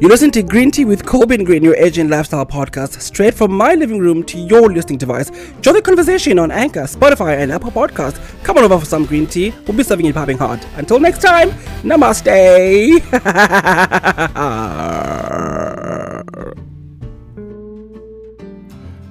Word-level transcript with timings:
You 0.00 0.06
listen 0.06 0.30
to 0.30 0.44
Green 0.44 0.70
Tea 0.70 0.84
with 0.84 1.04
Colbin 1.04 1.44
Green, 1.44 1.64
your 1.64 1.74
Asian 1.74 2.08
lifestyle 2.08 2.46
podcast, 2.46 3.00
straight 3.00 3.34
from 3.34 3.52
my 3.52 3.74
living 3.74 3.98
room 3.98 4.22
to 4.26 4.38
your 4.38 4.72
listening 4.72 4.96
device. 4.96 5.28
Join 5.60 5.74
the 5.74 5.82
conversation 5.82 6.38
on 6.38 6.52
Anchor, 6.52 6.84
Spotify, 6.84 7.38
and 7.38 7.50
Apple 7.50 7.72
Podcasts. 7.72 8.20
Come 8.44 8.58
on 8.58 8.62
over 8.62 8.78
for 8.78 8.86
some 8.86 9.06
green 9.06 9.26
tea. 9.26 9.52
We'll 9.66 9.76
be 9.76 9.82
serving 9.82 10.06
it 10.06 10.14
popping 10.14 10.38
hot. 10.38 10.64
Until 10.76 11.00
next 11.00 11.20
time, 11.20 11.50
namaste. 11.82 12.28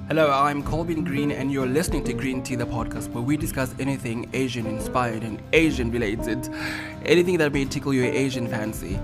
Hello, 0.08 0.32
I'm 0.32 0.62
Colbin 0.62 1.04
Green, 1.04 1.32
and 1.32 1.52
you're 1.52 1.66
listening 1.66 2.02
to 2.04 2.14
Green 2.14 2.42
Tea, 2.42 2.54
the 2.54 2.64
podcast 2.64 3.12
where 3.12 3.22
we 3.22 3.36
discuss 3.36 3.74
anything 3.78 4.30
Asian 4.32 4.64
inspired 4.64 5.22
and 5.22 5.38
Asian 5.52 5.90
related, 5.90 6.48
anything 7.04 7.36
that 7.36 7.52
may 7.52 7.66
tickle 7.66 7.92
your 7.92 8.06
Asian 8.06 8.48
fancy. 8.48 8.98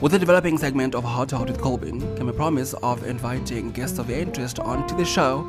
With 0.00 0.12
the 0.12 0.18
developing 0.18 0.56
segment 0.56 0.94
of 0.94 1.02
to 1.02 1.36
Heart 1.36 1.50
with 1.50 1.60
Colbin 1.60 2.00
came 2.16 2.30
a 2.30 2.32
promise 2.32 2.72
of 2.82 3.04
inviting 3.04 3.70
guests 3.70 3.98
of 3.98 4.08
your 4.08 4.18
interest 4.18 4.58
onto 4.58 4.96
the 4.96 5.04
show. 5.04 5.46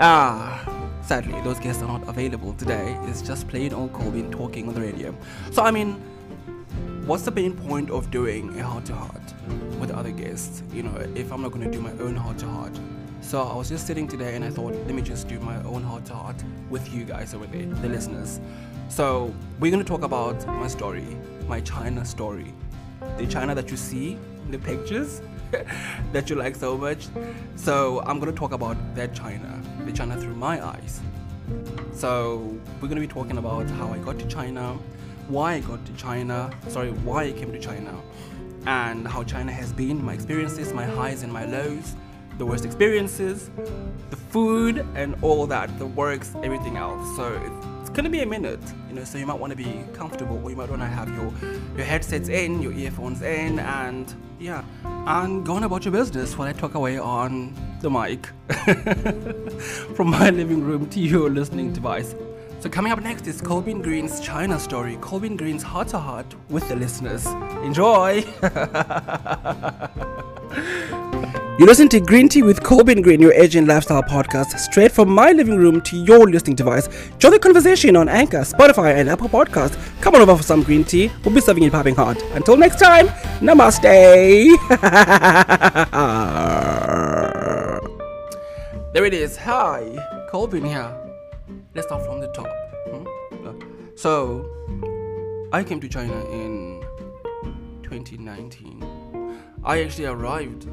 Ah, 0.00 0.68
sadly, 1.02 1.40
those 1.42 1.60
guests 1.60 1.80
are 1.84 1.86
not 1.86 2.08
available 2.08 2.54
today. 2.54 2.98
It's 3.02 3.22
just 3.22 3.46
plain 3.46 3.72
old 3.72 3.92
Colbin 3.92 4.32
talking 4.32 4.66
on 4.66 4.74
the 4.74 4.80
radio. 4.80 5.14
So, 5.52 5.62
I 5.62 5.70
mean, 5.70 5.92
what's 7.06 7.22
the 7.22 7.30
main 7.30 7.54
point 7.54 7.88
of 7.90 8.10
doing 8.10 8.58
a 8.58 8.64
heart 8.64 8.84
to 8.86 8.96
heart 8.96 9.34
with 9.78 9.92
other 9.92 10.10
guests? 10.10 10.64
You 10.72 10.82
know, 10.82 10.96
if 11.14 11.32
I'm 11.32 11.40
not 11.40 11.52
going 11.52 11.70
to 11.70 11.70
do 11.70 11.80
my 11.80 11.92
own 12.00 12.16
heart 12.16 12.38
to 12.38 12.48
heart. 12.48 12.76
So 13.20 13.40
I 13.40 13.54
was 13.54 13.68
just 13.68 13.86
sitting 13.86 14.08
today 14.08 14.34
and 14.34 14.44
I 14.44 14.50
thought, 14.50 14.74
let 14.74 14.94
me 14.94 15.02
just 15.02 15.28
do 15.28 15.38
my 15.38 15.62
own 15.62 15.84
heart 15.84 16.04
to 16.06 16.14
heart 16.14 16.42
with 16.68 16.92
you 16.92 17.04
guys 17.04 17.32
over 17.32 17.46
there, 17.46 17.66
the 17.66 17.88
listeners. 17.88 18.40
So 18.88 19.32
we're 19.60 19.70
going 19.70 19.84
to 19.84 19.88
talk 19.88 20.02
about 20.02 20.44
my 20.48 20.66
story, 20.66 21.16
my 21.46 21.60
China 21.60 22.04
story 22.04 22.52
the 23.16 23.26
China 23.26 23.54
that 23.54 23.70
you 23.70 23.76
see 23.76 24.18
in 24.44 24.50
the 24.50 24.58
pictures 24.58 25.22
that 26.12 26.28
you 26.28 26.36
like 26.36 26.56
so 26.56 26.76
much. 26.76 27.08
So 27.56 28.02
I'm 28.06 28.18
gonna 28.18 28.32
talk 28.32 28.52
about 28.52 28.76
that 28.94 29.14
China, 29.14 29.62
the 29.84 29.92
China 29.92 30.20
through 30.20 30.34
my 30.34 30.64
eyes. 30.64 31.00
So 31.92 32.56
we're 32.80 32.88
gonna 32.88 33.00
be 33.00 33.08
talking 33.08 33.38
about 33.38 33.68
how 33.70 33.88
I 33.92 33.98
got 33.98 34.18
to 34.18 34.26
China, 34.26 34.78
why 35.28 35.54
I 35.54 35.60
got 35.60 35.84
to 35.86 35.92
China, 35.94 36.50
sorry, 36.68 36.90
why 36.90 37.24
I 37.24 37.32
came 37.32 37.52
to 37.52 37.58
China, 37.58 37.94
and 38.66 39.06
how 39.06 39.24
China 39.24 39.52
has 39.52 39.72
been, 39.72 40.04
my 40.04 40.14
experiences, 40.14 40.72
my 40.72 40.84
highs 40.84 41.22
and 41.22 41.32
my 41.32 41.44
lows, 41.44 41.94
the 42.38 42.46
worst 42.46 42.64
experiences, 42.64 43.50
the 44.10 44.16
food 44.16 44.86
and 44.94 45.16
all 45.22 45.46
that, 45.46 45.76
the 45.78 45.86
works, 45.86 46.34
everything 46.42 46.76
else. 46.76 47.16
So 47.16 47.32
gonna 47.98 48.08
be 48.08 48.20
a 48.20 48.26
minute, 48.26 48.60
you 48.88 48.94
know. 48.94 49.02
So 49.02 49.18
you 49.18 49.26
might 49.26 49.40
want 49.40 49.50
to 49.50 49.56
be 49.56 49.82
comfortable, 49.92 50.40
or 50.44 50.50
you 50.50 50.56
might 50.56 50.70
want 50.70 50.82
to 50.82 50.86
have 50.86 51.08
your 51.16 51.32
your 51.76 51.84
headsets 51.84 52.28
in, 52.28 52.62
your 52.62 52.72
earphones 52.72 53.22
in, 53.22 53.58
and 53.58 54.14
yeah, 54.38 54.62
and 54.84 55.44
go 55.44 55.54
on 55.54 55.64
about 55.64 55.84
your 55.84 55.90
business 55.90 56.38
while 56.38 56.46
I 56.46 56.52
talk 56.52 56.74
away 56.74 56.96
on 56.96 57.52
the 57.80 57.90
mic 57.90 58.26
from 59.96 60.10
my 60.10 60.30
living 60.30 60.62
room 60.62 60.88
to 60.90 61.00
your 61.00 61.28
listening 61.28 61.72
device. 61.72 62.14
So 62.60 62.68
coming 62.68 62.92
up 62.92 63.02
next 63.02 63.26
is 63.26 63.40
Colbin 63.40 63.82
Green's 63.82 64.20
China 64.20 64.60
story. 64.60 64.96
Colbin 65.00 65.36
Green's 65.36 65.64
heart 65.64 65.88
to 65.88 65.98
heart 65.98 66.32
with 66.50 66.68
the 66.68 66.76
listeners. 66.76 67.26
Enjoy. 67.64 68.24
You 71.58 71.66
listen 71.66 71.88
to 71.88 71.98
Green 71.98 72.28
Tea 72.28 72.44
with 72.44 72.62
Colbin 72.62 73.02
Green, 73.02 73.20
your 73.20 73.32
Asian 73.32 73.66
lifestyle 73.66 74.04
podcast, 74.04 74.56
straight 74.60 74.92
from 74.92 75.10
my 75.10 75.32
living 75.32 75.56
room 75.56 75.80
to 75.80 75.96
your 75.96 76.30
listening 76.30 76.54
device. 76.54 76.88
Join 77.18 77.32
the 77.32 77.40
conversation 77.40 77.96
on 77.96 78.08
Anchor, 78.08 78.42
Spotify, 78.42 78.94
and 78.94 79.10
Apple 79.10 79.28
Podcasts. 79.28 79.76
Come 80.00 80.14
on 80.14 80.20
over 80.20 80.36
for 80.36 80.44
some 80.44 80.62
green 80.62 80.84
tea. 80.84 81.10
We'll 81.24 81.34
be 81.34 81.40
serving 81.40 81.64
it 81.64 81.72
popping 81.72 81.96
hot. 81.96 82.22
Until 82.30 82.56
next 82.56 82.78
time, 82.78 83.08
namaste. 83.40 83.82
there 88.92 89.04
it 89.04 89.12
is. 89.12 89.36
Hi, 89.38 90.28
Colbin 90.30 90.64
here. 90.64 90.96
Let's 91.74 91.88
start 91.88 92.04
from 92.04 92.20
the 92.20 92.28
top. 92.28 92.46
Hmm? 92.88 93.04
So, 93.96 94.48
I 95.52 95.64
came 95.64 95.80
to 95.80 95.88
China 95.88 96.24
in 96.30 96.84
2019. 97.82 98.84
I 99.64 99.82
actually 99.82 100.06
arrived 100.06 100.68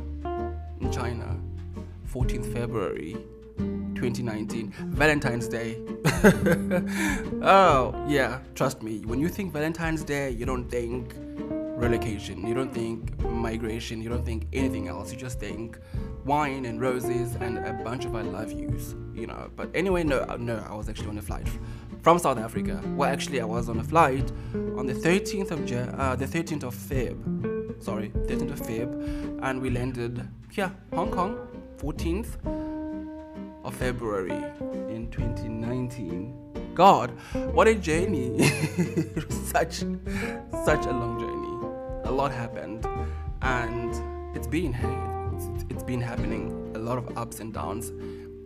in 0.81 0.91
China, 0.91 1.39
14th 2.11 2.51
February 2.53 3.17
2019, 3.57 4.71
Valentine's 4.89 5.47
Day. 5.47 5.77
oh, 7.41 8.05
yeah, 8.07 8.39
trust 8.53 8.83
me. 8.83 8.99
When 9.05 9.19
you 9.19 9.29
think 9.29 9.53
Valentine's 9.53 10.03
Day, 10.03 10.29
you 10.31 10.45
don't 10.45 10.69
think 10.69 11.15
relocation, 11.17 12.45
you 12.45 12.53
don't 12.53 12.73
think 12.73 13.19
migration, 13.21 14.01
you 14.01 14.09
don't 14.09 14.25
think 14.25 14.47
anything 14.53 14.87
else. 14.87 15.11
You 15.11 15.17
just 15.17 15.39
think 15.39 15.77
wine 16.25 16.65
and 16.65 16.81
roses 16.81 17.35
and 17.35 17.57
a 17.59 17.73
bunch 17.83 18.05
of 18.05 18.15
I 18.15 18.21
love 18.21 18.51
yous, 18.51 18.95
you 19.13 19.27
know. 19.27 19.49
But 19.55 19.69
anyway, 19.73 20.03
no, 20.03 20.25
uh, 20.27 20.37
no, 20.39 20.65
I 20.69 20.73
was 20.73 20.89
actually 20.89 21.09
on 21.09 21.17
a 21.17 21.21
flight 21.21 21.47
from 22.01 22.19
South 22.19 22.37
Africa. 22.37 22.81
Well, 22.95 23.11
actually, 23.11 23.41
I 23.41 23.45
was 23.45 23.69
on 23.69 23.79
a 23.79 23.83
flight 23.83 24.31
on 24.53 24.85
the 24.85 24.93
13th 24.93 25.51
of 25.51 25.65
Jan- 25.65 25.95
uh, 25.97 26.15
the 26.15 26.25
13th 26.25 26.63
of 26.63 26.75
Feb 26.75 27.54
sorry, 27.79 28.09
13th 28.27 28.51
of 28.51 28.61
Feb, 28.61 29.39
and 29.43 29.61
we 29.61 29.69
landed 29.69 30.27
here, 30.51 30.71
Hong 30.93 31.11
Kong, 31.11 31.37
14th 31.77 32.37
of 33.63 33.73
February 33.75 34.31
in 34.89 35.09
2019. 35.11 36.73
God, 36.73 37.11
what 37.53 37.67
a 37.67 37.75
journey! 37.75 38.37
such, 39.29 39.83
such 40.65 40.85
a 40.85 40.91
long 40.91 41.19
journey. 41.19 42.09
A 42.09 42.11
lot 42.11 42.31
happened, 42.31 42.85
and 43.41 44.35
it's 44.35 44.47
been 44.47 44.73
hey, 44.73 44.97
it's, 45.35 45.65
it's 45.69 45.83
been 45.83 46.01
happening. 46.01 46.71
A 46.75 46.79
lot 46.79 46.97
of 46.97 47.17
ups 47.17 47.39
and 47.39 47.53
downs. 47.53 47.91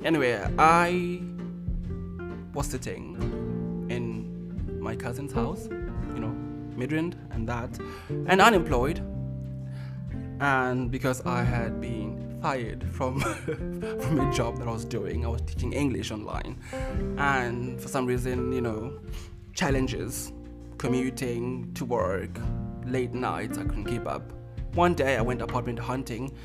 Anyway, 0.04 0.40
I 0.58 1.22
was 2.54 2.68
sitting 2.68 3.16
in 3.90 4.80
my 4.82 4.96
cousin's 4.96 5.34
house, 5.34 5.68
you 6.14 6.20
know, 6.20 6.36
Midrand 6.78 7.16
and 7.32 7.48
that, 7.48 7.78
and 8.28 8.42
unemployed 8.42 9.02
and 10.40 10.90
because 10.90 11.26
I 11.26 11.44
had 11.44 11.82
been 11.82 12.40
fired 12.42 12.84
from 12.92 13.20
from 14.00 14.20
a 14.20 14.34
job 14.34 14.58
that 14.60 14.68
I 14.68 14.72
was 14.72 14.86
doing, 14.86 15.26
I 15.26 15.30
was 15.30 15.42
teaching 15.42 15.74
English 15.74 16.12
online, 16.12 16.58
and 17.18 17.80
for 17.80 17.88
some 17.88 18.06
reason, 18.06 18.52
you 18.52 18.62
know, 18.62 19.00
challenges, 19.54 20.32
commuting 20.78 21.74
to 21.74 21.86
work, 21.86 22.40
late 22.86 23.14
nights, 23.14 23.58
I 23.58 23.64
couldn't 23.64 23.86
keep 23.86 24.08
up. 24.08 24.32
One 24.74 24.94
day, 24.94 25.18
I 25.18 25.22
went 25.22 25.42
apartment 25.42 25.80
hunting 25.80 26.36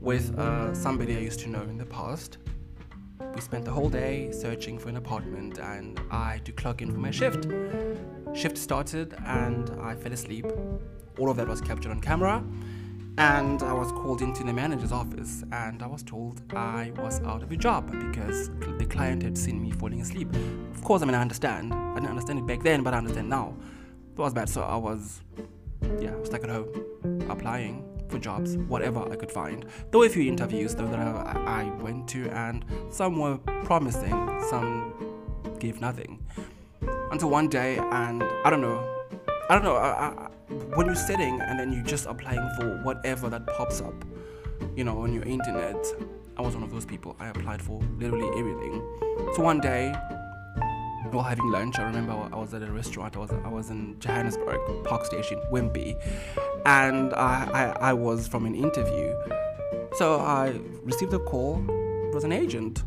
with 0.00 0.36
uh, 0.38 0.74
somebody 0.74 1.16
I 1.16 1.20
used 1.20 1.40
to 1.40 1.48
know 1.48 1.62
in 1.62 1.78
the 1.78 1.86
past. 1.86 2.38
We 3.34 3.40
spent 3.40 3.64
the 3.64 3.70
whole 3.70 3.88
day 3.88 4.32
searching 4.32 4.78
for 4.78 4.88
an 4.88 4.96
apartment, 4.96 5.58
and 5.58 6.00
I 6.10 6.32
had 6.32 6.44
to 6.46 6.52
clock 6.52 6.82
in 6.82 6.90
for 6.90 6.98
my 6.98 7.10
shift. 7.10 7.46
Shift 8.34 8.58
started, 8.58 9.14
and 9.26 9.70
I 9.80 9.94
fell 9.94 10.12
asleep. 10.12 10.46
All 11.18 11.30
of 11.30 11.36
that 11.36 11.46
was 11.46 11.60
captured 11.60 11.92
on 11.92 12.00
camera 12.00 12.42
and 13.18 13.62
I 13.62 13.72
was 13.72 13.92
called 13.92 14.22
into 14.22 14.42
the 14.42 14.52
manager's 14.52 14.90
office 14.90 15.44
and 15.52 15.82
I 15.82 15.86
was 15.86 16.02
told 16.02 16.42
I 16.52 16.92
was 16.96 17.20
out 17.22 17.42
of 17.42 17.52
a 17.52 17.56
job 17.56 17.90
because 17.90 18.50
the 18.78 18.86
client 18.86 19.22
had 19.22 19.38
seen 19.38 19.62
me 19.62 19.70
falling 19.70 20.00
asleep. 20.00 20.34
Of 20.74 20.82
course, 20.82 21.02
I 21.02 21.04
mean, 21.04 21.14
I 21.14 21.20
understand. 21.20 21.72
I 21.72 21.94
didn't 21.94 22.10
understand 22.10 22.40
it 22.40 22.46
back 22.46 22.62
then, 22.62 22.82
but 22.82 22.92
I 22.92 22.98
understand 22.98 23.28
now. 23.28 23.54
It 24.12 24.18
was 24.18 24.34
bad, 24.34 24.48
so 24.48 24.62
I 24.62 24.76
was, 24.76 25.22
yeah, 26.00 26.12
I 26.12 26.16
was 26.16 26.28
stuck 26.28 26.44
at 26.44 26.50
home 26.50 27.26
applying 27.28 27.88
for 28.08 28.18
jobs, 28.18 28.56
whatever 28.56 29.00
I 29.10 29.16
could 29.16 29.30
find. 29.30 29.64
There 29.90 30.00
were 30.00 30.06
a 30.06 30.10
few 30.10 30.24
interviews 30.24 30.74
though 30.74 30.86
that 30.86 30.98
I, 30.98 31.62
I 31.62 31.82
went 31.82 32.08
to, 32.08 32.28
and 32.30 32.64
some 32.90 33.18
were 33.18 33.38
promising, 33.64 34.10
some 34.50 34.92
gave 35.60 35.80
nothing. 35.80 36.24
Until 37.12 37.30
one 37.30 37.48
day, 37.48 37.78
and 37.78 38.24
I 38.44 38.50
don't 38.50 38.60
know, 38.60 39.04
I 39.48 39.54
don't 39.54 39.64
know. 39.64 39.76
I, 39.76 39.88
I, 39.88 40.28
when 40.48 40.86
you're 40.86 40.94
sitting 40.94 41.40
and 41.40 41.58
then 41.58 41.72
you're 41.72 41.84
just 41.84 42.06
applying 42.06 42.48
for 42.58 42.80
whatever 42.82 43.28
that 43.30 43.46
pops 43.46 43.80
up, 43.80 43.94
you 44.76 44.84
know, 44.84 44.98
on 45.02 45.12
your 45.12 45.24
internet, 45.24 45.76
I 46.36 46.42
was 46.42 46.54
one 46.54 46.62
of 46.62 46.70
those 46.70 46.84
people. 46.84 47.16
I 47.18 47.28
applied 47.28 47.62
for 47.62 47.80
literally 47.98 48.28
everything. 48.38 48.82
So 49.34 49.42
one 49.42 49.60
day, 49.60 49.94
while 51.10 51.22
having 51.22 51.50
lunch, 51.50 51.78
I 51.78 51.84
remember 51.84 52.12
I 52.12 52.36
was 52.36 52.52
at 52.54 52.62
a 52.62 52.70
restaurant. 52.70 53.16
I 53.16 53.20
was 53.20 53.30
I 53.30 53.48
was 53.48 53.70
in 53.70 53.98
Johannesburg 54.00 54.84
Park 54.84 55.04
Station, 55.04 55.40
Wimpy, 55.52 55.94
and 56.66 57.14
I, 57.14 57.74
I, 57.80 57.90
I 57.90 57.92
was 57.92 58.26
from 58.26 58.46
an 58.46 58.54
interview. 58.54 59.14
So 59.96 60.18
I 60.20 60.58
received 60.82 61.14
a 61.14 61.20
call. 61.20 61.64
It 61.68 62.14
was 62.14 62.24
an 62.24 62.32
agent, 62.32 62.82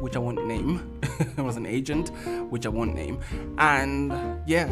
which 0.00 0.16
I 0.16 0.18
won't 0.18 0.46
name. 0.46 1.00
it 1.20 1.40
was 1.42 1.56
an 1.56 1.66
agent, 1.66 2.10
which 2.50 2.66
I 2.66 2.68
won't 2.68 2.94
name, 2.94 3.20
and 3.58 4.12
yeah 4.46 4.68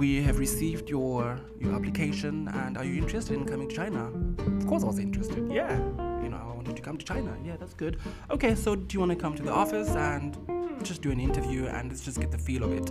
we 0.00 0.22
have 0.22 0.38
received 0.38 0.88
your 0.88 1.38
your 1.58 1.72
application 1.74 2.48
and 2.48 2.78
are 2.78 2.84
you 2.84 2.96
interested 3.02 3.34
in 3.34 3.44
coming 3.44 3.68
to 3.68 3.76
China? 3.76 4.10
Of 4.58 4.66
course 4.66 4.82
I 4.82 4.86
was 4.86 4.98
interested. 4.98 5.52
Yeah. 5.52 5.76
You 6.22 6.30
know, 6.30 6.40
I 6.50 6.54
wanted 6.56 6.74
to 6.76 6.82
come 6.82 6.96
to 6.96 7.04
China. 7.04 7.36
Yeah, 7.44 7.56
that's 7.60 7.74
good. 7.74 7.98
Okay, 8.30 8.54
so 8.54 8.74
do 8.74 8.94
you 8.94 9.00
want 9.00 9.12
to 9.12 9.20
come 9.24 9.34
to 9.36 9.42
the 9.42 9.52
office 9.52 9.90
and 9.90 10.38
just 10.82 11.02
do 11.02 11.10
an 11.10 11.20
interview 11.20 11.66
and 11.66 11.90
let's 11.90 12.02
just 12.02 12.18
get 12.18 12.30
the 12.30 12.38
feel 12.38 12.62
of 12.64 12.72
it? 12.72 12.90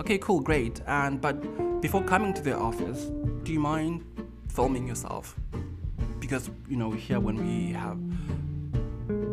Okay, 0.00 0.18
cool, 0.18 0.40
great. 0.40 0.80
And 0.88 1.20
but 1.20 1.36
before 1.80 2.02
coming 2.02 2.34
to 2.34 2.42
the 2.42 2.56
office, 2.56 3.00
do 3.44 3.52
you 3.52 3.60
mind 3.60 4.04
filming 4.48 4.88
yourself? 4.88 5.36
because 6.30 6.50
you 6.68 6.76
know 6.76 6.92
here 6.92 7.18
when 7.18 7.36
we 7.44 7.72
have 7.72 7.98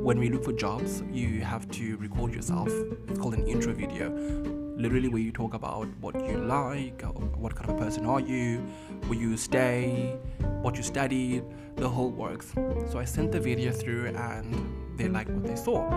when 0.08 0.18
we 0.18 0.30
look 0.30 0.44
for 0.44 0.54
jobs, 0.54 1.04
you 1.12 1.42
have 1.42 1.69
to 1.69 1.98
record 1.98 2.34
yourself. 2.34 2.69
It's 3.10 3.19
called 3.19 3.34
an 3.34 3.46
intro 3.46 3.74
video. 3.74 4.56
Literally, 4.77 5.09
where 5.09 5.21
you 5.21 5.31
talk 5.31 5.56
about 5.56 5.88
what 6.00 6.15
you 6.24 6.38
like, 6.38 7.01
what 7.35 7.56
kind 7.56 7.69
of 7.69 7.75
a 7.75 7.79
person 7.79 8.06
are 8.06 8.19
you, 8.19 8.59
where 9.07 9.18
you 9.18 9.35
stay, 9.35 10.15
what 10.62 10.77
you 10.77 10.83
studied, 10.83 11.44
the 11.75 11.89
whole 11.89 12.12
works. 12.12 12.53
So 12.91 13.00
I 13.00 13.06
sent 13.06 13.31
the 13.31 13.39
video 13.39 13.71
through, 13.71 14.07
and 14.07 14.97
they 14.97 15.07
liked 15.07 15.31
what 15.31 15.45
they 15.47 15.56
saw. 15.56 15.89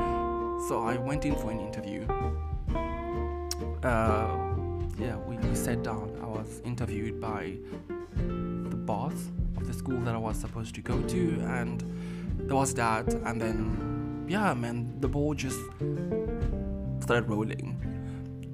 So 0.69 0.83
I 0.83 0.97
went 0.97 1.25
in 1.27 1.37
for 1.37 1.51
an 1.51 1.61
interview. 1.61 2.07
Uh, 3.83 4.37
yeah, 4.99 5.17
we, 5.27 5.37
we 5.37 5.55
sat 5.55 5.83
down. 5.83 6.19
I 6.23 6.27
was 6.27 6.63
interviewed 6.65 7.21
by 7.21 7.59
the 8.17 8.77
boss 8.77 9.15
of 9.59 9.67
the 9.67 9.75
school 9.75 10.01
that 10.01 10.15
I 10.15 10.19
was 10.19 10.39
supposed 10.39 10.75
to 10.77 10.81
go 10.81 11.01
to, 11.03 11.41
and 11.49 11.85
there 12.39 12.57
was 12.57 12.73
that, 12.75 13.13
and 13.13 13.41
then 13.41 14.27
yeah, 14.27 14.55
man, 14.55 14.99
the 15.01 15.09
ball 15.09 15.35
just 15.35 15.59
started 17.01 17.29
rolling. 17.29 17.77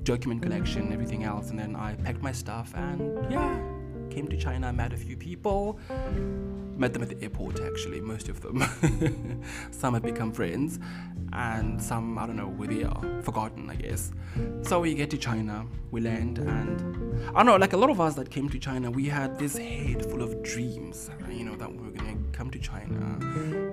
Document 0.06 0.40
collection, 0.40 0.92
everything 0.92 1.24
else, 1.24 1.50
and 1.50 1.58
then 1.58 1.74
I 1.74 1.96
packed 1.96 2.22
my 2.22 2.30
stuff 2.30 2.72
and 2.76 3.00
yeah, 3.28 3.58
came 4.08 4.28
to 4.28 4.36
China, 4.36 4.72
met 4.72 4.92
a 4.92 4.96
few 4.96 5.16
people, 5.16 5.80
met 6.78 6.92
them 6.92 7.02
at 7.02 7.08
the 7.08 7.22
airport 7.22 7.60
actually, 7.60 8.00
most 8.00 8.28
of 8.28 8.40
them. 8.40 8.62
some 9.70 9.94
have 9.94 10.02
become 10.02 10.32
friends, 10.32 10.78
and 11.32 11.82
some, 11.82 12.18
I 12.18 12.26
don't 12.26 12.36
know, 12.36 12.48
where 12.48 12.68
they 12.68 12.84
are, 12.84 13.22
forgotten, 13.22 13.68
I 13.70 13.74
guess. 13.74 14.12
So 14.62 14.80
we 14.80 14.94
get 14.94 15.10
to 15.10 15.18
China, 15.18 15.66
we 15.90 16.00
land, 16.00 16.38
and 16.38 17.20
I 17.30 17.32
don't 17.42 17.46
know, 17.46 17.56
like 17.56 17.72
a 17.72 17.76
lot 17.76 17.90
of 17.90 18.00
us 18.00 18.14
that 18.14 18.30
came 18.30 18.48
to 18.50 18.58
China, 18.58 18.90
we 18.90 19.06
had 19.06 19.38
this 19.38 19.56
head 19.56 20.04
full 20.10 20.22
of 20.22 20.42
dreams, 20.42 21.10
you 21.30 21.44
know, 21.44 21.56
that 21.56 21.70
we 21.70 21.78
were 21.78 21.90
gonna 21.90 22.16
come 22.32 22.50
to 22.50 22.58
China, 22.58 23.18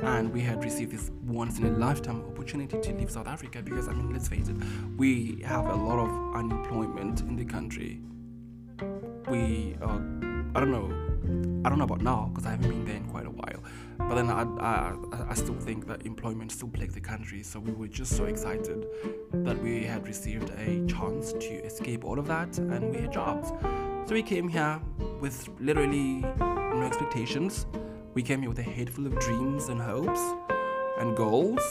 and 0.04 0.32
we 0.34 0.42
had 0.42 0.64
received 0.64 0.92
this 0.92 1.12
once 1.26 1.60
in 1.60 1.66
a 1.66 1.72
lifetime 1.72 2.22
opportunity 2.26 2.80
to 2.80 2.94
leave 2.94 3.12
South 3.12 3.28
Africa 3.28 3.62
because, 3.62 3.88
I 3.88 3.94
mean, 3.94 4.12
let's 4.12 4.28
face 4.28 4.48
it, 4.48 4.56
we 4.98 5.42
have 5.46 5.66
a 5.66 5.76
lot 5.76 6.00
of 6.00 6.36
unemployment 6.36 7.22
in 7.22 7.36
the 7.36 7.46
country. 7.46 8.02
We, 9.30 9.78
are, 9.82 10.02
I 10.56 10.60
don't 10.60 10.72
know, 10.72 11.13
I 11.66 11.70
don't 11.70 11.78
know 11.78 11.86
about 11.86 12.02
now 12.02 12.30
because 12.32 12.46
I 12.46 12.52
haven't 12.52 12.70
been 12.70 12.86
there 12.86 12.96
in 12.96 13.06
quite 13.06 13.26
a 13.26 13.30
while. 13.30 13.64
But 13.98 14.16
then 14.16 14.30
I, 14.30 14.44
I, 14.60 14.96
I 15.30 15.34
still 15.34 15.56
think 15.56 15.88
that 15.88 16.06
employment 16.06 16.52
still 16.52 16.68
plagues 16.68 16.94
the 16.94 17.02
country. 17.02 17.44
So 17.44 17.60
we 17.60 17.72
were 17.72 17.88
just 17.88 18.18
so 18.18 18.26
excited 18.26 18.86
that 19.32 19.62
we 19.62 19.84
had 19.84 20.08
received 20.08 20.50
a 20.58 20.86
chance 20.88 21.32
to 21.34 21.64
escape 21.64 22.04
all 22.04 22.20
of 22.20 22.28
that 22.28 22.58
and 22.58 22.94
we 22.94 23.02
had 23.02 23.14
jobs. 23.14 23.50
So 24.08 24.14
we 24.14 24.24
came 24.24 24.50
here 24.50 24.82
with 25.22 25.48
literally 25.60 26.20
no 26.40 26.84
expectations. 26.86 27.66
We 28.14 28.24
came 28.24 28.42
here 28.42 28.50
with 28.50 28.60
a 28.60 28.64
head 28.64 28.90
full 28.90 29.08
of 29.08 29.18
dreams 29.20 29.70
and 29.70 29.82
hopes 29.82 30.22
and 31.00 31.16
goals. 31.16 31.62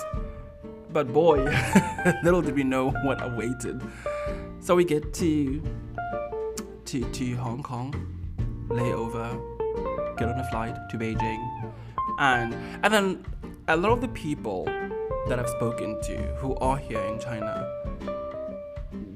But 0.91 1.13
boy, 1.13 1.45
little 2.23 2.43
did 2.43 2.55
we 2.55 2.65
know 2.65 2.91
what 2.91 3.23
awaited. 3.23 3.83
So 4.61 4.75
we 4.75 4.85
get 4.85 5.13
to 5.15 5.63
to, 6.87 7.01
to 7.11 7.37
Hong 7.37 7.63
Kong, 7.63 7.95
layover, 8.69 9.52
get 10.17 10.29
on 10.29 10.39
a 10.39 10.45
flight 10.51 10.77
to 10.91 10.97
Beijing, 10.97 11.73
and 12.19 12.55
and 12.83 12.93
then 12.93 13.25
a 13.69 13.77
lot 13.77 13.93
of 13.93 14.01
the 14.01 14.09
people 14.09 14.65
that 15.29 15.39
I've 15.39 15.49
spoken 15.49 16.01
to 16.03 16.17
who 16.37 16.57
are 16.57 16.77
here 16.77 17.01
in 17.01 17.19
China, 17.21 17.69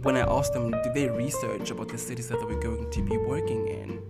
when 0.03 0.17
I 0.17 0.21
asked 0.21 0.53
them, 0.53 0.71
did 0.71 0.95
they 0.95 1.09
research 1.09 1.71
about 1.71 1.89
the 1.89 1.99
cities 1.99 2.29
that 2.29 2.39
they 2.39 2.45
were 2.45 2.61
going 2.61 2.91
to 2.91 3.03
be 3.03 3.17
working 3.17 3.67
in? 3.67 4.01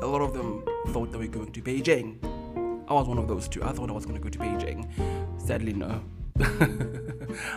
A 0.00 0.06
lot 0.06 0.22
of 0.22 0.32
them 0.32 0.64
thought 0.88 1.12
they 1.12 1.18
were 1.18 1.26
going 1.26 1.52
to 1.52 1.60
Beijing. 1.60 2.16
I 2.88 2.94
was 2.94 3.06
one 3.06 3.18
of 3.18 3.28
those 3.28 3.48
two. 3.48 3.62
I 3.62 3.72
thought 3.72 3.90
I 3.90 3.92
was 3.92 4.06
going 4.06 4.16
to 4.16 4.22
go 4.22 4.30
to 4.30 4.38
Beijing. 4.38 4.88
Sadly, 5.38 5.74
no. 5.74 6.02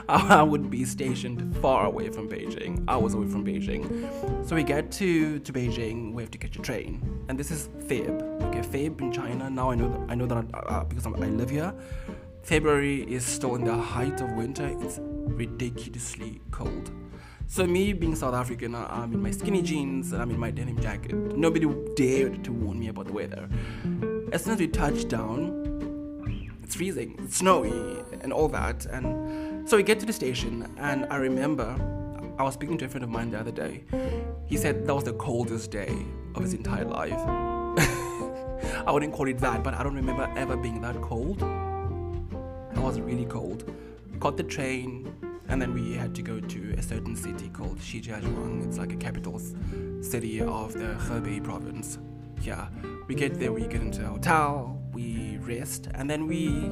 I 0.10 0.44
would 0.44 0.70
be 0.70 0.86
stationed 0.86 1.56
far 1.58 1.86
away 1.86 2.10
from 2.10 2.30
Beijing. 2.30 2.84
I 2.88 2.98
was 2.98 3.14
away 3.14 3.28
from 3.28 3.46
Beijing. 3.46 4.48
So 4.48 4.56
we 4.56 4.64
get 4.64 4.92
to, 4.94 5.40
to 5.40 5.54
Beijing, 5.54 6.14
we 6.14 6.24
have 6.24 6.32
to 6.32 6.38
catch 6.38 6.56
a 6.56 6.60
train. 6.60 7.26
And 7.28 7.40
this 7.40 7.52
is 7.52 7.70
Feb. 7.88 8.22
Okay, 8.44 8.62
Feb 8.62 9.02
in 9.02 9.12
China. 9.12 9.50
Now 9.50 9.72
I 9.72 9.76
know 9.76 9.90
that 9.90 10.12
I 10.12 10.16
know 10.16 10.26
that 10.26 10.38
I, 10.38 10.58
uh, 10.60 10.84
because 10.84 11.06
I'm, 11.06 11.16
I 11.16 11.28
live 11.28 11.50
here. 11.50 11.74
February 12.44 13.04
is 13.04 13.26
still 13.26 13.56
in 13.56 13.64
the 13.64 13.76
height 13.76 14.20
of 14.22 14.32
winter. 14.34 14.68
It's 14.82 15.00
ridiculously 15.02 16.42
cold. 16.52 16.92
So 17.48 17.66
me 17.66 17.94
being 17.94 18.16
South 18.16 18.34
African, 18.34 18.74
I'm 18.76 19.14
in 19.14 19.22
my 19.22 19.32
skinny 19.32 19.62
jeans 19.62 20.12
and 20.12 20.22
I'm 20.22 20.32
in 20.32 20.40
my 20.40 20.50
denim 20.50 20.80
jacket. 20.82 21.14
Nobody 21.14 21.68
dared 21.96 22.44
to 22.46 22.52
warn 22.52 22.80
me 22.80 22.88
about 22.88 23.08
the 23.08 23.14
weather. 23.14 23.48
As 24.32 24.44
soon 24.44 24.54
as 24.54 24.60
we 24.60 24.68
touch 24.68 25.08
down, 25.08 25.73
it's 26.74 26.80
freezing, 26.80 27.16
it's 27.24 27.38
snowy, 27.38 28.04
and 28.22 28.34
all 28.34 28.48
that. 28.48 28.88
And 28.88 29.70
so 29.70 29.78
we 29.78 29.84
get 29.84 30.00
to 30.00 30.08
the 30.08 30.14
station, 30.14 30.68
and 30.80 31.06
I 31.12 31.18
remember 31.18 31.76
I 32.40 32.42
was 32.44 32.56
speaking 32.56 32.80
to 32.80 32.86
a 32.86 32.90
friend 32.90 33.04
of 33.04 33.12
mine 33.12 33.30
the 33.30 33.40
other 33.40 33.52
day. 33.52 33.84
He 34.48 34.58
said 34.58 34.88
that 34.88 34.96
was 34.96 35.04
the 35.04 35.14
coldest 35.14 35.70
day 35.70 35.96
of 36.34 36.42
his 36.42 36.56
entire 36.56 36.86
life. 36.86 37.14
I 38.88 38.92
wouldn't 38.92 39.14
call 39.14 39.28
it 39.28 39.38
that, 39.38 39.64
but 39.64 39.76
I 39.76 39.84
don't 39.84 39.94
remember 39.94 40.28
ever 40.36 40.58
being 40.58 40.82
that 40.82 41.00
cold. 41.00 41.44
I 41.44 42.80
was 42.80 43.00
really 43.00 43.26
cold. 43.26 43.72
Caught 44.20 44.38
the 44.38 44.44
train, 44.44 45.14
and 45.50 45.62
then 45.62 45.76
we 45.76 45.94
had 45.94 46.16
to 46.16 46.24
go 46.24 46.40
to 46.40 46.74
a 46.76 46.82
certain 46.82 47.16
city 47.16 47.50
called 47.50 47.78
Shijiazhuang. 47.78 48.66
It's 48.68 48.80
like 48.80 48.94
a 48.94 48.98
capital 48.98 49.40
city 50.02 50.42
of 50.42 50.74
the 50.74 50.96
Hebei 51.06 51.44
province. 51.44 52.00
Yeah, 52.42 52.68
we 53.08 53.14
get 53.14 53.40
there, 53.40 53.52
we 53.52 53.62
get 53.62 53.82
into 53.82 54.04
a 54.04 54.08
hotel, 54.08 54.83
we 54.94 55.38
rest, 55.42 55.88
and 55.94 56.10
then 56.10 56.28
we 56.28 56.72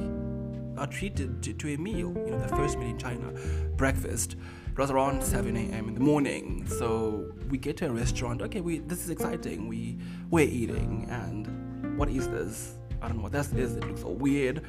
are 0.80 0.86
treated 0.86 1.42
to, 1.42 1.52
to 1.52 1.74
a 1.74 1.76
meal. 1.76 2.12
You 2.24 2.32
know, 2.32 2.40
the 2.40 2.48
first 2.48 2.78
meal 2.78 2.90
in 2.90 2.98
China, 2.98 3.32
breakfast. 3.76 4.36
It 4.70 4.78
was 4.78 4.90
around 4.90 5.22
7 5.22 5.54
a.m. 5.54 5.88
in 5.88 5.94
the 5.94 6.00
morning. 6.00 6.66
So 6.66 7.34
we 7.50 7.58
get 7.58 7.76
to 7.78 7.86
a 7.86 7.90
restaurant. 7.90 8.40
Okay, 8.42 8.60
we 8.60 8.78
this 8.78 9.04
is 9.04 9.10
exciting. 9.10 9.68
We 9.68 9.98
we're 10.30 10.48
eating, 10.48 11.06
and 11.10 11.98
what 11.98 12.08
is 12.08 12.28
this? 12.28 12.74
I 13.02 13.08
don't 13.08 13.18
know 13.18 13.24
what 13.24 13.32
this 13.32 13.52
is. 13.52 13.76
It 13.76 13.86
looks 13.86 14.00
so 14.00 14.08
weird. 14.08 14.62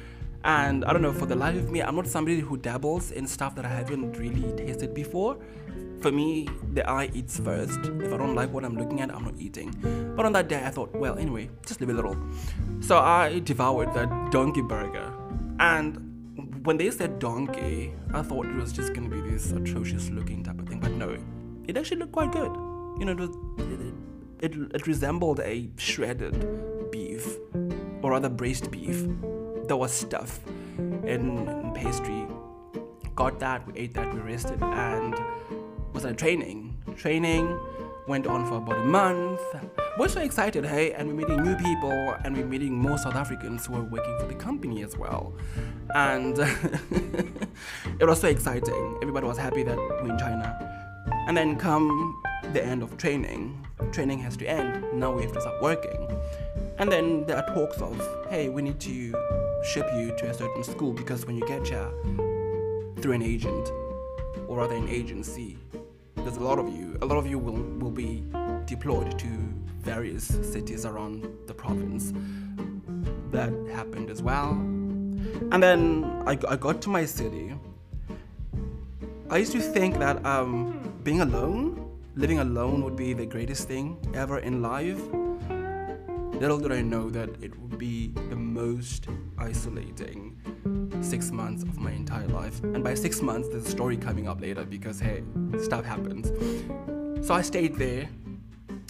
And 0.44 0.84
I 0.84 0.92
don't 0.92 1.00
know, 1.00 1.12
for 1.12 1.24
the 1.24 1.34
life 1.34 1.56
of 1.56 1.70
me, 1.70 1.80
I'm 1.80 1.96
not 1.96 2.06
somebody 2.06 2.40
who 2.40 2.58
dabbles 2.58 3.12
in 3.12 3.26
stuff 3.26 3.54
that 3.54 3.64
I 3.64 3.68
haven't 3.68 4.18
really 4.18 4.52
tasted 4.58 4.92
before. 4.92 5.38
For 6.04 6.12
me, 6.12 6.46
the 6.74 6.86
eye 6.86 7.08
eats 7.14 7.40
first. 7.40 7.80
If 7.80 8.12
I 8.12 8.18
don't 8.18 8.34
like 8.34 8.52
what 8.52 8.62
I'm 8.62 8.76
looking 8.76 9.00
at, 9.00 9.10
I'm 9.10 9.24
not 9.24 9.36
eating. 9.38 9.74
But 10.14 10.26
on 10.26 10.34
that 10.34 10.48
day, 10.48 10.62
I 10.62 10.68
thought, 10.68 10.94
well, 10.94 11.16
anyway, 11.16 11.48
just 11.64 11.80
leave 11.80 11.88
a 11.88 11.94
little. 11.94 12.14
So 12.80 12.98
I 12.98 13.38
devoured 13.38 13.94
that 13.94 14.30
donkey 14.30 14.60
burger. 14.60 15.10
And 15.60 16.66
when 16.66 16.76
they 16.76 16.90
said 16.90 17.18
donkey, 17.18 17.94
I 18.12 18.20
thought 18.20 18.44
it 18.44 18.54
was 18.54 18.70
just 18.70 18.92
gonna 18.92 19.08
be 19.08 19.22
this 19.22 19.52
atrocious 19.52 20.10
looking 20.10 20.44
type 20.44 20.60
of 20.60 20.68
thing. 20.68 20.78
But 20.78 20.90
no, 20.90 21.16
it 21.66 21.78
actually 21.78 22.00
looked 22.00 22.12
quite 22.12 22.32
good. 22.32 22.52
You 22.98 23.06
know, 23.06 23.12
it, 23.12 23.20
was, 23.20 23.30
it, 24.40 24.52
it, 24.52 24.74
it 24.74 24.86
resembled 24.86 25.40
a 25.40 25.70
shredded 25.78 26.90
beef, 26.90 27.38
or 28.02 28.10
rather 28.10 28.28
braised 28.28 28.70
beef 28.70 29.06
there 29.68 29.78
was 29.78 29.90
stuff 29.90 30.38
in, 30.76 31.48
in 31.48 31.72
pastry. 31.74 32.26
Got 33.16 33.38
that, 33.38 33.66
we 33.66 33.72
ate 33.74 33.94
that, 33.94 34.12
we 34.12 34.20
rested, 34.20 34.62
and 34.62 35.14
was 35.94 36.04
at 36.04 36.18
training. 36.18 36.76
Training 36.96 37.58
went 38.08 38.26
on 38.26 38.44
for 38.46 38.56
about 38.56 38.78
a 38.78 38.84
month. 38.84 39.40
We're 39.96 40.08
so 40.08 40.20
excited, 40.20 40.64
hey, 40.64 40.92
and 40.92 41.08
we're 41.08 41.14
meeting 41.14 41.42
new 41.42 41.54
people 41.56 42.16
and 42.24 42.36
we're 42.36 42.44
meeting 42.44 42.74
more 42.74 42.98
South 42.98 43.14
Africans 43.14 43.64
who 43.66 43.76
are 43.76 43.84
working 43.84 44.18
for 44.18 44.26
the 44.26 44.34
company 44.34 44.82
as 44.82 44.98
well. 44.98 45.32
And 45.94 46.36
it 48.00 48.06
was 48.06 48.20
so 48.20 48.28
exciting. 48.28 48.98
Everybody 49.00 49.26
was 49.26 49.38
happy 49.38 49.62
that 49.62 49.76
we're 49.76 50.10
in 50.10 50.18
China. 50.18 50.58
And 51.28 51.36
then 51.36 51.56
come 51.56 52.20
the 52.52 52.62
end 52.62 52.82
of 52.82 52.96
training, 52.98 53.64
training 53.92 54.18
has 54.18 54.36
to 54.38 54.46
end. 54.46 54.84
Now 54.92 55.12
we 55.12 55.22
have 55.22 55.32
to 55.32 55.40
start 55.40 55.62
working. 55.62 56.08
And 56.78 56.90
then 56.90 57.24
there 57.26 57.36
are 57.36 57.46
talks 57.54 57.80
of, 57.80 57.96
hey, 58.28 58.48
we 58.48 58.62
need 58.62 58.80
to 58.80 59.14
ship 59.64 59.88
you 59.94 60.14
to 60.18 60.30
a 60.30 60.34
certain 60.34 60.64
school 60.64 60.92
because 60.92 61.24
when 61.24 61.36
you 61.36 61.46
get 61.46 61.66
here 61.68 61.88
through 63.00 63.12
an 63.12 63.22
agent 63.22 63.70
or 64.48 64.58
rather 64.58 64.74
an 64.74 64.88
agency, 64.88 65.56
there's 66.24 66.38
a 66.38 66.40
lot 66.40 66.58
of 66.58 66.68
you. 66.74 66.96
A 67.02 67.06
lot 67.06 67.18
of 67.18 67.26
you 67.26 67.38
will, 67.38 67.62
will 67.78 67.90
be 67.90 68.24
deployed 68.64 69.18
to 69.18 69.28
various 69.80 70.24
cities 70.24 70.86
around 70.86 71.28
the 71.46 71.52
province. 71.52 72.12
That 73.30 73.52
happened 73.70 74.08
as 74.08 74.22
well. 74.22 74.52
And 75.52 75.62
then 75.62 76.22
I, 76.26 76.38
I 76.48 76.56
got 76.56 76.80
to 76.82 76.88
my 76.88 77.04
city. 77.04 77.54
I 79.28 79.36
used 79.36 79.52
to 79.52 79.60
think 79.60 79.98
that 79.98 80.24
um, 80.24 80.94
being 81.02 81.20
alone, 81.20 81.90
living 82.16 82.38
alone, 82.38 82.82
would 82.84 82.96
be 82.96 83.12
the 83.12 83.26
greatest 83.26 83.68
thing 83.68 83.98
ever 84.14 84.38
in 84.38 84.62
life. 84.62 85.00
Little 86.40 86.58
did 86.58 86.72
I 86.72 86.82
know 86.82 87.10
that 87.10 87.30
it 87.42 87.58
would 87.58 87.78
be 87.78 88.08
the 88.28 88.36
most 88.36 89.06
isolating 89.38 90.36
six 91.00 91.30
months 91.30 91.62
of 91.62 91.78
my 91.78 91.92
entire 91.92 92.26
life. 92.28 92.62
And 92.62 92.82
by 92.82 92.94
six 92.94 93.22
months, 93.22 93.48
there's 93.48 93.66
a 93.66 93.70
story 93.70 93.96
coming 93.96 94.28
up 94.28 94.40
later 94.40 94.64
because, 94.64 94.98
hey, 95.00 95.22
stuff 95.62 95.84
happens. 95.84 96.32
So 97.26 97.34
I 97.34 97.42
stayed 97.42 97.76
there. 97.76 98.08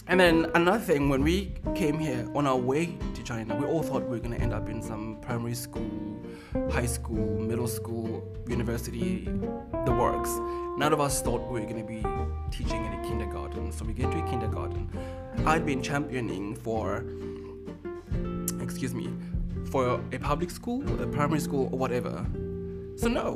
And 0.07 0.19
then 0.19 0.51
another 0.53 0.79
thing, 0.79 1.09
when 1.09 1.23
we 1.23 1.53
came 1.73 1.97
here 1.97 2.27
on 2.35 2.45
our 2.45 2.57
way 2.57 2.97
to 3.13 3.23
China, 3.23 3.55
we 3.55 3.65
all 3.65 3.81
thought 3.81 4.03
we 4.03 4.09
were 4.09 4.19
going 4.19 4.35
to 4.35 4.41
end 4.41 4.53
up 4.53 4.69
in 4.69 4.81
some 4.81 5.17
primary 5.21 5.55
school, 5.55 6.19
high 6.69 6.85
school, 6.85 7.39
middle 7.39 7.67
school, 7.67 8.23
university, 8.47 9.25
the 9.85 9.91
works. 9.91 10.29
None 10.77 10.93
of 10.93 10.99
us 10.99 11.21
thought 11.21 11.41
we 11.49 11.59
were 11.59 11.65
going 11.65 11.81
to 11.81 11.87
be 11.87 12.03
teaching 12.55 12.85
in 12.85 12.93
a 12.93 13.03
kindergarten. 13.07 13.71
So 13.71 13.85
we 13.85 13.93
get 13.93 14.11
to 14.11 14.23
a 14.23 14.29
kindergarten. 14.29 14.89
I'd 15.45 15.65
been 15.65 15.81
championing 15.81 16.55
for, 16.55 17.03
excuse 18.65 18.93
me, 18.93 19.13
for 19.71 20.01
a 20.11 20.19
public 20.19 20.51
school, 20.51 20.81
a 21.01 21.07
primary 21.07 21.39
school, 21.39 21.69
or 21.71 21.79
whatever. 21.79 22.25
So 22.97 23.07
no. 23.07 23.35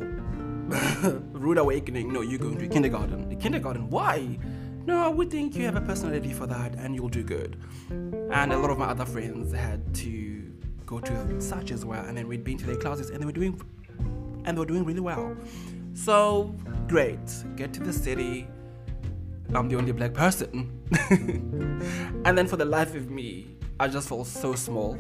Rude 1.31 1.57
awakening. 1.57 2.11
No, 2.11 2.21
you're 2.21 2.39
going 2.39 2.57
to 2.57 2.67
kindergarten. 2.67 3.35
Kindergarten. 3.39 3.89
Why? 3.89 4.37
No, 4.85 5.11
we 5.11 5.25
think 5.25 5.55
you 5.55 5.65
have 5.65 5.75
a 5.75 5.81
personality 5.81 6.33
for 6.33 6.47
that 6.47 6.75
and 6.75 6.95
you'll 6.95 7.09
do 7.09 7.23
good. 7.23 7.57
And 7.89 8.51
a 8.53 8.57
lot 8.57 8.69
of 8.69 8.77
my 8.77 8.87
other 8.87 9.05
friends 9.05 9.53
had 9.53 9.93
to 9.95 10.51
go 10.85 10.99
to 10.99 11.41
such 11.41 11.71
as 11.71 11.85
well, 11.85 12.03
and 12.05 12.17
then 12.17 12.27
we'd 12.27 12.43
been 12.43 12.57
to 12.57 12.65
their 12.65 12.75
classes 12.75 13.11
and 13.11 13.21
they 13.21 13.25
were 13.25 13.31
doing 13.31 13.61
and 14.45 14.57
they 14.57 14.59
were 14.59 14.65
doing 14.65 14.83
really 14.83 14.99
well. 14.99 15.35
So 15.93 16.55
great. 16.87 17.19
Get 17.55 17.73
to 17.73 17.81
the 17.81 17.93
city. 17.93 18.47
I'm 19.53 19.67
the 19.67 19.75
only 19.75 19.91
black 19.91 20.13
person. 20.13 20.71
and 22.25 22.37
then 22.37 22.47
for 22.47 22.57
the 22.57 22.65
life 22.65 22.95
of 22.95 23.09
me, 23.09 23.58
I 23.81 23.87
just 23.87 24.09
felt 24.09 24.27
so 24.27 24.55
small, 24.55 24.97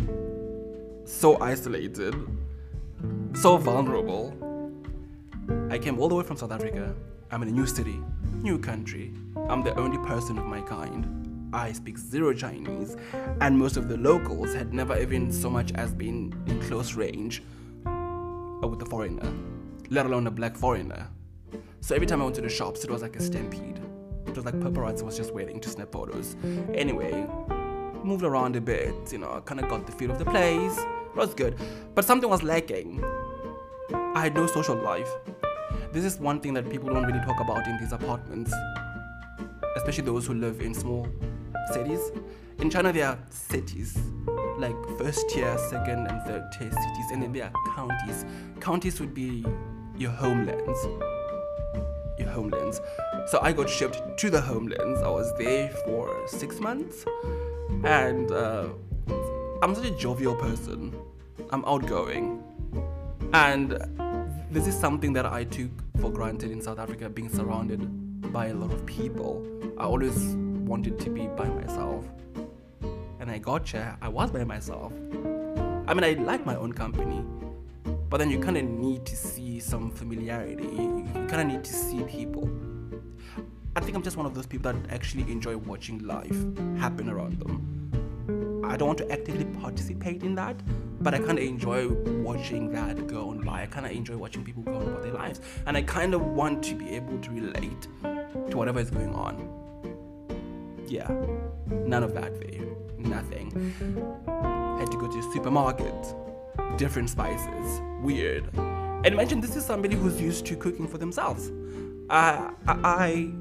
so 1.03 1.37
isolated, 1.41 2.15
so 3.33 3.57
vulnerable. 3.57 4.33
I 5.69 5.77
came 5.77 5.99
all 5.99 6.07
the 6.07 6.15
way 6.15 6.23
from 6.23 6.37
South 6.37 6.53
Africa. 6.53 6.95
I'm 7.29 7.41
in 7.41 7.49
a 7.49 7.51
new 7.51 7.65
city, 7.65 7.99
new 8.41 8.57
country. 8.57 9.13
I'm 9.49 9.63
the 9.63 9.77
only 9.77 9.97
person 10.07 10.37
of 10.37 10.45
my 10.45 10.61
kind. 10.61 11.49
I 11.51 11.73
speak 11.73 11.97
zero 11.97 12.33
Chinese, 12.33 12.95
and 13.41 13.57
most 13.57 13.75
of 13.75 13.89
the 13.89 13.97
locals 13.97 14.53
had 14.53 14.73
never 14.73 14.97
even 14.97 15.29
so 15.29 15.49
much 15.49 15.73
as 15.73 15.93
been 15.93 16.33
in 16.47 16.61
close 16.61 16.93
range 16.93 17.43
with 17.83 18.81
a 18.81 18.87
foreigner, 18.89 19.29
let 19.89 20.05
alone 20.05 20.25
a 20.27 20.31
black 20.31 20.55
foreigner. 20.55 21.09
So 21.81 21.95
every 21.95 22.07
time 22.07 22.21
I 22.21 22.23
went 22.23 22.35
to 22.37 22.41
the 22.41 22.49
shops, 22.49 22.85
it 22.85 22.89
was 22.89 23.01
like 23.01 23.17
a 23.17 23.21
stampede. 23.21 23.81
It 24.25 24.37
was 24.37 24.45
like 24.45 24.55
paparazzi 24.55 25.03
was 25.03 25.17
just 25.17 25.33
waiting 25.33 25.59
to 25.59 25.69
snap 25.69 25.91
photos. 25.91 26.37
Anyway, 26.73 27.27
moved 28.05 28.23
around 28.23 28.55
a 28.55 28.61
bit, 28.61 29.11
you 29.11 29.17
know, 29.17 29.31
I 29.31 29.39
kind 29.41 29.59
of 29.59 29.69
got 29.69 29.85
the 29.85 29.91
feel 29.91 30.11
of 30.11 30.19
the 30.19 30.25
place. 30.25 30.77
It 30.77 31.15
was 31.15 31.33
good. 31.33 31.55
But 31.95 32.05
something 32.05 32.29
was 32.29 32.43
lacking. 32.43 33.03
I 33.93 34.21
had 34.21 34.35
no 34.35 34.47
social 34.47 34.75
life. 34.75 35.09
This 35.91 36.05
is 36.05 36.19
one 36.19 36.39
thing 36.39 36.53
that 36.53 36.69
people 36.69 36.89
don't 36.89 37.05
really 37.05 37.19
talk 37.25 37.39
about 37.39 37.65
in 37.67 37.77
these 37.79 37.91
apartments, 37.91 38.53
especially 39.75 40.03
those 40.03 40.27
who 40.27 40.35
live 40.35 40.61
in 40.61 40.73
small 40.73 41.07
cities. 41.73 42.11
In 42.59 42.69
China, 42.69 42.91
there 42.91 43.07
are 43.07 43.19
cities, 43.29 43.97
like 44.57 44.75
first 44.97 45.29
tier, 45.29 45.57
second, 45.69 46.07
and 46.07 46.21
third 46.23 46.43
tier 46.51 46.69
cities, 46.69 47.05
and 47.11 47.23
then 47.23 47.31
there 47.31 47.45
are 47.45 47.75
counties. 47.75 48.25
Counties 48.59 48.99
would 48.99 49.13
be 49.13 49.45
your 49.97 50.11
homelands. 50.11 50.85
Your 52.19 52.29
homelands. 52.29 52.81
So 53.27 53.39
I 53.41 53.53
got 53.53 53.69
shipped 53.69 54.01
to 54.17 54.29
the 54.29 54.41
homelands. 54.41 55.01
I 55.01 55.09
was 55.09 55.33
there 55.37 55.69
for 55.85 56.27
six 56.27 56.59
months, 56.59 57.05
and 57.83 58.31
uh, 58.31 58.69
I'm 59.61 59.75
such 59.75 59.85
a 59.85 59.91
jovial 59.91 60.35
person. 60.35 60.95
I'm 61.51 61.63
outgoing, 61.65 62.43
and 63.33 63.71
this 64.51 64.67
is 64.67 64.77
something 64.77 65.13
that 65.13 65.25
I 65.25 65.43
took 65.45 65.71
for 65.99 66.11
granted 66.11 66.51
in 66.51 66.61
South 66.61 66.79
Africa, 66.79 67.09
being 67.09 67.29
surrounded 67.29 68.31
by 68.31 68.47
a 68.47 68.53
lot 68.53 68.71
of 68.71 68.85
people. 68.85 69.45
I 69.77 69.83
always 69.83 70.35
wanted 70.69 70.99
to 70.99 71.09
be 71.09 71.27
by 71.27 71.47
myself. 71.47 72.05
And 73.19 73.29
I 73.29 73.37
got 73.37 73.67
here, 73.67 73.97
I 74.01 74.09
was 74.09 74.31
by 74.31 74.43
myself. 74.43 74.93
I 75.87 75.93
mean, 75.93 76.03
I 76.03 76.13
like 76.21 76.45
my 76.45 76.55
own 76.55 76.73
company, 76.73 77.23
but 78.09 78.17
then 78.17 78.29
you 78.29 78.39
kind 78.39 78.57
of 78.57 78.63
need 78.63 79.05
to 79.05 79.15
see 79.15 79.59
some 79.59 79.91
familiarity. 79.91 80.63
You 80.63 81.07
kind 81.27 81.41
of 81.41 81.47
need 81.47 81.63
to 81.63 81.73
see 81.73 82.03
people. 82.03 82.49
I 83.79 83.81
think 83.81 83.95
I'm 83.95 84.03
just 84.03 84.17
one 84.17 84.25
of 84.25 84.35
those 84.35 84.45
people 84.45 84.73
that 84.73 84.91
actually 84.91 85.21
enjoy 85.31 85.55
watching 85.55 86.05
life 86.05 86.35
happen 86.77 87.07
around 87.07 87.39
them. 87.39 88.65
I 88.65 88.75
don't 88.75 88.87
want 88.87 88.97
to 88.97 89.09
actively 89.09 89.45
participate 89.45 90.21
in 90.21 90.35
that, 90.35 90.57
but 91.01 91.13
I 91.13 91.19
kind 91.19 91.39
of 91.39 91.45
enjoy 91.45 91.87
watching 92.21 92.73
that 92.73 93.07
go 93.07 93.29
on 93.29 93.39
by. 93.39 93.61
I 93.61 93.67
kind 93.67 93.85
of 93.85 93.93
enjoy 93.93 94.17
watching 94.17 94.43
people 94.43 94.63
go 94.63 94.73
on 94.75 94.81
about 94.81 95.03
their 95.03 95.13
lives, 95.13 95.39
and 95.65 95.77
I 95.77 95.81
kind 95.83 96.13
of 96.13 96.19
want 96.19 96.61
to 96.65 96.75
be 96.75 96.89
able 96.89 97.19
to 97.19 97.31
relate 97.31 97.87
to 98.03 98.57
whatever 98.57 98.81
is 98.81 98.89
going 98.91 99.15
on. 99.15 99.47
Yeah, 100.85 101.09
none 101.69 102.03
of 102.03 102.13
that 102.15 102.37
there, 102.41 102.65
nothing. 102.97 103.49
Had 104.77 104.91
to 104.91 104.97
go 104.99 105.07
to 105.07 105.21
the 105.21 105.31
supermarket, 105.31 105.95
different 106.77 107.09
spices, 107.09 107.81
weird. 108.01 108.43
And 108.57 109.05
imagine 109.05 109.39
this 109.39 109.55
is 109.55 109.65
somebody 109.65 109.95
who's 109.95 110.19
used 110.19 110.45
to 110.47 110.57
cooking 110.57 110.85
for 110.85 110.97
themselves. 110.97 111.49
Uh, 112.09 112.51
I, 112.67 112.73
I, 112.73 112.77
I 112.83 113.31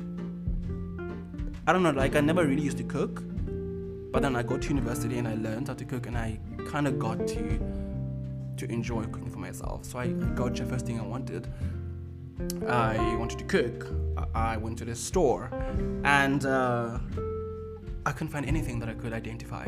don't 1.72 1.82
know, 1.82 1.90
like 1.90 2.16
I 2.16 2.20
never 2.20 2.46
really 2.46 2.62
used 2.62 2.78
to 2.78 2.84
cook, 2.84 3.22
but 4.12 4.22
then 4.22 4.36
I 4.36 4.42
got 4.42 4.62
to 4.62 4.68
university 4.68 5.18
and 5.18 5.28
I 5.28 5.34
learned 5.34 5.68
how 5.68 5.74
to 5.74 5.84
cook, 5.84 6.06
and 6.06 6.16
I 6.16 6.40
kind 6.66 6.86
of 6.86 6.98
got 6.98 7.26
to 7.28 7.60
to 8.56 8.72
enjoy 8.72 9.04
cooking 9.04 9.30
for 9.30 9.38
myself. 9.38 9.84
So 9.84 9.98
I, 9.98 10.04
I 10.04 10.30
got 10.34 10.56
the 10.56 10.64
first 10.64 10.86
thing 10.86 10.98
I 10.98 11.04
wanted. 11.04 11.46
I 12.68 13.16
wanted 13.16 13.38
to 13.38 13.44
cook. 13.44 13.86
I 14.34 14.56
went 14.56 14.78
to 14.78 14.84
the 14.84 14.94
store, 14.94 15.50
and 16.04 16.44
uh, 16.46 16.98
I 18.06 18.12
couldn't 18.12 18.32
find 18.32 18.46
anything 18.46 18.78
that 18.80 18.88
I 18.88 18.94
could 18.94 19.12
identify. 19.12 19.66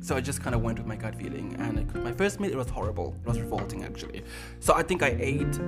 So 0.00 0.16
I 0.16 0.20
just 0.20 0.42
kind 0.42 0.54
of 0.54 0.62
went 0.62 0.78
with 0.78 0.86
my 0.86 0.96
gut 0.96 1.14
feeling, 1.14 1.56
and 1.58 1.90
I 1.94 1.98
my 1.98 2.12
first 2.12 2.40
meal. 2.40 2.50
It 2.50 2.56
was 2.56 2.70
horrible. 2.70 3.14
It 3.22 3.28
was 3.28 3.40
revolting, 3.40 3.84
actually. 3.84 4.22
So 4.60 4.74
I 4.74 4.82
think 4.82 5.02
I 5.02 5.16
ate 5.18 5.58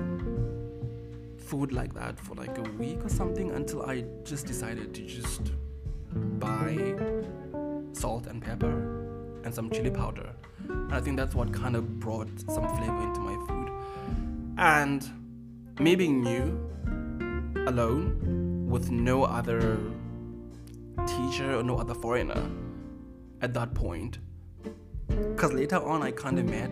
food 1.51 1.73
like 1.73 1.93
that 1.93 2.17
for 2.17 2.33
like 2.35 2.57
a 2.57 2.61
week 2.79 3.03
or 3.03 3.09
something 3.09 3.51
until 3.51 3.81
I 3.83 4.05
just 4.23 4.47
decided 4.47 4.93
to 4.93 5.01
just 5.01 5.51
buy 6.39 6.95
salt 7.91 8.25
and 8.27 8.41
pepper 8.41 8.71
and 9.43 9.53
some 9.53 9.69
chili 9.69 9.91
powder. 9.91 10.29
And 10.69 10.93
I 10.93 11.01
think 11.01 11.17
that's 11.17 11.35
what 11.35 11.51
kind 11.51 11.75
of 11.75 11.99
brought 11.99 12.29
some 12.39 12.65
flavor 12.77 13.01
into 13.03 13.19
my 13.19 13.35
food. 13.47 13.69
And 14.57 15.01
me 15.77 15.97
being 15.97 16.23
new, 16.23 16.45
alone, 17.67 18.67
with 18.69 18.89
no 18.89 19.25
other 19.25 19.77
teacher 21.05 21.57
or 21.57 21.63
no 21.63 21.77
other 21.77 21.93
foreigner 21.93 22.49
at 23.41 23.53
that 23.55 23.73
point. 23.73 24.19
Because 25.09 25.51
later 25.51 25.83
on, 25.83 26.01
I 26.01 26.11
kind 26.11 26.39
of 26.39 26.45
met 26.45 26.71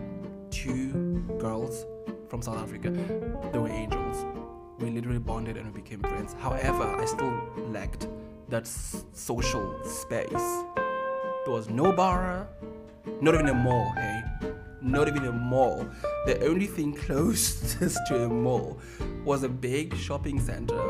two 0.50 1.22
girls 1.38 1.84
from 2.30 2.40
South 2.40 2.56
Africa. 2.56 2.90
They 3.52 3.58
were 3.58 3.68
angels. 3.68 4.39
We 4.80 4.90
literally 4.90 5.18
bonded 5.18 5.56
and 5.56 5.72
we 5.74 5.80
became 5.82 6.00
friends. 6.00 6.34
However, 6.40 6.84
I 6.84 7.04
still 7.04 7.34
lacked 7.68 8.08
that 8.48 8.62
s- 8.62 9.04
social 9.12 9.78
space 9.84 10.64
there 11.44 11.54
was 11.54 11.70
no 11.70 11.90
bar, 11.92 12.48
not 13.22 13.34
even 13.34 13.48
a 13.48 13.54
mall, 13.54 13.92
hey? 13.96 14.22
Not 14.82 15.08
even 15.08 15.24
a 15.24 15.32
mall. 15.32 15.86
The 16.26 16.44
only 16.46 16.66
thing 16.66 16.92
closest 17.06 17.98
to 18.08 18.24
a 18.24 18.28
mall 18.28 18.78
was 19.24 19.42
a 19.42 19.48
big 19.48 19.96
shopping 19.96 20.38
center 20.38 20.80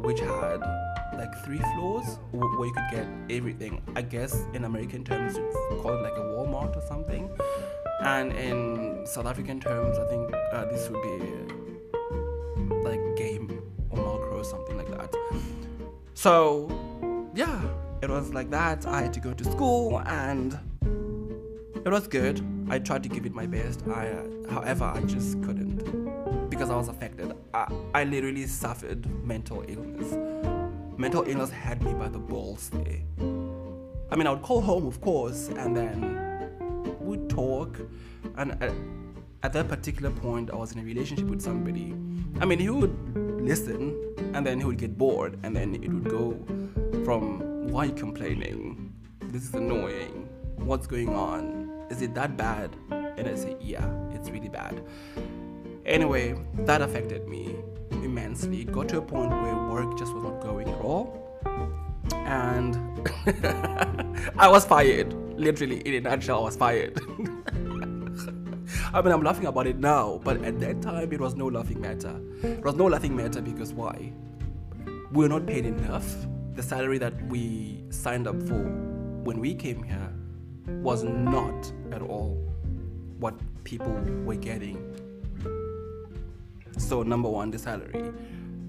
which 0.00 0.20
had 0.20 0.60
like 1.14 1.32
three 1.44 1.58
floors 1.74 2.18
where 2.32 2.66
you 2.66 2.72
could 2.74 2.90
get 2.90 3.06
everything. 3.30 3.80
I 3.94 4.02
guess 4.02 4.44
in 4.54 4.64
American 4.64 5.04
terms 5.04 5.36
it's 5.36 5.56
called 5.82 6.02
like 6.02 6.16
a 6.16 6.20
Walmart 6.32 6.76
or 6.76 6.82
something. 6.86 7.30
And 8.00 8.32
in 8.32 9.06
South 9.06 9.26
African 9.26 9.60
terms, 9.60 9.98
I 9.98 10.06
think 10.08 10.34
uh, 10.52 10.64
this 10.66 10.88
would 10.90 11.02
be 11.02 11.65
like 12.68 13.00
Game 13.16 13.62
or 13.90 13.98
Makro 13.98 14.32
or 14.34 14.44
something 14.44 14.76
like 14.76 14.88
that. 14.88 15.14
So, 16.14 16.70
yeah, 17.34 17.62
it 18.02 18.10
was 18.10 18.32
like 18.32 18.50
that. 18.50 18.86
I 18.86 19.02
had 19.02 19.12
to 19.14 19.20
go 19.20 19.32
to 19.32 19.44
school 19.44 20.00
and 20.06 20.58
it 21.84 21.90
was 21.90 22.06
good. 22.08 22.44
I 22.68 22.78
tried 22.78 23.02
to 23.04 23.08
give 23.08 23.26
it 23.26 23.34
my 23.34 23.46
best. 23.46 23.86
I, 23.86 24.16
however, 24.50 24.84
I 24.84 25.00
just 25.02 25.42
couldn't 25.42 26.50
because 26.50 26.70
I 26.70 26.76
was 26.76 26.88
affected. 26.88 27.32
I, 27.54 27.72
I 27.94 28.04
literally 28.04 28.46
suffered 28.46 29.06
mental 29.24 29.64
illness. 29.68 30.12
Mental 30.96 31.22
illness 31.24 31.50
had 31.50 31.82
me 31.82 31.92
by 31.94 32.08
the 32.08 32.18
balls 32.18 32.70
there. 32.70 33.02
I 34.10 34.16
mean, 34.16 34.26
I 34.26 34.30
would 34.30 34.42
call 34.42 34.60
home, 34.60 34.86
of 34.86 35.00
course, 35.00 35.48
and 35.48 35.76
then 35.76 36.96
we'd 37.00 37.28
talk. 37.28 37.78
And 38.36 38.52
at, 38.62 38.72
at 39.42 39.52
that 39.52 39.68
particular 39.68 40.10
point, 40.10 40.50
I 40.50 40.56
was 40.56 40.72
in 40.72 40.78
a 40.78 40.82
relationship 40.82 41.26
with 41.26 41.42
somebody. 41.42 41.94
I 42.38 42.44
mean, 42.44 42.58
he 42.58 42.68
would 42.68 42.94
listen, 43.40 44.14
and 44.34 44.46
then 44.46 44.58
he 44.58 44.66
would 44.66 44.76
get 44.76 44.98
bored, 44.98 45.38
and 45.42 45.56
then 45.56 45.74
it 45.76 45.90
would 45.90 46.08
go 46.08 46.38
from 47.04 47.68
why 47.68 47.88
complaining? 47.88 48.92
This 49.20 49.44
is 49.44 49.54
annoying. 49.54 50.28
What's 50.56 50.86
going 50.86 51.08
on? 51.08 51.86
Is 51.90 52.02
it 52.02 52.14
that 52.14 52.36
bad? 52.36 52.76
And 52.90 53.26
I 53.26 53.34
say, 53.34 53.56
yeah, 53.60 53.88
it's 54.12 54.28
really 54.28 54.50
bad. 54.50 54.82
Anyway, 55.86 56.34
that 56.66 56.82
affected 56.82 57.26
me 57.26 57.56
immensely. 57.90 58.60
It 58.60 58.72
got 58.72 58.88
to 58.90 58.98
a 58.98 59.02
point 59.02 59.30
where 59.30 59.56
work 59.68 59.96
just 59.96 60.12
was 60.12 60.24
not 60.24 60.40
going 60.42 60.68
at 60.68 60.80
all. 60.80 61.40
And 62.12 62.76
I 64.38 64.48
was 64.48 64.66
fired. 64.66 65.14
Literally, 65.38 65.80
in 65.80 65.94
a 65.94 66.00
nutshell, 66.00 66.40
I 66.40 66.44
was 66.44 66.56
fired. 66.56 67.00
I 68.94 69.02
mean, 69.02 69.12
I'm 69.12 69.22
laughing 69.22 69.46
about 69.46 69.66
it 69.66 69.78
now, 69.78 70.20
but 70.22 70.42
at 70.44 70.60
that 70.60 70.80
time, 70.80 71.12
it 71.12 71.20
was 71.20 71.34
no 71.34 71.46
laughing 71.46 71.80
matter. 71.80 72.20
It 72.42 72.64
was 72.64 72.76
no 72.76 72.86
laughing 72.86 73.16
matter 73.16 73.40
because 73.42 73.72
why? 73.72 74.12
We 75.12 75.24
were 75.24 75.28
not 75.28 75.46
paid 75.46 75.66
enough. 75.66 76.06
The 76.54 76.62
salary 76.62 76.98
that 76.98 77.14
we 77.26 77.84
signed 77.90 78.26
up 78.26 78.40
for 78.42 78.62
when 79.24 79.40
we 79.40 79.54
came 79.54 79.82
here 79.82 80.12
was 80.82 81.02
not 81.02 81.72
at 81.92 82.00
all 82.00 82.34
what 83.18 83.34
people 83.64 83.92
were 84.24 84.36
getting. 84.36 84.78
So, 86.78 87.02
number 87.02 87.28
one, 87.28 87.50
the 87.50 87.58
salary, 87.58 88.12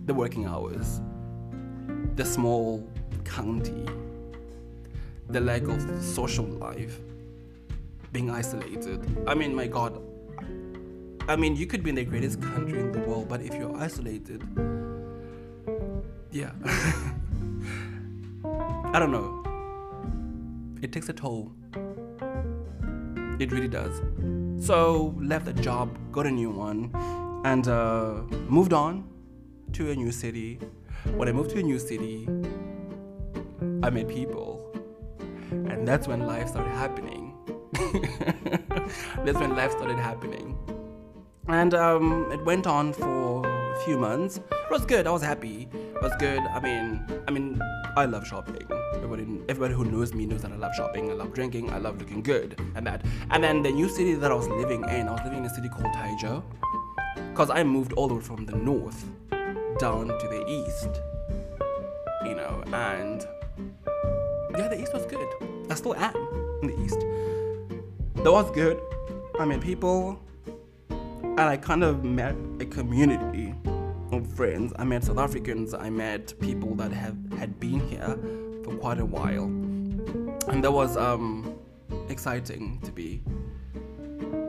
the 0.06 0.14
working 0.14 0.46
hours, 0.46 1.02
the 2.16 2.26
small 2.26 2.90
county, 3.24 3.86
the 5.30 5.42
lack 5.42 5.64
of 5.64 5.82
social 6.04 6.46
life, 6.46 7.00
being 8.12 8.30
isolated. 8.30 9.06
I 9.28 9.34
mean, 9.36 9.54
my 9.56 9.68
God, 9.68 10.02
I 11.28 11.36
mean, 11.36 11.56
you 11.56 11.68
could 11.68 11.84
be 11.84 11.90
in 11.90 11.96
the 11.96 12.06
greatest 12.06 12.42
country 12.42 12.80
in 12.80 12.92
the 12.92 13.00
world, 13.00 13.28
but 13.28 13.42
if 13.42 13.54
you're 13.54 13.76
isolated, 13.76 14.44
yeah. 16.32 16.52
I 18.94 19.00
don't 19.00 19.12
know. 19.12 19.44
It 20.82 20.92
takes 20.92 21.10
a 21.10 21.14
toll. 21.14 21.52
It 23.40 23.52
really 23.52 23.68
does. 23.68 24.02
So, 24.66 25.14
left 25.20 25.46
the 25.46 25.54
job, 25.54 25.98
got 26.12 26.26
a 26.26 26.32
new 26.32 26.50
one, 26.50 26.92
and 27.44 27.68
uh, 27.68 28.22
moved 28.48 28.74
on 28.74 29.08
to 29.74 29.92
a 29.92 29.96
new 29.96 30.12
city. 30.12 30.60
When 31.16 31.28
I 31.28 31.32
moved 31.32 31.52
to 31.52 31.60
a 31.60 31.64
new 31.64 31.78
city, 31.78 32.28
I 33.84 33.90
met 33.90 34.08
people, 34.08 34.72
and 35.52 35.88
that's 35.88 36.08
when 36.08 36.26
life 36.26 36.50
started 36.50 36.72
happening. 36.72 37.27
that's 39.26 39.40
when 39.40 39.56
life 39.56 39.72
started 39.72 39.98
happening. 39.98 40.58
And 41.48 41.74
um, 41.74 42.30
it 42.32 42.44
went 42.44 42.68
on 42.68 42.92
for 42.94 43.46
a 43.46 43.80
few 43.86 43.98
months. 43.98 44.38
It 44.38 44.72
was 44.72 44.86
good. 44.86 45.08
I 45.08 45.12
was 45.12 45.22
happy. 45.22 45.70
It 45.72 46.02
was 46.02 46.12
good. 46.20 46.40
I 46.40 46.60
mean, 46.60 47.06
I 47.28 47.32
mean, 47.32 47.62
I 47.96 48.06
love 48.06 48.28
shopping. 48.28 48.68
Everybody, 48.96 49.26
everybody 49.48 49.74
who 49.74 49.86
knows 49.86 50.14
me 50.14 50.26
knows 50.26 50.42
that 50.42 50.52
I 50.52 50.56
love 50.56 50.76
shopping. 50.76 51.10
I 51.10 51.14
love 51.14 51.34
drinking. 51.34 51.72
I 51.72 51.78
love 51.78 52.00
looking 52.00 52.22
good, 52.22 52.60
and 52.76 52.86
that. 52.86 53.04
And 53.32 53.44
then 53.44 53.64
the 53.64 53.72
new 53.72 53.88
city 53.88 54.14
that 54.16 54.32
I 54.32 54.36
was 54.36 54.48
living 54.48 54.84
in, 54.90 55.08
I 55.08 55.12
was 55.12 55.22
living 55.24 55.40
in 55.40 55.46
a 55.46 55.50
city 55.50 55.70
called 55.70 55.94
Taizhou, 55.96 56.44
because 57.32 57.50
I 57.50 57.64
moved 57.64 57.94
all 57.94 58.08
the 58.08 58.16
way 58.16 58.22
from 58.22 58.46
the 58.46 58.56
north 58.56 59.06
down 59.80 60.08
to 60.08 60.28
the 60.28 60.44
east. 60.48 61.02
You 62.26 62.36
know, 62.36 62.62
and 62.74 63.26
yeah, 64.58 64.68
the 64.68 64.82
east 64.82 64.94
was 64.94 65.06
good. 65.06 65.28
I 65.70 65.76
still 65.76 65.96
am 65.96 66.16
in 66.62 66.68
the 66.68 66.84
east. 66.84 67.00
That 68.24 68.32
was 68.32 68.50
good. 68.52 68.82
I 69.40 69.46
met 69.46 69.62
people, 69.62 70.20
and 70.90 71.40
I 71.40 71.56
kind 71.56 71.84
of 71.84 72.04
met 72.04 72.36
a 72.60 72.66
community 72.66 73.54
of 74.12 74.28
friends. 74.34 74.74
I 74.78 74.84
met 74.86 75.04
South 75.04 75.20
Africans. 75.20 75.76
I 75.76 75.92
met 75.92 76.34
people 76.40 76.74
that 76.76 76.92
have 76.92 77.16
had 77.38 77.60
been 77.60 77.80
here 77.80 78.18
for 78.64 78.76
quite 78.76 79.00
a 79.00 79.06
while, 79.06 79.44
and 80.50 80.64
that 80.64 80.72
was 80.72 80.98
um, 80.98 81.56
exciting 82.10 82.82
to 82.82 82.92
be 82.92 83.22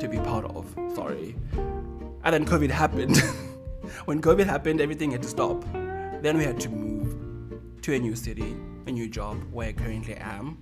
to 0.00 0.08
be 0.08 0.16
part 0.16 0.46
of. 0.46 0.66
Sorry, 0.94 1.37
and 2.25 2.32
then 2.32 2.46
COVID 2.46 2.70
happened. 2.70 3.18
when 4.06 4.22
COVID 4.22 4.46
happened, 4.46 4.80
everything 4.80 5.10
had 5.10 5.22
to 5.22 5.28
stop. 5.28 5.62
Then 6.22 6.38
we 6.38 6.44
had 6.44 6.58
to 6.60 6.70
move 6.70 7.60
to 7.82 7.94
a 7.94 7.98
new 7.98 8.16
city, 8.16 8.56
a 8.87 8.90
new 8.90 9.08
job 9.08 9.37
where 9.52 9.68
I 9.68 9.72
currently 9.72 10.14
am, 10.14 10.56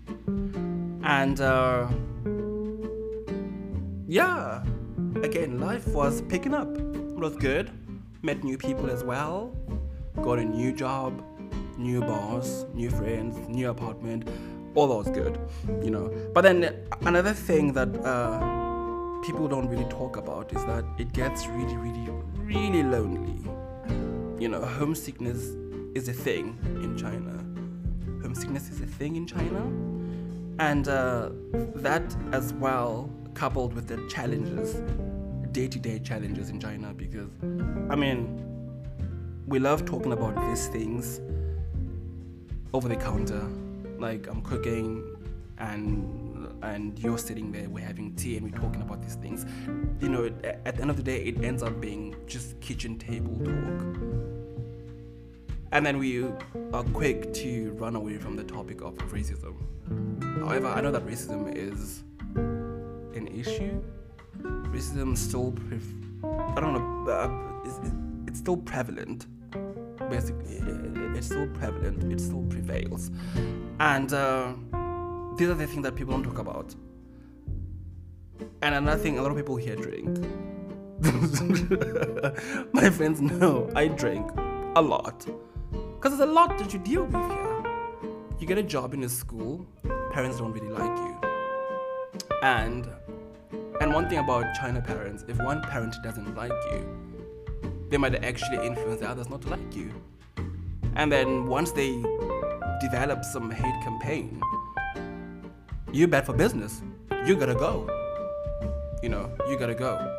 and. 1.04 1.40
Uh, 1.40 1.86
yeah, 4.06 4.62
again, 5.22 5.58
life 5.60 5.86
was 5.88 6.22
picking 6.22 6.54
up. 6.54 6.68
It 6.76 7.18
was 7.18 7.36
good. 7.36 7.70
Met 8.22 8.44
new 8.44 8.56
people 8.56 8.88
as 8.90 9.02
well. 9.02 9.56
Got 10.22 10.38
a 10.38 10.44
new 10.44 10.72
job, 10.72 11.22
new 11.76 12.00
boss, 12.00 12.66
new 12.72 12.90
friends, 12.90 13.36
new 13.48 13.68
apartment. 13.70 14.28
All 14.74 14.86
that 14.88 14.94
was 14.94 15.08
good, 15.08 15.38
you 15.82 15.90
know. 15.90 16.12
But 16.34 16.42
then 16.42 16.86
another 17.02 17.32
thing 17.32 17.72
that 17.72 17.88
uh, 18.04 18.38
people 19.22 19.48
don't 19.48 19.68
really 19.68 19.88
talk 19.88 20.16
about 20.16 20.52
is 20.52 20.64
that 20.66 20.84
it 20.98 21.12
gets 21.12 21.46
really, 21.48 21.76
really, 21.76 22.10
really 22.36 22.82
lonely. 22.82 23.40
You 24.38 24.48
know, 24.48 24.64
homesickness 24.64 25.56
is 25.94 26.08
a 26.08 26.12
thing 26.12 26.58
in 26.82 26.96
China. 26.96 27.32
Homesickness 28.22 28.68
is 28.70 28.80
a 28.80 28.86
thing 28.86 29.16
in 29.16 29.26
China. 29.26 29.62
And 30.58 30.88
uh, 30.88 31.30
that 31.76 32.14
as 32.32 32.52
well 32.54 33.10
coupled 33.36 33.74
with 33.74 33.86
the 33.86 33.98
challenges, 34.08 34.82
day 35.52 35.68
to 35.68 35.78
day 35.78 35.98
challenges 35.98 36.48
in 36.48 36.58
China, 36.58 36.92
because, 36.94 37.28
I 37.90 37.94
mean, 37.94 38.42
we 39.46 39.58
love 39.58 39.84
talking 39.84 40.12
about 40.12 40.34
these 40.48 40.66
things 40.68 41.20
over 42.72 42.88
the 42.88 42.96
counter. 42.96 43.46
Like, 43.98 44.26
I'm 44.26 44.42
cooking 44.42 45.04
and 45.58 46.26
and 46.62 46.98
you're 46.98 47.18
sitting 47.18 47.52
there, 47.52 47.68
we're 47.68 47.84
having 47.84 48.14
tea 48.14 48.38
and 48.38 48.50
we're 48.50 48.58
talking 48.58 48.80
about 48.80 49.02
these 49.02 49.16
things. 49.16 49.44
You 50.00 50.08
know, 50.08 50.26
at 50.42 50.76
the 50.76 50.80
end 50.80 50.90
of 50.90 50.96
the 50.96 51.02
day, 51.02 51.22
it 51.22 51.44
ends 51.44 51.62
up 51.62 51.80
being 51.80 52.16
just 52.26 52.58
kitchen 52.60 52.98
table 52.98 53.36
talk. 53.44 53.82
And 55.72 55.84
then 55.84 55.98
we 55.98 56.24
are 56.72 56.84
quick 56.94 57.34
to 57.34 57.72
run 57.72 57.94
away 57.94 58.16
from 58.16 58.36
the 58.36 58.44
topic 58.44 58.80
of 58.80 58.96
racism. 59.12 59.54
However, 60.40 60.68
I 60.68 60.80
know 60.80 60.90
that 60.90 61.06
racism 61.06 61.54
is 61.54 62.02
an 63.16 63.28
issue. 63.28 63.82
Racism 64.72 65.16
still, 65.16 65.54
I 66.56 66.60
don't 66.60 66.74
know, 66.74 67.12
uh, 67.12 67.68
it's, 67.68 67.80
it's 68.28 68.38
still 68.38 68.56
prevalent. 68.58 69.26
Basically, 70.10 70.60
it's 71.16 71.26
still 71.26 71.48
prevalent. 71.48 72.12
It 72.12 72.20
still 72.20 72.44
prevails, 72.50 73.10
and 73.80 74.12
uh, 74.12 74.52
these 75.36 75.48
are 75.48 75.54
the 75.54 75.66
things 75.66 75.82
that 75.82 75.94
people 75.94 76.12
don't 76.14 76.22
talk 76.22 76.38
about. 76.38 76.74
And 78.62 78.74
another 78.74 79.00
thing, 79.02 79.18
a 79.18 79.22
lot 79.22 79.30
of 79.30 79.36
people 79.36 79.56
here 79.56 79.76
drink. 79.76 80.18
My 82.72 82.90
friends 82.90 83.20
know 83.20 83.70
I 83.74 83.88
drink 83.88 84.30
a 84.76 84.82
lot. 84.82 85.26
Because 85.70 86.18
there's 86.18 86.28
a 86.28 86.32
lot 86.32 86.56
that 86.58 86.72
you 86.72 86.78
deal 86.78 87.04
with 87.04 87.14
here. 87.14 87.64
You 88.38 88.46
get 88.46 88.58
a 88.58 88.62
job 88.62 88.94
in 88.94 89.02
a 89.04 89.08
school, 89.08 89.66
parents 90.12 90.38
don't 90.38 90.52
really 90.52 90.68
like 90.68 90.98
you. 90.98 91.20
And 92.42 92.86
and 93.80 93.92
one 93.92 94.08
thing 94.08 94.18
about 94.18 94.54
China 94.54 94.80
parents, 94.80 95.24
if 95.28 95.38
one 95.38 95.60
parent 95.62 95.94
doesn't 96.02 96.34
like 96.34 96.52
you, 96.70 96.86
they 97.88 97.96
might 97.96 98.14
actually 98.24 98.66
influence 98.66 99.00
the 99.00 99.08
others 99.08 99.28
not 99.28 99.42
to 99.42 99.48
like 99.48 99.76
you. 99.76 99.92
And 100.94 101.12
then 101.12 101.46
once 101.46 101.72
they 101.72 101.92
develop 102.80 103.24
some 103.24 103.50
hate 103.50 103.82
campaign, 103.82 104.40
you're 105.92 106.08
bad 106.08 106.26
for 106.26 106.32
business. 106.32 106.82
You 107.24 107.36
gotta 107.36 107.54
go. 107.54 107.88
You 109.02 109.10
know, 109.10 109.30
you 109.48 109.58
gotta 109.58 109.74
go. 109.74 110.12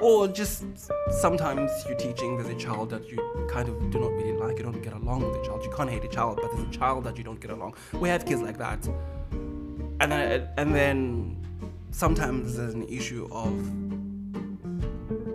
Or 0.00 0.28
just 0.28 0.64
sometimes 1.10 1.70
you're 1.86 1.96
teaching 1.96 2.36
there's 2.36 2.48
a 2.48 2.54
child 2.54 2.90
that 2.90 3.08
you 3.08 3.18
kind 3.50 3.68
of 3.68 3.90
do 3.90 3.98
not 3.98 4.12
really 4.12 4.32
like, 4.32 4.58
you 4.58 4.64
don't 4.64 4.82
get 4.82 4.92
along 4.92 5.22
with 5.22 5.34
the 5.34 5.46
child. 5.46 5.64
You 5.64 5.70
can't 5.70 5.90
hate 5.90 6.04
a 6.04 6.08
child, 6.08 6.38
but 6.40 6.50
there's 6.52 6.66
a 6.66 6.70
child 6.70 7.04
that 7.04 7.18
you 7.18 7.24
don't 7.24 7.40
get 7.40 7.50
along. 7.50 7.74
We 7.92 8.08
have 8.08 8.24
kids 8.24 8.40
like 8.40 8.58
that. 8.58 8.86
And 10.00 10.12
then 10.12 10.48
and 10.56 10.74
then 10.74 11.36
sometimes 11.90 12.56
there's 12.56 12.74
an 12.74 12.88
issue 12.88 13.28
of 13.32 13.52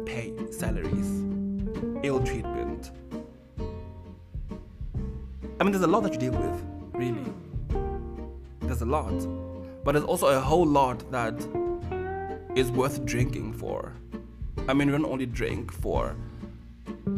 pay, 0.06 0.34
salaries, 0.52 1.24
ill 2.04 2.24
treatment. 2.24 2.92
I 5.60 5.64
mean, 5.64 5.72
there's 5.72 5.84
a 5.84 5.88
lot 5.88 6.04
that 6.04 6.14
you 6.14 6.20
deal 6.20 6.34
with, 6.34 6.62
really. 6.94 7.34
There's 8.62 8.82
a 8.82 8.86
lot. 8.86 9.14
But 9.84 9.94
there's 9.94 10.06
also 10.06 10.28
a 10.28 10.40
whole 10.40 10.66
lot 10.66 11.10
that 11.12 11.36
is 12.56 12.72
worth 12.72 13.06
drinking 13.06 13.54
for. 13.54 13.94
I 14.68 14.74
mean, 14.74 14.88
we 14.88 14.98
don't 14.98 15.06
only 15.06 15.26
drink 15.26 15.72
for 15.72 16.16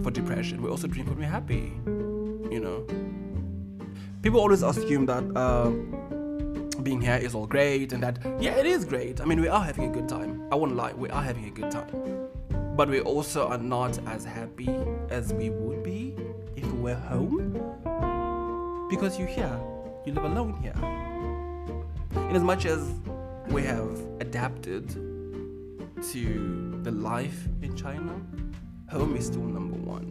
for 0.03 0.11
depression, 0.11 0.61
we 0.61 0.69
also 0.69 0.87
drink 0.87 1.09
when 1.09 1.17
we're 1.17 1.29
happy. 1.29 1.71
You 1.85 2.59
know? 2.59 2.85
People 4.21 4.39
always 4.39 4.63
assume 4.63 5.05
that 5.05 5.23
uh, 5.35 5.71
being 6.87 7.01
here 7.01 7.17
is 7.17 7.35
all 7.35 7.45
great 7.45 7.91
and 7.91 8.01
that, 8.01 8.17
yeah, 8.39 8.55
it 8.55 8.65
is 8.65 8.85
great. 8.85 9.19
I 9.19 9.25
mean, 9.25 9.41
we 9.41 9.49
are 9.49 9.61
having 9.61 9.89
a 9.89 9.91
good 9.91 10.07
time. 10.07 10.47
I 10.53 10.55
won't 10.55 10.77
lie, 10.77 10.93
we 10.93 11.09
are 11.09 11.21
having 11.21 11.43
a 11.43 11.49
good 11.49 11.69
time. 11.69 12.29
But 12.77 12.87
we 12.87 13.01
also 13.01 13.45
are 13.49 13.57
not 13.57 13.99
as 14.07 14.23
happy 14.23 14.73
as 15.09 15.33
we 15.33 15.49
would 15.49 15.83
be 15.83 16.15
if 16.55 16.63
we 16.71 16.79
were 16.79 16.95
home. 16.95 17.51
Because 18.89 19.19
you're 19.19 19.27
here, 19.27 19.59
you 20.05 20.13
live 20.13 20.23
alone 20.23 20.53
here. 20.61 20.77
In 22.29 22.37
as 22.37 22.43
much 22.43 22.65
as 22.65 22.79
we 23.49 23.63
have 23.63 23.91
adapted 24.21 24.87
to 26.11 26.79
the 26.83 26.91
life 26.91 27.49
in 27.63 27.75
China, 27.75 28.13
home 28.89 29.17
is 29.17 29.25
still 29.25 29.41
number 29.41 29.75
one. 29.75 30.07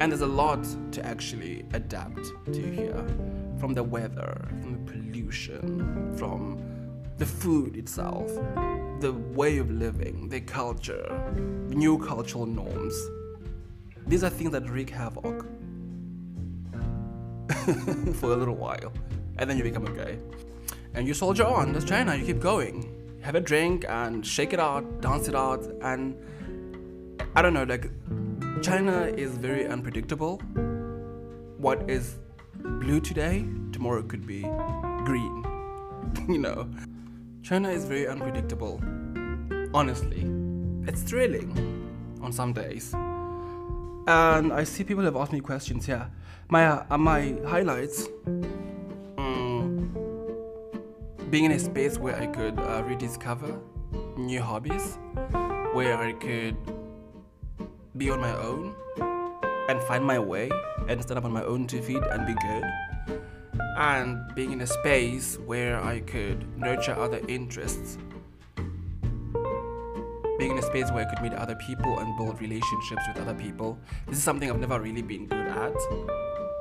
And 0.00 0.10
there's 0.10 0.22
a 0.22 0.26
lot 0.26 0.66
to 0.90 1.06
actually 1.06 1.64
adapt 1.72 2.32
to 2.52 2.62
here 2.72 3.06
from 3.66 3.74
the 3.74 3.82
weather, 3.82 4.46
from 4.60 4.72
the 4.74 4.92
pollution, 4.92 6.16
from 6.16 6.56
the 7.18 7.26
food 7.26 7.76
itself, 7.76 8.30
the 9.00 9.12
way 9.34 9.58
of 9.58 9.68
living, 9.72 10.28
the 10.28 10.40
culture, 10.40 11.32
new 11.66 11.98
cultural 11.98 12.46
norms. 12.46 12.94
These 14.06 14.22
are 14.22 14.30
things 14.30 14.52
that 14.52 14.70
wreak 14.70 14.88
havoc 14.88 15.44
for 18.20 18.32
a 18.34 18.36
little 18.36 18.54
while, 18.54 18.92
and 19.38 19.50
then 19.50 19.56
you 19.58 19.64
become 19.64 19.84
guy. 19.96 20.16
And 20.94 21.08
you 21.08 21.12
soldier 21.12 21.44
on. 21.44 21.72
That's 21.72 21.84
China. 21.84 22.14
You 22.14 22.24
keep 22.24 22.38
going. 22.38 23.18
Have 23.22 23.34
a 23.34 23.40
drink 23.40 23.84
and 23.88 24.24
shake 24.24 24.52
it 24.52 24.60
out, 24.60 25.00
dance 25.00 25.26
it 25.26 25.34
out, 25.34 25.66
and 25.82 26.14
I 27.34 27.42
don't 27.42 27.52
know. 27.52 27.64
Like 27.64 27.90
China 28.62 29.06
is 29.06 29.32
very 29.32 29.66
unpredictable. 29.66 30.36
What 31.58 31.90
is 31.90 32.14
blue 32.80 33.00
today, 33.00 33.44
tomorrow 33.72 34.02
could 34.02 34.26
be 34.26 34.42
green. 35.04 35.44
you 36.28 36.38
know, 36.38 36.68
China 37.42 37.70
is 37.70 37.84
very 37.84 38.06
unpredictable. 38.06 38.80
Honestly, 39.74 40.26
it's 40.86 41.02
thrilling 41.02 41.50
on 42.22 42.32
some 42.32 42.52
days. 42.52 42.94
And 44.08 44.52
I 44.52 44.64
see 44.64 44.84
people 44.84 45.04
have 45.04 45.16
asked 45.16 45.32
me 45.32 45.40
questions 45.40 45.86
here. 45.86 46.10
My 46.48 46.66
uh, 46.66 46.98
my 46.98 47.36
highlights. 47.46 48.08
Um, 49.18 49.90
being 51.30 51.44
in 51.44 51.52
a 51.52 51.58
space 51.58 51.98
where 51.98 52.16
I 52.16 52.26
could 52.26 52.58
uh, 52.58 52.82
rediscover 52.84 53.58
new 54.16 54.40
hobbies, 54.40 54.98
where 55.72 55.98
I 55.98 56.12
could 56.12 56.56
be 57.96 58.10
on 58.10 58.20
my 58.20 58.34
own 58.36 58.74
and 59.68 59.82
find 59.82 60.04
my 60.04 60.18
way 60.18 60.50
and 60.88 61.02
stand 61.02 61.18
up 61.18 61.24
on 61.24 61.32
my 61.32 61.44
own 61.44 61.66
two 61.66 61.82
feet 61.82 62.02
and 62.10 62.26
be 62.26 62.34
good. 62.34 62.64
And 63.78 64.34
being 64.34 64.52
in 64.52 64.60
a 64.60 64.66
space 64.66 65.38
where 65.38 65.82
I 65.82 66.00
could 66.00 66.58
nurture 66.58 66.94
other 66.94 67.20
interests. 67.28 67.98
Being 70.38 70.52
in 70.52 70.58
a 70.58 70.62
space 70.62 70.90
where 70.90 71.06
I 71.06 71.14
could 71.14 71.22
meet 71.22 71.32
other 71.32 71.54
people 71.56 71.98
and 71.98 72.16
build 72.16 72.40
relationships 72.40 73.02
with 73.08 73.22
other 73.22 73.34
people. 73.34 73.78
This 74.06 74.18
is 74.18 74.24
something 74.24 74.50
I've 74.50 74.58
never 74.58 74.80
really 74.80 75.02
been 75.02 75.26
good 75.26 75.46
at. 75.46 75.74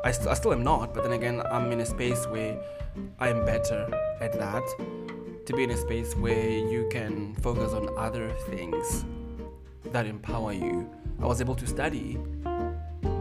I, 0.04 0.12
st- 0.12 0.28
I 0.28 0.34
still 0.34 0.54
am 0.54 0.64
not, 0.64 0.94
but 0.94 1.04
then 1.04 1.14
again, 1.14 1.42
I'm 1.52 1.72
in 1.72 1.82
a 1.82 1.86
space 1.86 2.26
where 2.28 2.58
I 3.20 3.30
am 3.30 3.46
better 3.46 3.90
at 4.22 4.34
that. 4.34 4.64
To 5.46 5.54
be 5.54 5.64
in 5.64 5.72
a 5.72 5.78
space 5.78 6.16
where 6.16 6.50
you 6.50 6.88
can 6.92 7.36
focus 7.36 7.74
on 7.74 7.90
other 7.98 8.32
things 8.50 9.06
that 9.92 10.06
empower 10.06 10.54
you. 10.54 10.90
I 11.22 11.26
was 11.26 11.40
able 11.42 11.56
to 11.56 11.68
study, 11.68 12.18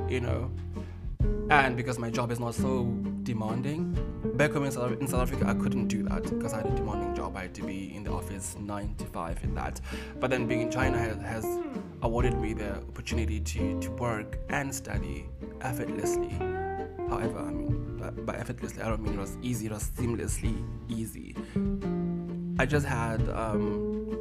you 0.09 0.21
know, 0.21 0.51
and 1.51 1.77
because 1.77 1.99
my 1.99 2.11
job 2.11 2.31
is 2.31 2.41
not 2.41 2.55
so 2.55 2.85
demanding. 3.23 3.97
Back 4.37 4.53
home 4.53 4.65
in 4.65 4.73
South, 4.73 4.93
in 5.01 5.07
South 5.07 5.23
Africa, 5.23 5.47
I 5.47 5.55
couldn't 5.55 5.89
do 5.89 6.03
that 6.05 6.23
because 6.23 6.53
I 6.53 6.59
had 6.59 6.67
a 6.67 6.75
demanding 6.75 7.15
job. 7.15 7.37
I 7.37 7.43
had 7.43 7.55
to 7.55 7.63
be 7.63 7.95
in 7.95 8.05
the 8.05 8.11
office 8.11 8.57
nine 8.59 8.95
to 8.99 9.05
five 9.07 9.43
in 9.45 9.55
that. 9.55 9.81
But 10.21 10.31
then 10.31 10.47
being 10.47 10.63
in 10.63 10.71
China 10.71 10.99
has, 10.99 11.17
has 11.19 11.47
awarded 12.03 12.39
me 12.39 12.55
the 12.55 12.77
opportunity 12.77 13.41
to, 13.41 13.81
to 13.81 13.91
work 13.93 14.39
and 14.49 14.75
study 14.75 15.27
effortlessly. 15.61 16.31
However, 17.09 17.39
I 17.39 17.51
mean, 17.51 17.97
by, 17.99 18.11
by 18.11 18.37
effortlessly, 18.37 18.83
I 18.83 18.89
don't 18.89 19.03
mean 19.03 19.15
it 19.15 19.21
was 19.21 19.37
easy, 19.43 19.67
it 19.67 19.73
was 19.73 19.91
seamlessly 19.91 20.65
easy. 20.89 21.37
I 22.59 22.67
just 22.67 22.87
had 22.87 23.29
um, 23.29 24.17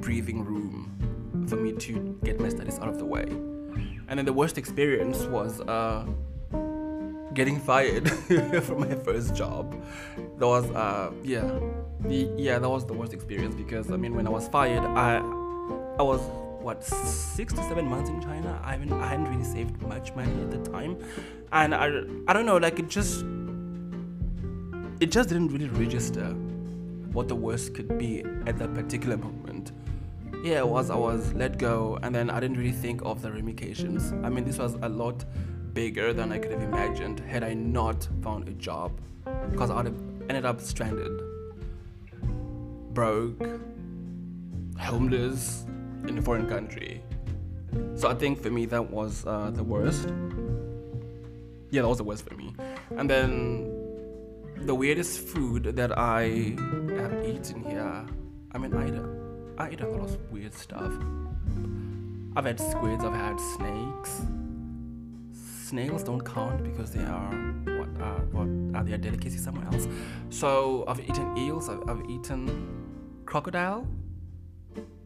breathing 0.00 0.44
room 0.44 1.46
for 1.48 1.56
me 1.56 1.72
to 1.72 2.18
get 2.24 2.38
my 2.40 2.48
studies 2.48 2.78
out 2.78 2.88
of 2.88 2.98
the 2.98 3.04
way. 3.04 3.26
And 4.08 4.18
then 4.18 4.26
the 4.26 4.32
worst 4.32 4.58
experience 4.58 5.22
was 5.24 5.60
uh, 5.62 6.06
getting 7.34 7.60
fired 7.60 8.10
from 8.64 8.80
my 8.80 8.94
first 8.96 9.34
job. 9.34 9.74
That 10.38 10.46
was, 10.46 10.70
uh, 10.70 11.12
yeah, 11.22 11.58
the, 12.00 12.30
yeah, 12.36 12.58
that 12.58 12.68
was 12.68 12.86
the 12.86 12.92
worst 12.92 13.12
experience 13.12 13.54
because 13.54 13.90
I 13.90 13.96
mean, 13.96 14.14
when 14.14 14.26
I 14.26 14.30
was 14.30 14.48
fired, 14.48 14.82
I, 14.82 15.16
I 15.98 16.02
was 16.02 16.20
what 16.62 16.84
six 16.84 17.52
to 17.54 17.62
seven 17.64 17.86
months 17.86 18.08
in 18.10 18.20
China. 18.22 18.60
I 18.64 18.72
haven't, 18.72 18.92
I 18.92 19.06
hadn't 19.06 19.28
really 19.28 19.44
saved 19.44 19.80
much 19.82 20.14
money 20.14 20.32
at 20.42 20.50
the 20.50 20.70
time, 20.70 20.96
and 21.52 21.74
I, 21.74 21.86
I 22.28 22.32
don't 22.32 22.46
know, 22.46 22.56
like 22.56 22.78
it 22.78 22.88
just, 22.88 23.24
it 25.00 25.10
just 25.10 25.28
didn't 25.28 25.48
really 25.48 25.68
register 25.68 26.26
what 27.12 27.28
the 27.28 27.34
worst 27.34 27.74
could 27.74 27.98
be 27.98 28.24
at 28.46 28.58
that 28.58 28.74
particular 28.74 29.16
moment 29.16 29.72
yeah, 30.42 30.58
it 30.58 30.66
was 30.66 30.90
I 30.90 30.96
was 30.96 31.32
let 31.34 31.56
go, 31.56 31.98
and 32.02 32.12
then 32.12 32.28
I 32.28 32.40
didn't 32.40 32.56
really 32.56 32.72
think 32.72 33.00
of 33.04 33.22
the 33.22 33.30
ramifications. 33.30 34.12
I 34.24 34.28
mean, 34.28 34.44
this 34.44 34.58
was 34.58 34.74
a 34.82 34.88
lot 34.88 35.24
bigger 35.74 36.12
than 36.12 36.32
I 36.32 36.38
could 36.38 36.52
have 36.52 36.62
imagined 36.62 37.20
had 37.20 37.42
I 37.42 37.54
not 37.54 38.08
found 38.22 38.48
a 38.48 38.52
job, 38.52 38.92
because 39.50 39.70
I'd 39.70 39.86
have 39.86 40.00
ended 40.28 40.44
up 40.44 40.60
stranded, 40.60 41.20
broke, 42.92 43.42
homeless 44.78 45.64
in 46.06 46.18
a 46.18 46.22
foreign 46.22 46.48
country. 46.48 47.02
So 47.94 48.10
I 48.10 48.14
think 48.14 48.42
for 48.42 48.50
me 48.50 48.66
that 48.66 48.90
was 48.90 49.24
uh, 49.26 49.50
the 49.50 49.64
worst. 49.64 50.08
Yeah, 51.70 51.82
that 51.82 51.88
was 51.88 51.98
the 51.98 52.04
worst 52.04 52.28
for 52.28 52.34
me. 52.34 52.54
And 52.96 53.08
then 53.08 53.82
the 54.66 54.74
weirdest 54.74 55.20
food 55.20 55.64
that 55.64 55.98
I 55.98 56.54
have 56.96 57.24
eaten 57.24 57.64
here. 57.64 58.06
I 58.52 58.58
mean, 58.58 58.74
I 58.74 59.64
I 59.64 59.70
eat 59.70 59.80
a 59.80 59.88
lot 59.88 60.00
of 60.00 60.18
weird 60.30 60.54
stuff. 60.54 60.92
I've 62.36 62.44
had 62.44 62.60
squids, 62.60 63.04
I've 63.04 63.14
had 63.14 63.38
snakes. 63.56 64.22
Snails 65.72 66.02
don't 66.02 66.20
count 66.20 66.62
because 66.62 66.90
they 66.90 67.02
are 67.02 67.32
what 67.78 67.88
uh, 67.98 68.20
what 68.36 68.46
are 68.76 68.84
their 68.84 68.98
delicacy 68.98 69.38
somewhere 69.38 69.66
else. 69.72 69.88
So 70.28 70.84
I've 70.86 71.00
eaten 71.00 71.34
eels, 71.38 71.70
I've, 71.70 71.88
I've 71.88 72.10
eaten 72.10 73.24
crocodile, 73.24 73.86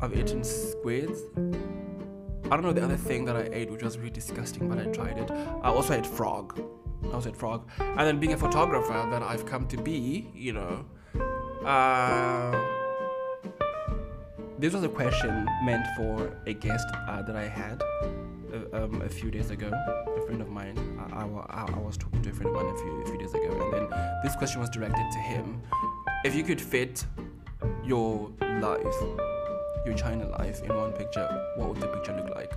I've 0.00 0.18
eaten 0.18 0.42
squids. 0.42 1.20
I 1.37 2.48
don't 2.48 2.62
know 2.62 2.72
the 2.72 2.83
other 2.83 2.96
thing 2.96 3.24
that 3.26 3.37
I 3.37 3.48
ate 3.52 3.70
which 3.70 3.85
was 3.85 3.96
really 3.96 4.11
disgusting, 4.11 4.68
but 4.68 4.76
I 4.76 4.87
tried 4.87 5.18
it. 5.18 5.31
I 5.31 5.68
also 5.68 5.94
ate 5.94 6.05
frog. 6.05 6.61
I 7.05 7.12
also 7.12 7.29
ate 7.29 7.37
frog. 7.37 7.70
And 7.79 8.00
then 8.00 8.18
being 8.18 8.33
a 8.33 8.37
photographer 8.37 9.07
that 9.09 9.22
I've 9.22 9.46
come 9.46 9.68
to 9.68 9.76
be, 9.76 10.33
you 10.35 10.52
know, 10.52 10.85
uh, 11.64 12.50
this 14.59 14.72
was 14.72 14.83
a 14.83 14.88
question 14.88 15.46
meant 15.62 15.87
for 15.96 16.37
a 16.46 16.55
guest 16.55 16.88
uh, 17.07 17.22
that 17.22 17.37
I 17.37 17.46
had 17.46 17.81
uh, 17.85 18.83
um, 18.83 19.02
a 19.02 19.09
few 19.09 19.31
days 19.31 19.50
ago. 19.50 19.70
Friend 20.27 20.43
of 20.43 20.49
mine, 20.49 20.77
I, 21.12 21.21
I, 21.23 21.67
I, 21.73 21.79
was 21.79 21.97
talking 21.97 22.21
to 22.21 22.31
a 22.31 22.33
friend 22.33 22.49
of 22.51 22.61
mine 22.61 22.75
a 22.75 22.79
few, 22.79 23.01
a 23.01 23.07
few 23.07 23.17
days 23.17 23.33
ago, 23.33 23.62
and 23.62 23.73
then 23.73 23.89
this 24.25 24.35
question 24.35 24.61
was 24.61 24.69
directed 24.71 25.07
to 25.12 25.19
him. 25.21 25.62
If 26.25 26.35
you 26.35 26.43
could 26.43 26.61
fit 26.61 27.07
your 27.85 28.33
life, 28.61 28.97
your 29.85 29.95
China 29.95 30.29
life, 30.31 30.65
in 30.65 30.75
one 30.75 30.91
picture, 30.93 31.29
what 31.55 31.69
would 31.69 31.81
the 31.81 31.87
picture 31.87 32.12
look 32.17 32.35
like? 32.35 32.53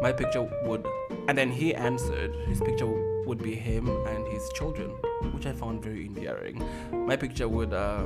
My 0.00 0.12
picture 0.12 0.42
would, 0.62 0.86
and 1.26 1.36
then 1.36 1.50
he 1.50 1.74
answered, 1.74 2.36
his 2.46 2.60
picture 2.60 2.86
would 3.26 3.42
be 3.42 3.56
him 3.56 3.88
and 4.06 4.24
his 4.28 4.48
children, 4.50 4.90
which 5.32 5.46
I 5.46 5.52
found 5.52 5.82
very 5.82 6.06
endearing. 6.06 6.62
My 6.92 7.16
picture 7.16 7.48
would 7.48 7.74
uh, 7.74 8.04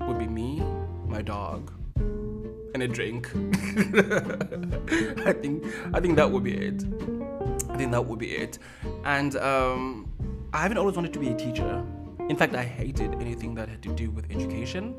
would 0.00 0.18
be 0.18 0.26
me, 0.26 0.60
my 1.06 1.22
dog, 1.22 1.70
and 2.74 2.82
a 2.82 2.88
drink. 2.88 3.30
I 5.24 5.32
think 5.32 5.64
I 5.94 6.00
think 6.00 6.16
that 6.16 6.28
would 6.28 6.42
be 6.42 6.56
it. 6.56 7.19
I 7.72 7.76
think 7.76 7.92
that 7.92 8.04
would 8.04 8.18
be 8.18 8.32
it. 8.32 8.58
And 9.04 9.36
um, 9.36 10.10
I 10.52 10.58
haven't 10.58 10.78
always 10.78 10.96
wanted 10.96 11.12
to 11.12 11.18
be 11.18 11.30
a 11.30 11.34
teacher. 11.34 11.84
In 12.28 12.36
fact, 12.36 12.54
I 12.54 12.62
hated 12.62 13.14
anything 13.14 13.54
that 13.54 13.68
had 13.68 13.82
to 13.82 13.92
do 13.94 14.10
with 14.10 14.30
education. 14.30 14.94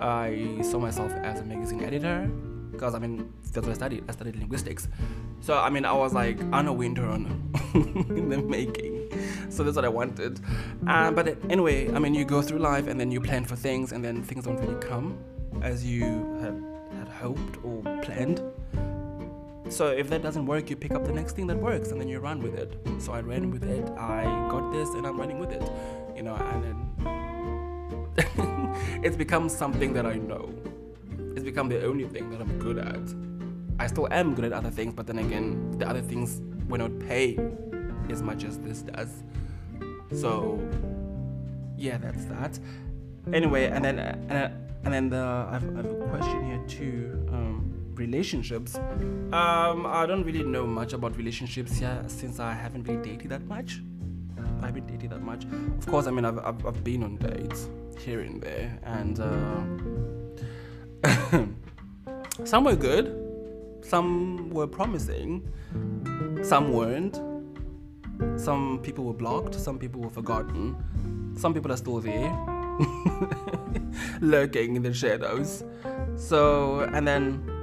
I 0.00 0.60
saw 0.62 0.78
myself 0.78 1.12
as 1.12 1.40
a 1.40 1.44
magazine 1.44 1.84
editor 1.84 2.28
because 2.72 2.94
I 2.94 2.98
mean 2.98 3.32
that's 3.52 3.66
what 3.66 3.72
I 3.72 3.74
studied. 3.74 4.04
I 4.08 4.12
studied 4.12 4.36
linguistics, 4.36 4.88
so 5.40 5.58
I 5.58 5.68
mean 5.68 5.84
I 5.84 5.92
was 5.92 6.14
like 6.14 6.40
Anna 6.52 6.72
Wintour 6.72 7.10
in 7.14 8.28
the 8.28 8.38
making. 8.38 8.96
So 9.50 9.62
that's 9.64 9.76
what 9.76 9.84
I 9.84 9.88
wanted. 9.88 10.40
Uh, 10.86 11.10
but 11.10 11.36
anyway, 11.50 11.92
I 11.92 11.98
mean 11.98 12.14
you 12.14 12.24
go 12.24 12.40
through 12.40 12.60
life 12.60 12.86
and 12.86 12.98
then 12.98 13.10
you 13.10 13.20
plan 13.20 13.44
for 13.44 13.56
things 13.56 13.92
and 13.92 14.02
then 14.02 14.22
things 14.22 14.44
don't 14.44 14.56
really 14.56 14.80
come 14.80 15.18
as 15.62 15.84
you 15.84 16.04
had, 16.40 16.62
had 16.98 17.08
hoped 17.08 17.62
or 17.64 17.82
planned. 18.02 18.40
So 19.70 19.88
if 19.88 20.10
that 20.10 20.22
doesn't 20.22 20.46
work, 20.46 20.68
you 20.68 20.76
pick 20.76 20.92
up 20.92 21.04
the 21.04 21.12
next 21.12 21.36
thing 21.36 21.46
that 21.46 21.56
works 21.56 21.90
and 21.92 22.00
then 22.00 22.08
you 22.08 22.18
run 22.18 22.42
with 22.42 22.54
it. 22.54 22.76
So 22.98 23.12
I 23.12 23.20
ran 23.20 23.50
with 23.50 23.64
it. 23.64 23.88
I 23.96 24.24
got 24.50 24.72
this 24.72 24.88
and 24.90 25.06
I'm 25.06 25.18
running 25.18 25.38
with 25.38 25.52
it. 25.52 25.62
You 26.16 26.22
know, 26.24 26.34
and 26.34 26.64
then 26.64 26.76
it's 29.04 29.16
become 29.16 29.48
something 29.48 29.92
that 29.92 30.04
I 30.04 30.14
know. 30.14 30.52
It's 31.36 31.44
become 31.44 31.68
the 31.68 31.84
only 31.84 32.06
thing 32.08 32.30
that 32.30 32.40
I'm 32.40 32.58
good 32.58 32.78
at. 32.78 33.14
I 33.78 33.86
still 33.86 34.12
am 34.12 34.34
good 34.34 34.44
at 34.44 34.52
other 34.52 34.70
things, 34.70 34.92
but 34.92 35.06
then 35.06 35.18
again, 35.18 35.78
the 35.78 35.88
other 35.88 36.02
things 36.02 36.42
will 36.68 36.78
not 36.78 36.98
pay 36.98 37.38
as 38.10 38.22
much 38.22 38.44
as 38.44 38.58
this 38.58 38.82
does. 38.82 39.22
So 40.12 40.60
yeah, 41.76 41.96
that's 41.98 42.24
that. 42.26 42.58
Anyway, 43.32 43.66
and 43.66 43.84
then 43.84 43.98
and 43.98 44.52
and 44.84 44.94
then 44.94 45.10
the, 45.10 45.18
I've, 45.18 45.62
I 45.62 45.76
have 45.76 45.86
a 45.86 46.08
question 46.08 46.44
here 46.46 46.60
too. 46.66 47.26
Um, 47.28 47.59
relationships. 48.00 48.74
Um, 49.32 49.86
I 49.86 50.06
don't 50.06 50.24
really 50.24 50.42
know 50.42 50.66
much 50.66 50.92
about 50.94 51.16
relationships 51.16 51.78
here 51.78 52.02
since 52.08 52.40
I 52.40 52.52
haven't 52.52 52.88
really 52.88 53.02
dated 53.02 53.30
that 53.30 53.44
much. 53.46 53.80
I 54.62 54.66
haven't 54.66 54.88
dated 54.88 55.10
that 55.10 55.22
much. 55.22 55.44
Of 55.78 55.86
course, 55.86 56.06
I 56.06 56.10
mean 56.10 56.24
I've 56.24 56.38
I've, 56.38 56.66
I've 56.66 56.82
been 56.82 57.04
on 57.04 57.16
dates 57.16 57.68
here 57.98 58.20
and 58.20 58.42
there, 58.42 58.78
and 58.82 59.20
uh, 59.20 59.62
some 62.44 62.64
were 62.64 62.76
good, 62.76 63.14
some 63.82 64.50
were 64.50 64.66
promising, 64.66 65.48
some 66.42 66.72
weren't. 66.72 67.20
Some 68.36 68.80
people 68.82 69.04
were 69.04 69.14
blocked, 69.14 69.54
some 69.54 69.78
people 69.78 70.02
were 70.02 70.10
forgotten, 70.10 70.76
some 71.38 71.54
people 71.54 71.72
are 71.72 71.76
still 71.78 72.00
there, 72.00 72.30
lurking 74.20 74.76
in 74.76 74.82
the 74.82 74.92
shadows. 74.92 75.64
So, 76.16 76.80
and 76.92 77.08
then 77.08 77.59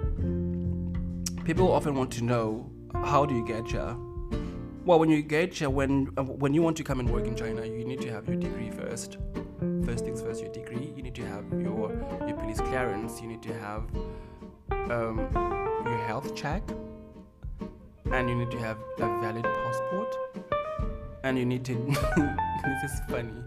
people 1.48 1.72
often 1.72 1.96
want 1.96 2.12
to 2.12 2.26
know 2.26 2.70
how 3.06 3.26
do 3.26 3.34
you 3.34 3.46
get 3.46 3.66
here? 3.72 3.96
Well, 4.84 5.00
when 5.00 5.10
you 5.10 5.22
get 5.22 5.54
here, 5.54 5.70
when 5.70 6.10
uh, 6.18 6.24
when 6.24 6.54
you 6.54 6.62
want 6.62 6.76
to 6.78 6.84
come 6.84 7.00
and 7.00 7.10
work 7.10 7.26
in 7.26 7.38
China, 7.38 7.66
you 7.66 7.86
need 7.86 8.02
to 8.02 8.12
have 8.12 8.28
your 8.28 8.36
degree 8.36 8.70
first. 8.70 9.18
First 9.86 10.04
things 10.04 10.22
first, 10.22 10.42
your 10.42 10.52
degree. 10.52 10.92
You 10.94 11.02
need 11.02 11.16
to 11.16 11.26
have 11.26 11.46
your 11.54 11.94
your 12.28 12.36
police 12.36 12.60
clearance. 12.60 13.22
You 13.22 13.30
need 13.30 13.42
to 13.44 13.54
have 13.54 13.84
um, 14.92 15.18
your 15.86 15.98
health 16.10 16.36
check, 16.36 16.64
and 18.12 18.30
you 18.30 18.36
need 18.36 18.52
to 18.52 18.60
have 18.60 18.78
a 18.98 19.08
valid 19.22 19.46
passport. 19.46 20.16
And 21.24 21.38
you 21.38 21.46
need 21.46 21.64
to. 21.66 21.76
this 22.82 22.92
is 22.92 23.00
funny. 23.08 23.40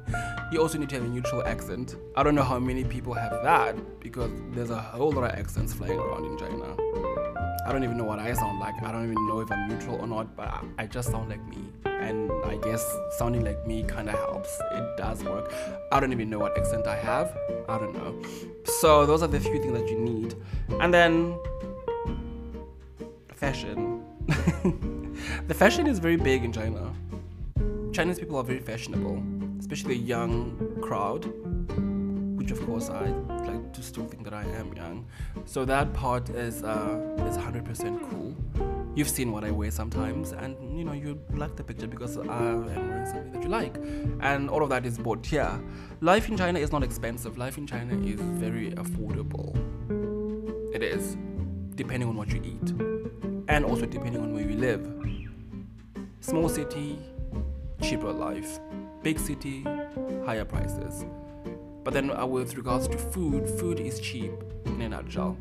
You 0.52 0.62
also 0.62 0.78
need 0.78 0.88
to 0.88 0.96
have 0.96 1.04
a 1.04 1.08
neutral 1.08 1.44
accent. 1.44 1.96
I 2.16 2.22
don't 2.22 2.34
know 2.34 2.48
how 2.54 2.58
many 2.58 2.82
people 2.82 3.12
have 3.12 3.42
that 3.42 4.00
because 4.00 4.30
there's 4.52 4.70
a 4.70 4.80
whole 4.80 5.12
lot 5.12 5.24
of 5.24 5.38
accents 5.38 5.74
flying 5.74 5.98
around 5.98 6.24
in 6.24 6.38
China. 6.38 7.39
I 7.66 7.72
don't 7.72 7.84
even 7.84 7.96
know 7.96 8.04
what 8.04 8.18
I 8.18 8.32
sound 8.32 8.58
like. 8.58 8.74
I 8.82 8.90
don't 8.90 9.04
even 9.04 9.26
know 9.28 9.40
if 9.40 9.52
I'm 9.52 9.68
neutral 9.68 9.96
or 10.00 10.06
not, 10.06 10.34
but 10.36 10.64
I 10.78 10.86
just 10.86 11.10
sound 11.10 11.28
like 11.28 11.46
me. 11.48 11.58
And 11.84 12.30
I 12.44 12.56
guess 12.56 12.84
sounding 13.18 13.44
like 13.44 13.66
me 13.66 13.82
kind 13.82 14.08
of 14.08 14.14
helps. 14.14 14.58
It 14.72 14.96
does 14.96 15.22
work. 15.22 15.52
I 15.92 16.00
don't 16.00 16.12
even 16.12 16.30
know 16.30 16.38
what 16.38 16.56
accent 16.56 16.86
I 16.86 16.96
have. 16.96 17.36
I 17.68 17.78
don't 17.78 17.94
know. 17.94 18.20
So 18.64 19.04
those 19.04 19.22
are 19.22 19.28
the 19.28 19.38
few 19.40 19.60
things 19.60 19.78
that 19.78 19.88
you 19.88 19.98
need. 19.98 20.34
And 20.80 20.92
then 20.92 21.38
fashion. 23.34 24.04
the 25.48 25.54
fashion 25.54 25.86
is 25.86 25.98
very 25.98 26.16
big 26.16 26.44
in 26.44 26.52
China. 26.52 26.92
Chinese 27.92 28.18
people 28.18 28.36
are 28.36 28.44
very 28.44 28.60
fashionable, 28.60 29.22
especially 29.58 29.94
the 29.94 30.00
young 30.00 30.78
crowd, 30.80 31.24
which 32.38 32.50
of 32.50 32.64
course 32.64 32.88
I 32.88 33.12
to 33.74 33.82
still 33.82 34.06
think 34.06 34.24
that 34.24 34.34
I 34.34 34.44
am 34.44 34.72
young. 34.74 35.06
So 35.44 35.64
that 35.64 35.92
part 35.92 36.28
is 36.30 36.62
uh, 36.62 37.24
is 37.28 37.36
100% 37.36 38.10
cool. 38.10 38.34
You've 38.94 39.08
seen 39.08 39.32
what 39.32 39.44
I 39.44 39.50
wear 39.50 39.70
sometimes, 39.70 40.32
and 40.32 40.56
you 40.76 40.84
know 40.84 40.92
you 40.92 41.20
like 41.32 41.56
the 41.56 41.64
picture 41.64 41.86
because 41.86 42.18
I 42.18 42.22
am 42.22 42.66
wearing 42.66 43.06
something 43.06 43.32
that 43.32 43.42
you 43.42 43.48
like, 43.48 43.76
and 44.20 44.50
all 44.50 44.62
of 44.62 44.70
that 44.70 44.84
is 44.84 44.98
bought 44.98 45.24
here. 45.24 45.50
Life 46.00 46.28
in 46.28 46.36
China 46.36 46.58
is 46.58 46.72
not 46.72 46.82
expensive. 46.82 47.38
Life 47.38 47.56
in 47.58 47.66
China 47.66 47.94
is 48.04 48.20
very 48.20 48.72
affordable. 48.72 49.54
It 50.74 50.82
is, 50.82 51.16
depending 51.74 52.08
on 52.08 52.16
what 52.16 52.30
you 52.30 52.42
eat, 52.44 52.70
and 53.48 53.64
also 53.64 53.86
depending 53.86 54.22
on 54.22 54.34
where 54.34 54.48
you 54.48 54.56
live. 54.56 54.86
Small 56.20 56.48
city, 56.48 56.98
cheaper 57.82 58.12
life. 58.12 58.58
Big 59.02 59.18
city, 59.18 59.62
higher 60.26 60.44
prices. 60.44 61.06
But 61.82 61.94
then, 61.94 62.10
uh, 62.10 62.26
with 62.26 62.56
regards 62.56 62.88
to 62.88 62.98
food, 62.98 63.48
food 63.58 63.80
is 63.80 64.00
cheap 64.00 64.32
in 64.66 64.82
a 64.82 64.88
nutshell. 64.88 65.36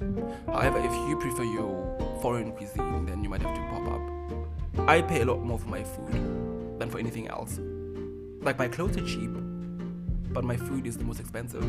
However, 0.48 0.80
if 0.80 0.92
you 1.10 1.18
prefer 1.20 1.44
your 1.44 2.20
foreign 2.22 2.52
cuisine, 2.54 3.06
then 3.06 3.24
you 3.24 3.30
might 3.30 3.42
have 3.42 3.56
to 3.56 3.62
pop 3.62 3.88
up. 3.94 4.90
I 4.90 5.02
pay 5.02 5.22
a 5.22 5.26
lot 5.26 5.44
more 5.44 5.60
for 5.60 5.68
my 5.68 5.84
food 5.84 6.80
than 6.80 6.90
for 6.90 6.98
anything 6.98 7.28
else. 7.28 7.60
Like, 8.42 8.58
my 8.58 8.70
clothes 8.70 8.96
are 8.98 9.06
cheap, 9.06 9.32
but 10.32 10.46
my 10.46 10.56
food 10.56 10.88
is 10.88 10.96
the 10.98 11.04
most 11.04 11.20
expensive. 11.20 11.66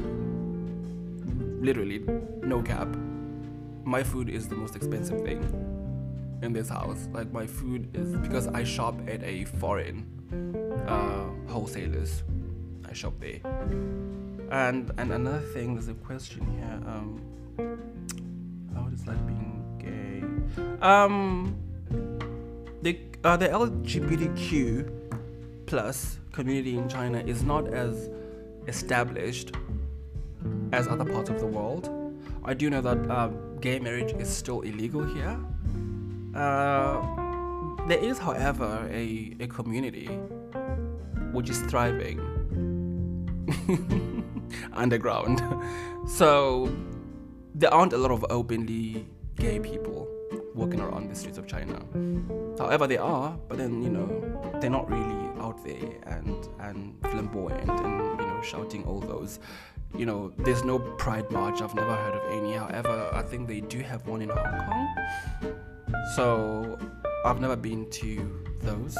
Literally, 1.60 1.98
no 2.42 2.62
cap. 2.62 2.88
My 3.84 4.04
food 4.04 4.28
is 4.30 4.46
the 4.48 4.54
most 4.54 4.76
expensive 4.76 5.22
thing 5.24 5.42
in 6.42 6.52
this 6.52 6.68
house. 6.68 7.08
Like, 7.12 7.32
my 7.32 7.46
food 7.46 7.94
is 7.94 8.14
because 8.16 8.46
I 8.46 8.62
shop 8.62 8.94
at 9.08 9.22
a 9.24 9.44
foreign 9.44 10.06
uh, 10.86 11.50
wholesalers. 11.50 12.22
I 12.88 12.92
shop 12.92 13.14
there. 13.20 13.40
And 14.50 14.90
and 14.98 15.12
another 15.12 15.40
thing, 15.40 15.74
there's 15.74 15.88
a 15.88 15.94
question 15.94 16.44
here. 16.58 16.80
Um, 16.86 17.20
how 18.74 18.88
is 18.92 19.06
like 19.06 19.24
being 19.26 19.62
gay? 19.78 20.24
Um, 20.82 21.56
the 22.82 22.98
uh, 23.22 23.36
the 23.36 23.48
LGBTQ 23.48 24.90
plus 25.66 26.18
community 26.32 26.76
in 26.76 26.88
China 26.88 27.18
is 27.18 27.42
not 27.44 27.72
as 27.72 28.10
established 28.66 29.52
as 30.72 30.88
other 30.88 31.04
parts 31.04 31.30
of 31.30 31.38
the 31.38 31.46
world. 31.46 31.88
I 32.44 32.54
do 32.54 32.70
know 32.70 32.80
that 32.80 33.10
uh, 33.10 33.28
gay 33.60 33.78
marriage 33.78 34.12
is 34.14 34.28
still 34.28 34.62
illegal 34.62 35.04
here. 35.04 35.38
Uh, 36.34 37.02
there 37.86 37.98
is, 37.98 38.18
however, 38.18 38.88
a, 38.90 39.36
a 39.40 39.46
community 39.46 40.06
which 41.32 41.50
is 41.50 41.60
thriving 41.62 42.18
underground. 44.72 45.42
so 46.08 46.74
there 47.54 47.72
aren't 47.72 47.92
a 47.92 47.98
lot 47.98 48.10
of 48.10 48.24
openly 48.30 49.06
gay 49.36 49.58
people 49.58 50.08
walking 50.54 50.80
around 50.80 51.10
the 51.10 51.14
streets 51.14 51.38
of 51.38 51.46
China. 51.46 51.80
However, 52.58 52.86
they 52.86 52.98
are, 52.98 53.36
but 53.48 53.58
then 53.58 53.82
you 53.82 53.90
know 53.90 54.50
they're 54.60 54.70
not 54.70 54.90
really 54.90 55.28
out 55.40 55.64
there 55.64 55.90
and 56.06 56.48
and 56.60 56.94
flamboyant 57.10 57.70
and 57.70 58.20
you 58.20 58.26
know 58.26 58.40
shouting 58.42 58.84
all 58.84 59.00
those. 59.00 59.40
You 59.96 60.06
know, 60.06 60.32
there's 60.38 60.62
no 60.62 60.78
Pride 60.78 61.28
March. 61.32 61.60
I've 61.60 61.74
never 61.74 61.94
heard 61.94 62.14
of 62.14 62.32
any. 62.32 62.52
However, 62.52 63.10
I 63.12 63.22
think 63.22 63.48
they 63.48 63.60
do 63.60 63.80
have 63.80 64.06
one 64.06 64.22
in 64.22 64.28
Hong 64.28 64.60
Kong. 64.66 65.56
So 66.14 66.78
I've 67.24 67.40
never 67.40 67.56
been 67.56 67.88
to 67.90 68.44
those. 68.62 68.96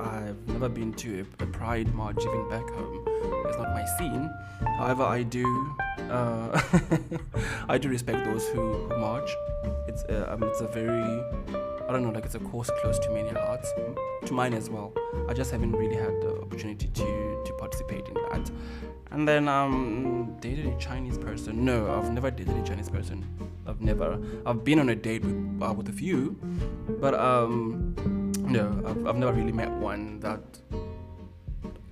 I've 0.00 0.48
never 0.48 0.68
been 0.68 0.92
to 0.94 1.26
a, 1.40 1.46
Pride 1.46 1.92
March 1.94 2.18
even 2.20 2.48
back 2.48 2.68
home. 2.70 3.04
It's 3.46 3.58
not 3.58 3.70
my 3.74 3.84
scene. 3.98 4.30
However, 4.78 5.02
I 5.02 5.22
do. 5.22 5.76
Uh, 6.10 6.60
I 7.68 7.76
do 7.78 7.88
respect 7.88 8.24
those 8.24 8.46
who, 8.48 8.88
march. 8.98 9.30
It's 9.86 10.04
um, 10.08 10.42
it's 10.44 10.60
a 10.60 10.68
very 10.68 11.22
I 11.88 11.92
don't 11.92 12.02
know, 12.02 12.10
like 12.10 12.26
it's 12.26 12.34
a 12.34 12.38
cause 12.38 12.70
close 12.80 12.98
to 12.98 13.10
many 13.10 13.30
hearts, 13.30 13.72
to 14.26 14.32
mine 14.32 14.52
as 14.52 14.68
well. 14.68 14.92
I 15.28 15.32
just 15.32 15.50
haven't 15.50 15.72
really 15.72 15.96
had 15.96 16.20
the 16.20 16.38
opportunity 16.42 16.88
to 16.88 17.42
to 17.44 17.52
participate 17.54 18.08
in 18.08 18.14
that. 18.14 18.50
And 19.10 19.26
then 19.26 19.48
um, 19.48 20.36
dated 20.40 20.66
a 20.66 20.76
Chinese 20.78 21.16
person. 21.16 21.64
No, 21.64 21.90
I've 21.90 22.12
never 22.12 22.30
dated 22.30 22.56
a 22.56 22.62
Chinese 22.62 22.90
person. 22.90 23.24
I've 23.66 23.80
never. 23.80 24.18
I've 24.44 24.64
been 24.64 24.78
on 24.78 24.88
a 24.90 24.94
date 24.94 25.24
with 25.24 25.62
uh, 25.62 25.72
with 25.72 25.88
a 25.88 25.92
few, 25.92 26.38
but 27.00 27.14
um, 27.14 27.94
no, 28.40 28.66
I've, 28.86 29.06
I've 29.06 29.16
never 29.16 29.32
really 29.32 29.52
met 29.52 29.70
one 29.70 30.20
that. 30.20 30.42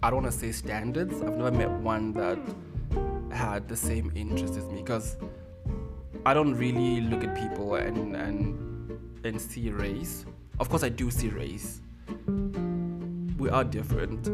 I 0.02 0.10
don't 0.10 0.22
want 0.22 0.32
to 0.32 0.38
say 0.38 0.52
standards. 0.52 1.22
I've 1.22 1.36
never 1.36 1.50
met 1.50 1.70
one 1.70 2.12
that 2.14 2.38
had 3.32 3.68
the 3.68 3.76
same 3.76 4.12
interest 4.14 4.56
as 4.56 4.64
me 4.66 4.76
because 4.82 5.16
I 6.24 6.34
don't 6.34 6.54
really 6.54 7.00
look 7.00 7.24
at 7.24 7.34
people 7.34 7.74
and 7.76 8.14
and 8.14 8.98
and 9.24 9.40
see 9.40 9.70
race. 9.70 10.24
Of 10.58 10.68
course, 10.68 10.82
I 10.82 10.88
do 10.88 11.10
see 11.10 11.28
race. 11.28 11.80
We 13.38 13.50
are 13.50 13.64
different, 13.64 14.26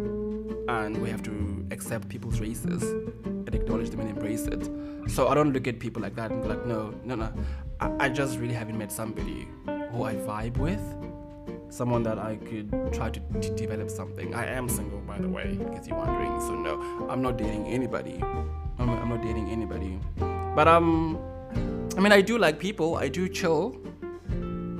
and 0.80 1.00
we 1.02 1.10
have 1.10 1.22
to 1.22 1.66
accept 1.70 2.08
people's 2.08 2.40
races 2.40 2.82
and 3.24 3.54
acknowledge 3.54 3.90
them 3.90 4.00
and 4.00 4.10
embrace 4.10 4.46
it. 4.46 4.68
So 5.08 5.28
I 5.28 5.34
don't 5.34 5.52
look 5.52 5.66
at 5.66 5.78
people 5.78 6.00
like 6.02 6.14
that 6.16 6.30
and 6.30 6.42
be 6.42 6.48
like, 6.48 6.64
no, 6.66 6.94
no, 7.04 7.14
no. 7.14 7.32
I, 7.80 8.06
I 8.06 8.08
just 8.08 8.38
really 8.38 8.54
haven't 8.54 8.78
met 8.78 8.92
somebody 8.92 9.48
who 9.66 10.04
I 10.04 10.14
vibe 10.14 10.56
with, 10.56 10.82
someone 11.70 12.02
that 12.04 12.18
I 12.18 12.36
could 12.36 12.70
try 12.92 13.10
to, 13.10 13.20
to 13.20 13.56
develop 13.56 13.90
something. 13.90 14.34
I 14.34 14.46
am 14.46 14.68
single, 14.68 15.00
by 15.00 15.18
the 15.18 15.28
way, 15.28 15.58
in 15.60 15.74
case 15.74 15.86
you're 15.88 15.98
wondering. 15.98 16.40
So 16.40 16.54
no, 16.54 17.08
I'm 17.08 17.22
not 17.22 17.36
dating 17.36 17.66
anybody. 17.66 18.20
I'm, 18.78 18.88
I'm 18.88 19.08
not 19.08 19.22
dating 19.22 19.50
anybody. 19.50 19.98
But 20.54 20.68
um, 20.68 21.18
I 21.96 22.00
mean, 22.00 22.12
I 22.12 22.20
do 22.20 22.38
like 22.38 22.58
people. 22.58 22.96
I 22.96 23.08
do 23.08 23.28
chill 23.28 23.82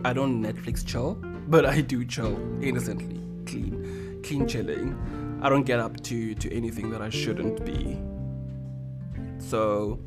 I 0.05 0.13
don't 0.13 0.43
Netflix 0.43 0.85
chill, 0.85 1.15
but 1.47 1.65
I 1.65 1.81
do 1.81 2.05
chill 2.05 2.37
innocently, 2.61 3.21
clean, 3.47 4.21
clean 4.25 4.49
chilling. 4.49 4.99
I 5.43 5.49
don't 5.49 5.65
get 5.65 5.81
up 5.81 6.01
to 6.05 6.35
to 6.37 6.55
anything 6.55 6.91
that 6.91 7.03
I 7.03 7.11
shouldn't 7.11 7.65
be. 7.67 7.99
So 9.39 9.99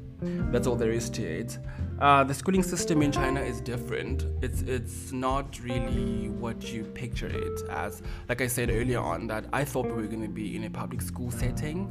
that's 0.52 0.65
all 0.65 0.78
there 0.78 0.91
is 0.91 1.10
to 1.12 1.24
it. 1.24 1.60
Uh, 2.00 2.24
the 2.24 2.34
schooling 2.34 2.63
system 2.63 3.02
in 3.02 3.12
China 3.12 3.41
is 3.41 3.60
different. 3.60 4.26
It's 4.41 4.62
it's 4.62 5.12
not 5.12 5.60
really 5.62 6.30
what 6.30 6.71
you 6.71 6.86
picture 6.86 7.28
it 7.28 7.62
as. 7.69 8.02
Like 8.30 8.39
I 8.41 8.48
said 8.48 8.69
earlier 8.69 9.00
on, 9.00 9.28
that 9.28 9.45
I 9.52 9.65
thought 9.65 9.86
we 9.88 9.91
were 9.91 10.08
going 10.08 10.24
to 10.24 10.30
be 10.30 10.56
in 10.56 10.63
a 10.63 10.69
public 10.69 11.02
school 11.02 11.32
setting, 11.32 11.89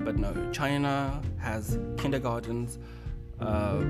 but 0.00 0.16
no. 0.16 0.32
China 0.50 1.20
has 1.38 1.78
kindergartens, 1.98 2.78
uh, 3.38 3.84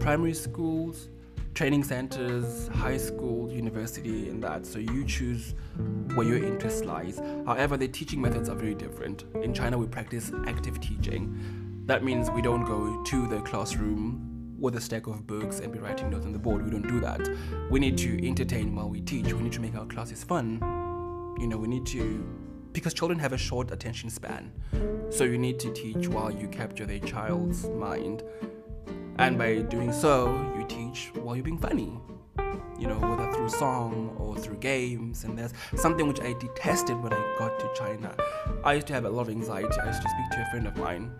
primary 0.00 0.34
schools, 0.34 1.08
training 1.54 1.84
centers, 1.84 2.68
high 2.68 2.96
school, 2.96 3.50
university, 3.50 4.28
and 4.28 4.42
that. 4.42 4.66
So 4.66 4.80
you 4.80 5.04
choose 5.04 5.54
where 6.14 6.26
your 6.26 6.44
interest 6.44 6.84
lies. 6.84 7.20
However, 7.46 7.76
the 7.76 7.86
teaching 7.86 8.20
methods 8.20 8.48
are 8.48 8.56
very 8.56 8.74
different. 8.74 9.24
In 9.40 9.54
China, 9.54 9.78
we 9.78 9.86
practice 9.86 10.32
active 10.46 10.80
teaching. 10.80 11.82
That 11.86 12.02
means 12.02 12.30
we 12.30 12.42
don't 12.42 12.64
go 12.64 13.02
to 13.04 13.26
the 13.28 13.40
classroom 13.42 14.56
with 14.58 14.76
a 14.76 14.80
stack 14.80 15.06
of 15.06 15.26
books 15.26 15.60
and 15.60 15.72
be 15.72 15.78
writing 15.78 16.10
notes 16.10 16.26
on 16.26 16.32
the 16.32 16.38
board. 16.38 16.64
We 16.64 16.70
don't 16.70 16.88
do 16.88 16.98
that. 17.00 17.20
We 17.70 17.78
need 17.78 17.98
to 17.98 18.26
entertain 18.26 18.74
while 18.74 18.88
we 18.88 19.00
teach. 19.00 19.32
We 19.32 19.42
need 19.42 19.52
to 19.52 19.60
make 19.60 19.76
our 19.76 19.86
classes 19.86 20.24
fun. 20.24 20.58
You 21.38 21.46
know, 21.46 21.56
we 21.56 21.68
need 21.68 21.86
to 21.86 22.26
because 22.72 22.92
children 22.92 23.20
have 23.20 23.32
a 23.32 23.38
short 23.38 23.70
attention 23.70 24.10
span. 24.10 24.50
So 25.10 25.22
you 25.22 25.38
need 25.38 25.60
to 25.60 25.72
teach 25.72 26.08
while 26.08 26.32
you 26.32 26.48
capture 26.48 26.84
their 26.84 26.98
child's 26.98 27.68
mind. 27.68 28.24
And 29.18 29.38
by 29.38 29.62
doing 29.62 29.92
so, 29.92 30.28
you 30.56 30.64
teach 30.66 31.10
while 31.14 31.36
you're 31.36 31.44
being 31.44 31.58
funny. 31.58 31.98
You 32.78 32.88
know, 32.88 32.98
whether 32.98 33.30
through 33.32 33.48
song 33.48 34.16
or 34.18 34.36
through 34.36 34.56
games. 34.56 35.24
And 35.24 35.38
that's 35.38 35.54
something 35.76 36.08
which 36.08 36.20
I 36.20 36.34
detested 36.34 37.00
when 37.02 37.12
I 37.12 37.36
got 37.38 37.58
to 37.60 37.70
China. 37.76 38.14
I 38.64 38.74
used 38.74 38.86
to 38.88 38.92
have 38.92 39.04
a 39.04 39.10
lot 39.10 39.22
of 39.22 39.28
anxiety. 39.30 39.78
I 39.80 39.86
used 39.86 40.02
to 40.02 40.08
speak 40.08 40.30
to 40.32 40.42
a 40.42 40.50
friend 40.50 40.66
of 40.66 40.76
mine, 40.76 41.12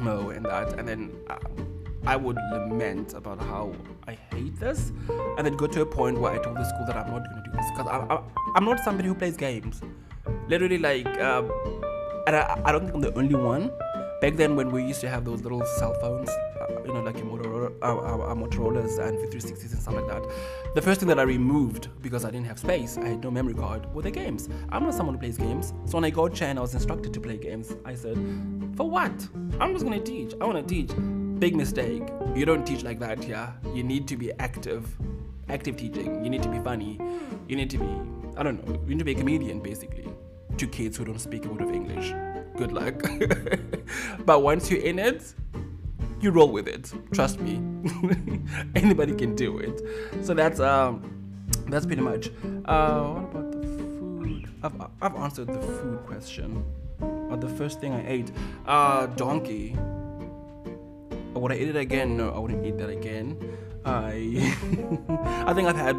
Mo, 0.00 0.30
and 0.30 0.44
that. 0.46 0.78
And 0.78 0.88
then 0.88 1.12
um, 1.28 1.84
I 2.06 2.16
would 2.16 2.36
lament 2.52 3.14
about 3.14 3.40
how 3.40 3.74
I 4.08 4.18
hate 4.32 4.58
this. 4.58 4.92
And 5.36 5.46
then 5.46 5.56
go 5.56 5.66
to 5.66 5.82
a 5.82 5.86
point 5.86 6.18
where 6.18 6.32
I 6.32 6.38
told 6.38 6.56
the 6.56 6.64
school 6.64 6.86
that 6.86 6.96
I'm 6.96 7.12
not 7.12 7.24
going 7.24 7.44
to 7.44 7.50
do 7.50 7.56
this. 7.56 7.70
Because 7.70 7.86
I, 7.86 8.22
I'm 8.56 8.64
not 8.64 8.80
somebody 8.80 9.08
who 9.08 9.14
plays 9.14 9.36
games 9.36 9.82
literally 10.48 10.78
like 10.78 11.06
um, 11.20 11.50
and 12.26 12.36
I, 12.36 12.60
I 12.64 12.72
don't 12.72 12.82
think 12.82 12.94
i'm 12.94 13.00
the 13.00 13.14
only 13.14 13.34
one 13.34 13.70
back 14.20 14.36
then 14.36 14.54
when 14.54 14.70
we 14.70 14.84
used 14.84 15.00
to 15.00 15.08
have 15.08 15.24
those 15.24 15.42
little 15.42 15.64
cell 15.64 15.94
phones 15.94 16.28
uh, 16.28 16.82
you 16.84 16.92
know 16.92 17.00
like 17.00 17.16
Motorola, 17.16 17.72
uh, 17.82 17.98
uh, 17.98 18.34
Motorola's 18.34 18.98
and 18.98 19.16
V360s 19.18 19.72
and 19.72 19.80
stuff 19.80 19.94
like 19.94 20.06
that 20.08 20.22
the 20.74 20.82
first 20.82 21.00
thing 21.00 21.08
that 21.08 21.18
I 21.18 21.22
removed 21.22 21.88
because 22.02 22.24
I 22.24 22.30
didn't 22.30 22.46
have 22.46 22.58
space 22.58 22.98
I 22.98 23.08
had 23.08 23.24
no 23.24 23.30
memory 23.30 23.54
card 23.54 23.92
were 23.94 24.02
the 24.02 24.10
games. 24.10 24.48
I'm 24.68 24.84
not 24.84 24.94
someone 24.94 25.14
who 25.14 25.20
plays 25.20 25.38
games 25.38 25.72
so 25.86 25.96
when 25.96 26.04
I 26.04 26.10
got 26.10 26.34
Chen 26.34 26.58
I 26.58 26.60
was 26.60 26.74
instructed 26.74 27.14
to 27.14 27.20
play 27.20 27.38
games. 27.38 27.74
I 27.84 27.94
said 27.94 28.16
for 28.76 28.88
what? 28.88 29.12
I'm 29.58 29.72
just 29.72 29.84
gonna 29.84 30.00
teach. 30.00 30.34
I 30.40 30.44
want 30.44 30.68
to 30.68 30.74
teach. 30.74 30.90
Big 31.38 31.56
mistake. 31.56 32.02
You 32.34 32.44
don't 32.44 32.66
teach 32.66 32.82
like 32.82 32.98
that 33.00 33.26
yeah? 33.26 33.52
You 33.74 33.82
need 33.82 34.06
to 34.08 34.16
be 34.16 34.32
active 34.38 34.86
active 35.48 35.76
teaching. 35.76 36.22
You 36.22 36.30
need 36.30 36.42
to 36.42 36.50
be 36.50 36.58
funny. 36.58 37.00
You 37.48 37.56
need 37.56 37.70
to 37.70 37.78
be 37.78 37.88
I 38.36 38.42
don't 38.42 38.66
know. 38.66 38.80
You 38.82 38.90
need 38.90 38.98
to 38.98 39.04
be 39.04 39.12
a 39.12 39.16
comedian 39.16 39.60
basically 39.60 40.08
to 40.58 40.66
kids 40.66 40.98
who 40.98 41.06
don't 41.06 41.18
speak 41.18 41.46
a 41.46 41.48
word 41.48 41.62
of 41.62 41.70
English. 41.70 42.12
Good 42.56 42.72
luck. 42.72 43.02
but 44.26 44.42
once 44.42 44.70
you're 44.70 44.82
in 44.82 44.98
it, 44.98 45.34
you 46.20 46.30
roll 46.30 46.50
with 46.50 46.68
it. 46.68 46.92
Trust 47.12 47.40
me. 47.40 47.54
Anybody 48.74 49.14
can 49.14 49.34
do 49.34 49.58
it. 49.58 49.80
So 50.24 50.34
that's 50.34 50.60
um 50.60 51.02
that's 51.68 51.86
pretty 51.86 52.02
much. 52.02 52.30
Uh 52.66 53.02
what 53.04 53.24
about 53.24 53.52
the 53.52 53.66
food? 53.66 54.48
I've 54.62 54.74
I've 55.00 55.16
answered 55.16 55.48
the 55.48 55.60
food 55.60 56.00
question. 56.06 56.64
Uh, 57.00 57.36
the 57.36 57.48
first 57.48 57.80
thing 57.80 57.92
I 57.92 58.06
ate, 58.06 58.30
uh 58.66 59.06
donkey. 59.06 59.76
Would 61.34 61.52
I 61.52 61.54
eat 61.54 61.68
it 61.68 61.76
again? 61.76 62.16
No, 62.16 62.30
I 62.30 62.38
wouldn't 62.38 62.66
eat 62.66 62.76
that 62.78 62.90
again. 62.90 63.38
I 63.84 64.54
I 65.46 65.54
think 65.54 65.68
I've 65.68 65.76
had 65.76 65.96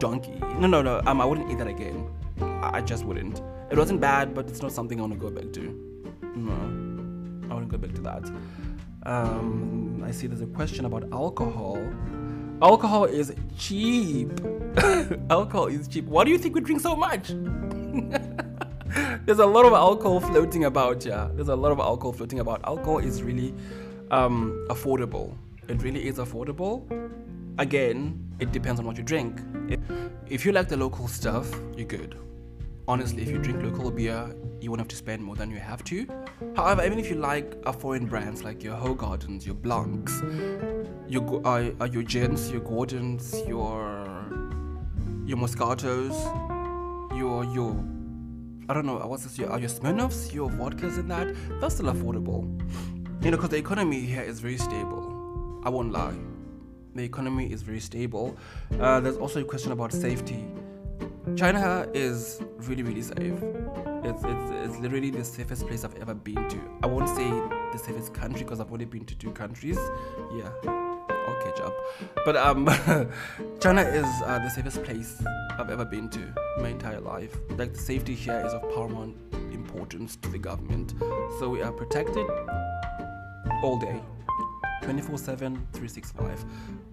donkey. 0.00 0.40
No, 0.58 0.66
no, 0.66 0.82
no. 0.82 1.00
Um, 1.06 1.20
I 1.20 1.24
wouldn't 1.24 1.50
eat 1.50 1.58
that 1.58 1.68
again. 1.68 2.08
I 2.40 2.80
just 2.80 3.04
wouldn't. 3.04 3.40
It 3.72 3.78
wasn't 3.78 4.02
bad, 4.02 4.34
but 4.34 4.50
it's 4.50 4.60
not 4.60 4.70
something 4.70 4.98
I 4.98 5.00
want 5.00 5.14
to 5.14 5.18
go 5.18 5.30
back 5.30 5.50
to. 5.54 5.62
No, 6.36 6.52
I 7.50 7.54
wouldn't 7.54 7.72
go 7.72 7.78
back 7.78 7.94
to 7.94 8.02
that. 8.02 8.30
Um, 9.04 10.04
I 10.06 10.10
see 10.10 10.26
there's 10.26 10.42
a 10.42 10.46
question 10.46 10.84
about 10.84 11.10
alcohol. 11.10 11.78
Alcohol 12.60 13.06
is 13.06 13.34
cheap. 13.56 14.28
alcohol 15.30 15.68
is 15.68 15.88
cheap. 15.88 16.04
Why 16.04 16.22
do 16.24 16.30
you 16.30 16.36
think 16.36 16.54
we 16.54 16.60
drink 16.60 16.82
so 16.82 16.94
much? 16.94 17.28
there's 19.24 19.38
a 19.38 19.46
lot 19.46 19.64
of 19.64 19.72
alcohol 19.72 20.20
floating 20.20 20.66
about, 20.66 21.06
yeah. 21.06 21.30
There's 21.32 21.48
a 21.48 21.56
lot 21.56 21.72
of 21.72 21.78
alcohol 21.78 22.12
floating 22.12 22.40
about. 22.40 22.60
Alcohol 22.64 22.98
is 22.98 23.22
really 23.22 23.54
um, 24.10 24.66
affordable. 24.68 25.34
It 25.68 25.82
really 25.82 26.06
is 26.06 26.18
affordable. 26.18 26.84
Again, 27.56 28.22
it 28.38 28.52
depends 28.52 28.80
on 28.80 28.86
what 28.86 28.98
you 28.98 29.02
drink. 29.02 29.40
If 30.28 30.44
you 30.44 30.52
like 30.52 30.68
the 30.68 30.76
local 30.76 31.08
stuff, 31.08 31.50
you're 31.74 31.86
good 31.86 32.18
honestly, 32.88 33.22
if 33.22 33.28
you 33.28 33.38
drink 33.38 33.62
local 33.62 33.90
beer, 33.90 34.34
you 34.60 34.70
won't 34.70 34.80
have 34.80 34.88
to 34.88 34.96
spend 34.96 35.22
more 35.22 35.36
than 35.36 35.50
you 35.50 35.58
have 35.58 35.82
to. 35.84 36.06
However, 36.56 36.84
even 36.84 36.98
if 36.98 37.10
you 37.10 37.16
like 37.16 37.54
a 37.64 37.72
foreign 37.72 38.06
brands 38.06 38.42
like 38.44 38.62
your 38.62 38.76
Hoegaardens, 38.76 39.44
your 39.44 39.54
Blancs, 39.54 40.22
your 41.08 41.40
uh, 41.46 41.70
uh, 41.80 41.84
your 41.84 42.02
gins, 42.02 42.50
your 42.50 42.60
Gordons, 42.60 43.34
your 43.46 44.06
your 45.26 45.38
Moscatos, 45.38 46.16
your 47.16 47.44
your 47.44 47.72
I 48.68 48.74
don't 48.74 48.86
know 48.86 48.96
what's 48.98 49.24
this? 49.24 49.38
Your, 49.38 49.58
your 49.58 49.68
Smirnoffs, 49.68 50.32
your 50.32 50.48
vodkas, 50.50 50.98
and 50.98 51.10
that 51.10 51.34
that's 51.60 51.74
still 51.74 51.92
affordable. 51.92 52.42
You 53.24 53.30
know, 53.30 53.36
because 53.36 53.50
the 53.50 53.56
economy 53.56 54.00
here 54.00 54.22
is 54.22 54.40
very 54.40 54.58
stable. 54.58 55.60
I 55.64 55.68
won't 55.68 55.92
lie. 55.92 56.14
The 56.94 57.04
economy 57.04 57.50
is 57.52 57.62
very 57.62 57.80
stable. 57.80 58.36
Uh, 58.78 59.00
there's 59.00 59.16
also 59.16 59.40
a 59.40 59.44
question 59.44 59.72
about 59.72 59.92
safety 59.92 60.44
China 61.36 61.88
is 61.94 62.42
really, 62.58 62.82
really 62.82 63.02
safe. 63.02 63.38
It's, 64.04 64.24
it's, 64.24 64.50
it's 64.50 64.78
literally 64.78 65.10
the 65.10 65.24
safest 65.24 65.66
place 65.66 65.84
I've 65.84 65.94
ever 65.96 66.14
been 66.14 66.48
to. 66.48 66.58
I 66.82 66.86
won't 66.86 67.08
say 67.08 67.28
the 67.72 67.78
safest 67.78 68.12
country 68.12 68.42
because 68.42 68.60
I've 68.60 68.72
only 68.72 68.84
been 68.84 69.04
to 69.04 69.14
two 69.14 69.30
countries. 69.30 69.78
Yeah, 70.34 70.50
I'll 70.64 71.42
catch 71.42 71.60
up. 71.60 71.74
But 72.24 72.36
um, 72.36 72.66
China 73.60 73.82
is 73.82 74.06
uh, 74.24 74.40
the 74.42 74.50
safest 74.50 74.82
place 74.82 75.22
I've 75.58 75.70
ever 75.70 75.84
been 75.84 76.08
to 76.10 76.34
my 76.58 76.68
entire 76.68 77.00
life. 77.00 77.36
Like 77.50 77.74
the 77.74 77.78
safety 77.78 78.14
here 78.14 78.42
is 78.44 78.52
of 78.52 78.62
paramount 78.74 79.16
importance 79.52 80.16
to 80.16 80.28
the 80.28 80.38
government. 80.38 80.94
So 81.38 81.48
we 81.48 81.62
are 81.62 81.72
protected 81.72 82.26
all 83.62 83.78
day. 83.78 84.00
24 84.82 85.18
7 85.18 85.66
365 85.72 86.44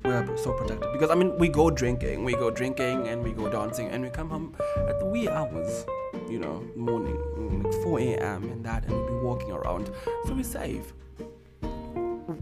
we're 0.03 0.37
so 0.37 0.53
protected 0.53 0.91
because 0.93 1.09
i 1.09 1.15
mean 1.15 1.37
we 1.37 1.47
go 1.49 1.69
drinking 1.69 2.23
we 2.23 2.33
go 2.33 2.49
drinking 2.49 3.07
and 3.07 3.23
we 3.23 3.31
go 3.31 3.49
dancing 3.49 3.89
and 3.89 4.03
we 4.03 4.09
come 4.09 4.29
home 4.29 4.55
at 4.87 4.99
the 4.99 5.05
wee 5.05 5.27
hours 5.27 5.85
you 6.29 6.39
know 6.39 6.63
morning 6.75 7.17
like 7.63 7.73
4 7.83 7.99
a.m 7.99 8.43
and 8.43 8.63
that 8.63 8.85
and 8.85 9.01
we 9.01 9.07
be 9.07 9.15
walking 9.15 9.51
around. 9.51 9.91
So 10.25 10.33
we're 10.33 10.43
safe. 10.43 10.93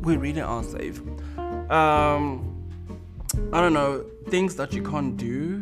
We 0.01 0.17
really 0.17 0.41
are 0.41 0.63
safe. 0.63 1.01
Um 1.69 2.53
i 3.53 3.61
don't 3.61 3.73
know 3.73 4.03
things 4.29 4.55
that 4.55 4.73
you 4.73 4.81
can't 4.81 5.15
do 5.17 5.61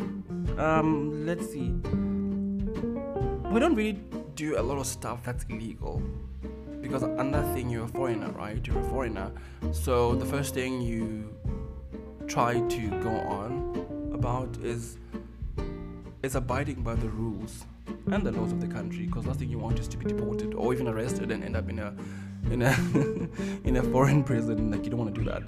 um 0.58 1.26
let's 1.26 1.46
see. 1.52 1.70
We 3.52 3.60
don't 3.60 3.76
really 3.76 4.00
do 4.36 4.60
a 4.60 4.64
lot 4.70 4.78
of 4.78 4.88
stuff 4.88 5.24
that's 5.24 5.46
illegal 5.50 6.02
because 6.88 7.04
another 7.04 7.54
thing 7.54 7.70
you're 7.70 7.86
a 7.86 7.88
foreigner 7.88 8.30
right 8.32 8.66
you're 8.66 8.80
a 8.80 8.90
foreigner 8.90 9.32
so 9.72 10.16
the 10.16 10.26
first 10.26 10.54
thing 10.54 10.82
you 10.82 11.34
try 12.28 12.60
to 12.68 12.90
go 13.02 13.10
on 13.10 14.12
about 14.14 14.58
is 14.58 14.98
is 16.24 16.36
abiding 16.36 16.82
by 16.84 16.96
the 16.96 17.10
rules 17.10 17.66
and 18.12 18.24
the 18.26 18.32
laws 18.32 18.52
of 18.52 18.62
the 18.62 18.68
country 18.68 19.06
because 19.06 19.26
last 19.26 19.40
thing 19.40 19.50
you 19.50 19.60
want 19.60 19.80
is 19.80 19.88
to 19.88 19.98
be 19.98 20.06
deported 20.06 20.54
or 20.54 20.74
even 20.74 20.88
arrested 20.88 21.32
and 21.32 21.44
end 21.44 21.56
up 21.56 21.70
in 21.70 21.80
a 21.80 21.94
in 22.52 22.62
a 22.62 22.72
in 23.68 23.78
a 23.78 23.84
foreign 23.84 24.24
prison 24.24 24.72
like 24.72 24.84
you 24.84 24.90
don't 24.90 25.00
want 25.00 25.14
to 25.14 25.22
do 25.22 25.30
that 25.30 25.44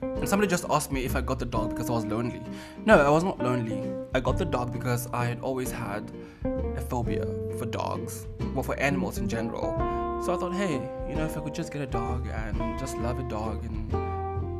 and 0.00 0.28
somebody 0.28 0.48
just 0.48 0.66
asked 0.68 0.92
me 0.92 1.04
if 1.04 1.16
I 1.16 1.20
got 1.20 1.38
the 1.38 1.46
dog 1.46 1.70
because 1.70 1.88
I 1.88 1.92
was 1.94 2.04
lonely. 2.04 2.42
No, 2.84 2.98
I 2.98 3.08
was 3.08 3.24
not 3.24 3.38
lonely. 3.38 3.90
I 4.14 4.20
got 4.20 4.36
the 4.36 4.44
dog 4.44 4.72
because 4.72 5.08
I 5.12 5.24
had 5.24 5.40
always 5.40 5.70
had 5.70 6.10
a 6.44 6.80
phobia 6.80 7.26
for 7.58 7.64
dogs, 7.64 8.26
well, 8.52 8.62
for 8.62 8.78
animals 8.78 9.18
in 9.18 9.28
general. 9.28 10.03
So 10.24 10.32
I 10.32 10.38
thought, 10.38 10.54
hey, 10.54 10.80
you 11.06 11.16
know, 11.16 11.26
if 11.26 11.36
I 11.36 11.40
could 11.42 11.54
just 11.54 11.70
get 11.70 11.82
a 11.82 11.86
dog 11.86 12.26
and 12.28 12.78
just 12.78 12.96
love 12.96 13.18
a 13.18 13.24
dog 13.24 13.62
and, 13.66 13.92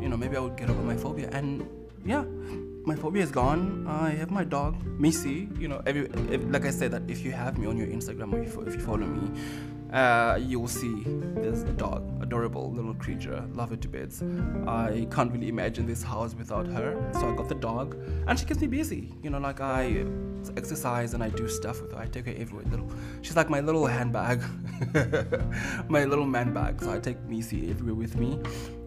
you 0.03 0.11
know, 0.11 0.17
maybe 0.19 0.37
I 0.37 0.41
would 0.41 0.59
get 0.59 0.69
over 0.69 0.83
my 0.83 0.95
phobia. 0.95 1.31
And 1.33 1.67
yeah, 2.05 2.23
my 2.85 2.95
phobia 2.95 3.23
is 3.23 3.31
gone. 3.31 3.87
I 3.89 4.11
have 4.11 4.31
my 4.31 4.45
dog, 4.45 4.77
Missy. 5.01 5.49
You 5.59 5.69
know, 5.69 5.81
every, 5.87 6.03
if, 6.31 6.43
like 6.51 6.67
I 6.67 6.71
said, 6.71 6.91
that 6.91 7.09
if 7.09 7.25
you 7.25 7.33
have 7.33 7.57
me 7.57 7.67
on 7.67 7.79
your 7.79 7.87
Instagram 7.87 8.35
or 8.35 8.43
if, 8.43 8.59
if 8.69 8.75
you 8.75 8.81
follow 8.81 9.07
me, 9.07 9.41
uh, 9.95 10.39
you'll 10.41 10.69
see 10.69 11.05
a 11.37 11.73
dog, 11.77 12.03
adorable 12.21 12.73
little 12.73 12.95
creature, 12.95 13.45
love 13.55 13.71
her 13.71 13.77
to 13.77 13.89
bits. 13.89 14.23
I 14.67 15.07
can't 15.11 15.33
really 15.33 15.49
imagine 15.49 15.87
this 15.87 16.03
house 16.03 16.35
without 16.35 16.67
her, 16.67 17.11
so 17.15 17.33
I 17.33 17.37
got 17.37 17.49
the 17.49 17.55
dog, 17.55 17.97
and 18.27 18.39
she 18.39 18.45
keeps 18.45 18.61
me 18.61 18.67
busy. 18.67 19.15
You 19.23 19.31
know, 19.31 19.39
like 19.39 19.61
I 19.61 20.05
exercise 20.57 21.15
and 21.15 21.23
I 21.23 21.29
do 21.31 21.49
stuff 21.49 21.81
with 21.81 21.93
her. 21.93 21.99
I 21.99 22.07
take 22.07 22.27
her 22.27 22.35
everywhere. 22.37 22.65
Little, 22.71 22.91
she's 23.23 23.37
like 23.37 23.49
my 23.49 23.61
little 23.61 23.87
handbag, 23.87 24.43
my 25.89 26.05
little 26.05 26.27
man 26.27 26.53
bag. 26.53 26.83
So 26.83 26.93
I 26.93 26.99
take 26.99 27.21
Missy 27.23 27.71
everywhere 27.71 27.95
with 27.95 28.17
me. 28.17 28.39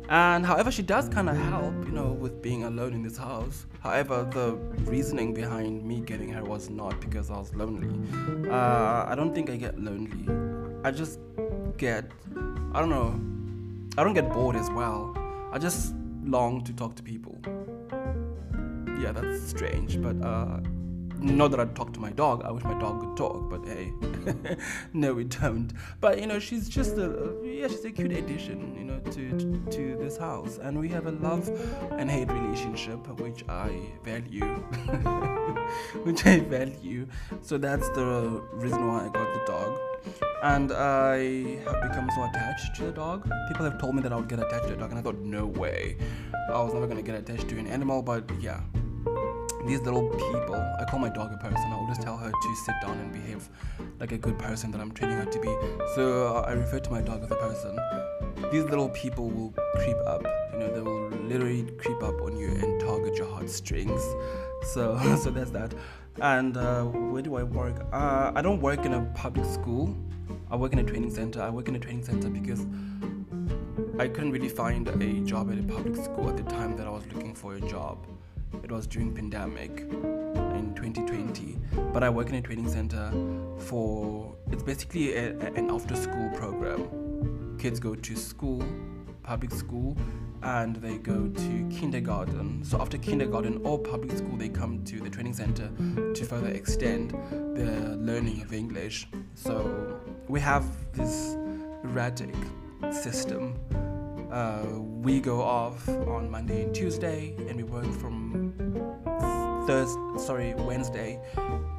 And 0.09 0.45
however, 0.45 0.71
she 0.71 0.83
does 0.83 1.09
kind 1.09 1.29
of 1.29 1.35
help, 1.35 1.73
you 1.85 1.91
know, 1.91 2.13
with 2.13 2.41
being 2.41 2.63
alone 2.63 2.93
in 2.93 3.01
this 3.01 3.17
house. 3.17 3.65
However, 3.81 4.27
the 4.31 4.55
reasoning 4.89 5.33
behind 5.33 5.83
me 5.83 5.99
getting 5.99 6.29
her 6.29 6.43
was 6.43 6.69
not 6.69 6.99
because 7.01 7.29
I 7.29 7.37
was 7.37 7.53
lonely. 7.53 7.99
Uh, 8.49 9.05
I 9.07 9.15
don't 9.15 9.33
think 9.35 9.49
I 9.49 9.57
get 9.57 9.77
lonely. 9.79 10.56
I 10.87 10.91
just 10.91 11.19
get, 11.75 12.09
I 12.73 12.79
don't 12.79 12.89
know, 12.89 13.19
I 13.97 14.05
don't 14.05 14.13
get 14.13 14.31
bored 14.31 14.55
as 14.55 14.69
well. 14.69 15.13
I 15.51 15.57
just 15.57 15.93
long 16.23 16.63
to 16.63 16.71
talk 16.71 16.95
to 16.95 17.03
people. 17.03 17.37
Yeah, 18.97 19.11
that's 19.11 19.43
strange, 19.49 20.01
but 20.01 20.15
uh, 20.25 20.61
not 21.19 21.51
that 21.51 21.59
I 21.59 21.65
talk 21.65 21.93
to 21.93 21.99
my 21.99 22.11
dog. 22.11 22.43
I 22.43 22.51
wish 22.51 22.63
my 22.63 22.77
dog 22.79 22.99
could 22.99 23.17
talk, 23.17 23.49
but 23.49 23.65
hey, 23.65 23.93
no, 24.93 25.13
we 25.13 25.23
don't. 25.23 25.71
But 25.99 26.19
you 26.19 26.27
know, 26.27 26.39
she's 26.39 26.69
just 26.69 26.97
a 26.97 27.35
yeah, 27.43 27.67
she's 27.67 27.85
a 27.85 27.91
cute 27.91 28.11
addition, 28.11 28.75
you 28.77 28.83
know, 28.83 28.99
to, 29.11 29.37
to 29.37 29.71
to 29.71 29.97
this 29.97 30.17
house, 30.17 30.59
and 30.61 30.79
we 30.79 30.89
have 30.89 31.07
a 31.07 31.11
love 31.11 31.49
and 31.91 32.09
hate 32.09 32.31
relationship, 32.31 33.07
which 33.19 33.43
I 33.49 33.79
value, 34.03 34.45
which 36.03 36.25
I 36.25 36.39
value. 36.39 37.07
So 37.41 37.57
that's 37.57 37.89
the 37.89 38.41
reason 38.53 38.87
why 38.87 39.05
I 39.05 39.09
got 39.09 39.33
the 39.33 39.43
dog, 39.45 39.79
and 40.43 40.71
I 40.71 41.17
have 41.65 41.81
become 41.81 42.09
so 42.15 42.23
attached 42.23 42.75
to 42.77 42.85
the 42.85 42.91
dog. 42.91 43.23
People 43.47 43.65
have 43.65 43.79
told 43.79 43.95
me 43.95 44.01
that 44.01 44.13
I 44.13 44.15
would 44.15 44.29
get 44.29 44.39
attached 44.39 44.67
to 44.67 44.73
a 44.73 44.77
dog, 44.77 44.91
and 44.91 44.99
I 44.99 45.01
thought, 45.01 45.19
no 45.19 45.45
way, 45.45 45.97
I 46.49 46.61
was 46.61 46.73
never 46.73 46.87
gonna 46.87 47.01
get 47.01 47.15
attached 47.15 47.47
to 47.49 47.57
an 47.57 47.67
animal, 47.67 48.01
but 48.01 48.29
yeah 48.39 48.61
these 49.67 49.81
little 49.81 50.07
people, 50.07 50.55
I 50.79 50.85
call 50.85 50.99
my 50.99 51.09
dog 51.09 51.33
a 51.33 51.37
person. 51.37 51.65
I 51.67 51.75
always 51.75 51.97
tell 51.97 52.17
her 52.17 52.31
to 52.31 52.55
sit 52.55 52.75
down 52.81 52.97
and 52.99 53.11
behave 53.11 53.49
like 53.99 54.13
a 54.13 54.17
good 54.17 54.39
person 54.39 54.71
that 54.71 54.79
I'm 54.79 54.91
training 54.91 55.17
her 55.17 55.25
to 55.25 55.39
be. 55.39 55.53
So 55.95 56.27
uh, 56.37 56.41
I 56.47 56.53
refer 56.53 56.79
to 56.79 56.89
my 56.89 57.01
dog 57.01 57.23
as 57.23 57.31
a 57.31 57.35
person. 57.35 57.77
These 58.49 58.63
little 58.63 58.87
people 58.89 59.29
will 59.29 59.53
creep 59.75 59.97
up. 60.05 60.23
You 60.53 60.59
know, 60.59 60.73
they 60.73 60.79
will 60.79 61.09
literally 61.27 61.63
creep 61.77 62.01
up 62.01 62.21
on 62.21 62.37
you 62.37 62.47
and 62.47 62.79
target 62.79 63.17
your 63.17 63.27
heartstrings. 63.27 64.01
So, 64.73 64.97
so 65.21 65.31
that's 65.31 65.51
that. 65.51 65.73
And 66.21 66.55
uh, 66.55 66.83
where 66.83 67.21
do 67.21 67.35
I 67.35 67.43
work? 67.43 67.85
Uh, 67.91 68.31
I 68.33 68.41
don't 68.41 68.61
work 68.61 68.85
in 68.85 68.93
a 68.93 69.01
public 69.15 69.45
school. 69.45 69.95
I 70.49 70.55
work 70.55 70.71
in 70.71 70.79
a 70.79 70.83
training 70.83 71.11
center. 71.11 71.41
I 71.41 71.49
work 71.49 71.67
in 71.67 71.75
a 71.75 71.79
training 71.79 72.05
center 72.05 72.29
because 72.29 72.65
I 73.99 74.07
couldn't 74.07 74.31
really 74.31 74.49
find 74.49 74.87
a 74.87 75.19
job 75.25 75.51
at 75.51 75.59
a 75.59 75.63
public 75.63 75.95
school 75.97 76.29
at 76.29 76.37
the 76.37 76.43
time 76.43 76.77
that 76.77 76.87
I 76.87 76.89
was 76.89 77.05
looking 77.13 77.35
for 77.35 77.55
a 77.55 77.61
job. 77.61 77.97
It 78.63 78.71
was 78.71 78.87
during 78.87 79.13
pandemic 79.13 79.81
in 79.81 80.73
2020. 80.75 81.57
But 81.93 82.03
I 82.03 82.09
work 82.09 82.29
in 82.29 82.35
a 82.35 82.41
training 82.41 82.69
center 82.69 83.11
for 83.59 84.35
it's 84.51 84.63
basically 84.63 85.15
a, 85.15 85.33
a, 85.37 85.53
an 85.53 85.69
after 85.69 85.95
school 85.95 86.29
program. 86.35 87.57
Kids 87.59 87.79
go 87.79 87.95
to 87.95 88.15
school, 88.15 88.63
public 89.23 89.51
school, 89.51 89.97
and 90.43 90.75
they 90.77 90.97
go 90.97 91.27
to 91.27 91.69
kindergarten. 91.69 92.63
So 92.63 92.79
after 92.79 92.97
kindergarten 92.97 93.61
or 93.63 93.79
public 93.79 94.17
school, 94.17 94.37
they 94.37 94.49
come 94.49 94.83
to 94.85 94.99
the 94.99 95.09
training 95.09 95.33
center 95.33 95.69
to 96.13 96.25
further 96.25 96.49
extend 96.49 97.11
their 97.55 97.95
learning 97.95 98.41
of 98.41 98.53
English. 98.53 99.07
So 99.33 99.99
we 100.27 100.39
have 100.39 100.65
this 100.93 101.35
erratic 101.83 102.35
system 102.91 103.55
uh, 104.37 104.79
we 104.79 105.19
go 105.19 105.41
off 105.41 105.89
on 105.89 106.29
Monday 106.29 106.61
and 106.61 106.75
Tuesday, 106.75 107.33
and 107.49 107.57
we 107.57 107.63
work 107.63 107.91
from 107.93 108.53
Thursday, 109.65 109.99
sorry, 110.23 110.53
Wednesday 110.53 111.19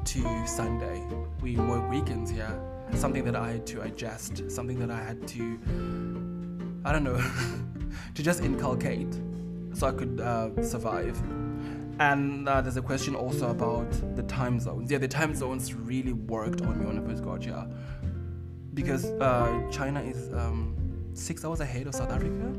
to 0.03 0.47
Sunday. 0.47 1.01
We 1.41 1.55
work 1.55 1.89
weekends 1.89 2.29
here. 2.29 2.59
Something 2.95 3.23
that 3.23 3.35
I 3.35 3.51
had 3.51 3.65
to 3.67 3.81
adjust. 3.83 4.51
Something 4.51 4.77
that 4.79 4.91
I 4.91 5.01
had 5.01 5.25
to, 5.29 5.41
I 6.83 6.91
don't 6.91 7.05
know, 7.05 7.17
to 8.15 8.21
just 8.21 8.43
inculcate, 8.43 9.13
so 9.73 9.87
I 9.87 9.91
could 9.93 10.19
uh, 10.19 10.61
survive. 10.61 11.17
And 11.99 12.47
uh, 12.49 12.59
there's 12.59 12.77
a 12.77 12.81
question 12.81 13.15
also 13.15 13.51
about 13.51 13.89
the 14.17 14.23
time 14.23 14.59
zones. 14.59 14.91
Yeah, 14.91 14.97
the 14.97 15.07
time 15.07 15.33
zones 15.33 15.73
really 15.73 16.13
worked 16.13 16.61
on 16.61 16.77
me 16.77 16.85
when 16.85 17.01
I 17.01 17.07
first 17.07 17.23
got 17.23 17.41
here 17.41 17.65
because 18.73 19.05
uh, 19.05 19.65
China 19.71 20.01
is. 20.01 20.33
Um, 20.33 20.78
six 21.19 21.43
hours 21.45 21.59
ahead 21.59 21.87
of 21.87 21.95
South 21.95 22.11
Africa. 22.11 22.53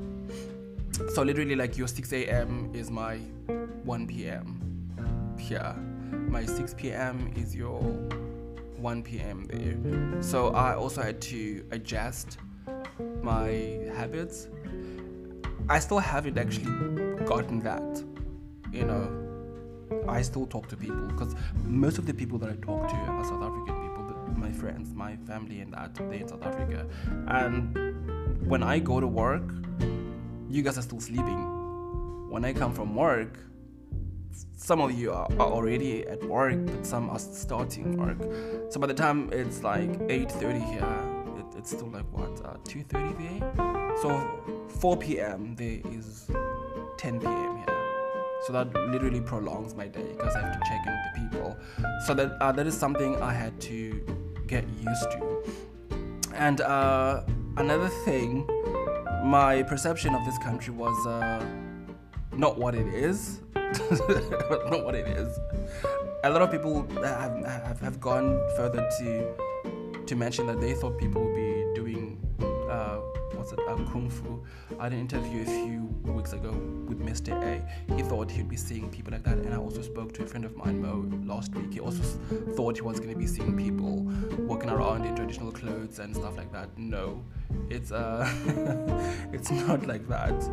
So 1.15 1.23
literally, 1.23 1.57
like 1.57 1.77
your 1.79 1.89
6 1.89 2.13
a.m. 2.13 2.71
is 2.75 2.91
my 2.91 3.17
1 3.17 4.07
p.m. 4.07 5.37
here. 5.39 5.75
My 6.29 6.45
6 6.45 6.75
p.m. 6.75 7.33
is 7.37 7.57
your 7.57 7.81
1 7.81 9.03
p.m. 9.03 9.47
there. 9.47 10.23
So 10.23 10.49
I 10.49 10.75
also 10.75 11.03
had 11.03 11.21
to 11.23 11.65
adjust 11.71 12.39
my 13.23 13.81
habits. 13.97 14.49
I 15.69 15.79
still 15.79 15.99
haven't 15.99 16.37
actually 16.37 16.65
gotten 17.25 17.61
that, 17.61 18.05
you 18.73 18.85
know. 18.85 19.17
I 20.09 20.23
still 20.23 20.47
talk 20.47 20.69
to 20.69 20.77
people 20.77 21.07
because 21.09 21.35
most 21.65 21.99
of 21.99 22.07
the 22.07 22.15
people 22.15 22.39
that 22.39 22.49
I 22.49 22.55
talk 22.55 22.89
to 22.89 22.95
are 22.95 23.25
South 23.25 23.43
African 23.43 23.75
people, 23.75 24.01
my 24.37 24.53
friends, 24.53 24.93
my 24.95 25.17
family, 25.17 25.61
and 25.61 25.73
that 25.75 25.95
they're 25.95 26.13
in 26.13 26.29
South 26.29 26.45
Africa. 26.45 26.87
And 27.29 28.20
when 28.51 28.65
I 28.65 28.81
go 28.81 28.99
to 28.99 29.07
work, 29.07 29.49
you 30.49 30.63
guys 30.63 30.77
are 30.77 30.83
still 30.83 31.01
sleeping. 31.01 32.29
When 32.31 32.45
I 32.45 32.53
come 32.53 32.75
from 32.75 32.97
work, 32.97 33.39
some 34.57 34.81
of 34.81 34.91
you 34.91 35.13
are, 35.13 35.29
are 35.39 35.53
already 35.53 36.05
at 36.09 36.23
work, 36.25 36.57
but 36.67 36.85
some 36.85 37.09
are 37.11 37.19
starting 37.21 37.97
work. 37.97 38.19
So 38.73 38.81
by 38.81 38.89
the 38.89 38.95
time 38.95 39.31
it's 39.33 39.63
like 39.63 39.91
8:30 40.09 40.69
here, 40.69 40.97
it, 41.39 41.59
it's 41.59 41.71
still 41.71 41.91
like 41.91 42.11
what 42.11 42.45
uh, 42.45 42.57
2:30 42.65 43.19
there. 43.23 43.97
So 44.03 44.09
4 44.81 44.97
p.m. 44.97 45.55
there 45.55 45.81
is 45.85 46.29
10 46.97 47.21
p.m. 47.21 47.57
here. 47.59 47.77
So 48.47 48.53
that 48.53 48.75
literally 48.75 49.21
prolongs 49.21 49.77
my 49.77 49.87
day 49.87 50.09
because 50.17 50.35
I 50.35 50.41
have 50.41 50.59
to 50.59 50.65
check 50.69 50.81
in 50.87 50.93
with 50.93 51.05
the 51.07 51.21
people. 51.21 51.57
So 52.05 52.15
that 52.15 52.37
uh, 52.41 52.51
that 52.51 52.67
is 52.67 52.77
something 52.77 53.23
I 53.23 53.33
had 53.33 53.61
to 53.61 54.05
get 54.49 54.65
used 54.83 55.11
to. 55.13 55.45
And 56.35 56.61
uh, 56.63 57.23
another 57.57 57.89
thing, 57.89 58.47
my 59.25 59.63
perception 59.63 60.15
of 60.15 60.25
this 60.25 60.39
country 60.39 60.73
was 60.73 61.07
uh, 61.07 61.45
not 62.33 62.59
what 62.59 62.75
it 62.75 62.87
is. 62.89 63.41
not 63.55 64.85
what 64.85 64.95
it 64.95 65.07
is. 65.07 65.39
A 66.25 66.31
lot 66.31 66.43
of 66.43 66.51
people 66.51 66.87
have, 67.03 67.45
have, 67.45 67.81
have 67.81 68.01
gone 68.01 68.41
further 68.57 68.89
to 68.99 69.35
to 70.07 70.17
mention 70.17 70.45
that 70.45 70.61
they 70.61 70.75
thought 70.75 70.99
people 70.99 71.23
would 71.23 71.37
be 71.37 71.65
doing 71.73 72.19
uh, 73.53 73.77
kung 73.93 74.09
fu. 74.09 74.43
I 74.79 74.85
had 74.85 74.93
an 74.93 75.01
interview 75.01 75.43
a 75.43 75.45
few 75.45 75.81
weeks 76.13 76.33
ago 76.33 76.51
with 76.87 77.01
Mr. 77.01 77.33
A. 77.33 77.95
He 77.95 78.03
thought 78.03 78.31
he'd 78.31 78.49
be 78.49 78.57
seeing 78.57 78.91
people 78.91 79.13
like 79.13 79.23
that, 79.25 79.39
and 79.39 79.53
I 79.53 79.57
also 79.57 79.83
spoke 79.83 80.13
to 80.15 80.23
a 80.23 80.27
friend 80.27 80.45
of 80.45 80.57
mine, 80.57 80.81
Mo, 80.81 81.09
last 81.25 81.55
week. 81.55 81.73
He 81.73 81.81
also 81.81 82.03
thought 82.57 82.77
he 82.77 82.83
was 82.83 82.99
going 82.99 83.13
to 83.13 83.19
be 83.19 83.27
seeing 83.27 83.57
people 83.57 84.07
walking 84.47 84.71
around 84.71 85.05
in 85.05 85.15
traditional 85.15 85.53
clothes 85.53 85.99
and 85.99 86.15
stuff 86.15 86.37
like 86.37 86.53
that. 86.53 86.69
No, 86.77 87.23
it's 87.69 87.93
uh, 87.93 88.29
it's 89.33 89.51
not 89.51 89.87
like 89.87 90.09
that. 90.09 90.49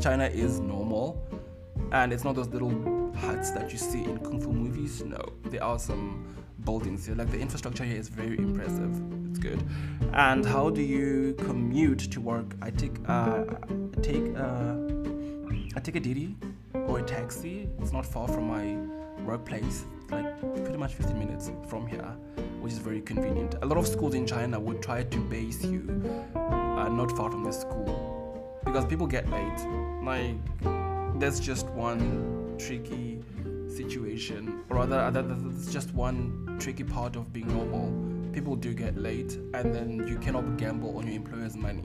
China 0.00 0.24
is 0.24 0.60
normal, 0.60 1.22
and 1.92 2.12
it's 2.12 2.24
not 2.24 2.34
those 2.34 2.48
little 2.48 3.12
huts 3.16 3.50
that 3.52 3.72
you 3.72 3.78
see 3.78 4.04
in 4.04 4.18
kung 4.18 4.40
fu 4.40 4.52
movies. 4.52 5.02
No, 5.04 5.24
there 5.46 5.64
are 5.64 5.78
some 5.78 6.24
buildings 6.64 7.06
here. 7.06 7.14
Like 7.14 7.30
the 7.30 7.38
infrastructure 7.38 7.84
here 7.84 7.96
is 7.96 8.08
very 8.08 8.38
impressive. 8.38 8.90
It's 9.30 9.38
good. 9.38 9.62
And 10.12 10.44
how 10.44 10.70
do 10.70 10.82
you 10.82 11.34
commute 11.38 12.10
to 12.12 12.20
work? 12.20 12.54
I 12.62 12.70
take 12.70 12.96
uh, 13.08 13.44
I 13.96 14.00
take 14.00 14.36
uh, 14.36 14.74
I 15.76 15.80
take 15.80 15.96
a 15.96 16.00
Didi 16.00 16.36
or 16.74 17.00
a 17.00 17.02
taxi. 17.02 17.68
It's 17.80 17.92
not 17.92 18.06
far 18.06 18.28
from 18.28 18.48
my 18.48 18.76
workplace. 19.24 19.84
Like 20.10 20.40
pretty 20.40 20.78
much 20.78 20.94
15 20.94 21.18
minutes 21.18 21.50
from 21.68 21.86
here, 21.86 22.16
which 22.60 22.72
is 22.72 22.78
very 22.78 23.00
convenient. 23.00 23.56
A 23.62 23.66
lot 23.66 23.76
of 23.76 23.86
schools 23.88 24.14
in 24.14 24.26
China 24.26 24.58
would 24.60 24.80
try 24.82 25.02
to 25.02 25.18
base 25.18 25.64
you 25.64 25.82
uh, 26.34 26.88
not 26.88 27.16
far 27.16 27.30
from 27.30 27.42
the 27.44 27.52
school 27.52 28.60
because 28.64 28.84
people 28.84 29.06
get 29.06 29.28
late. 29.30 29.60
Like 30.02 30.36
there's 31.18 31.40
just 31.40 31.66
one 31.70 32.54
tricky 32.58 33.20
situation, 33.76 34.62
or 34.70 34.76
rather, 34.76 35.10
that's 35.10 35.72
just 35.72 35.92
one 35.94 36.56
tricky 36.58 36.84
part 36.84 37.16
of 37.16 37.32
being 37.32 37.48
normal. 37.48 37.92
People 38.32 38.56
do 38.56 38.72
get 38.72 38.96
late, 38.96 39.38
and 39.54 39.74
then 39.74 40.06
you 40.06 40.18
cannot 40.18 40.56
gamble 40.56 40.96
on 40.96 41.06
your 41.06 41.16
employer's 41.16 41.56
money. 41.56 41.82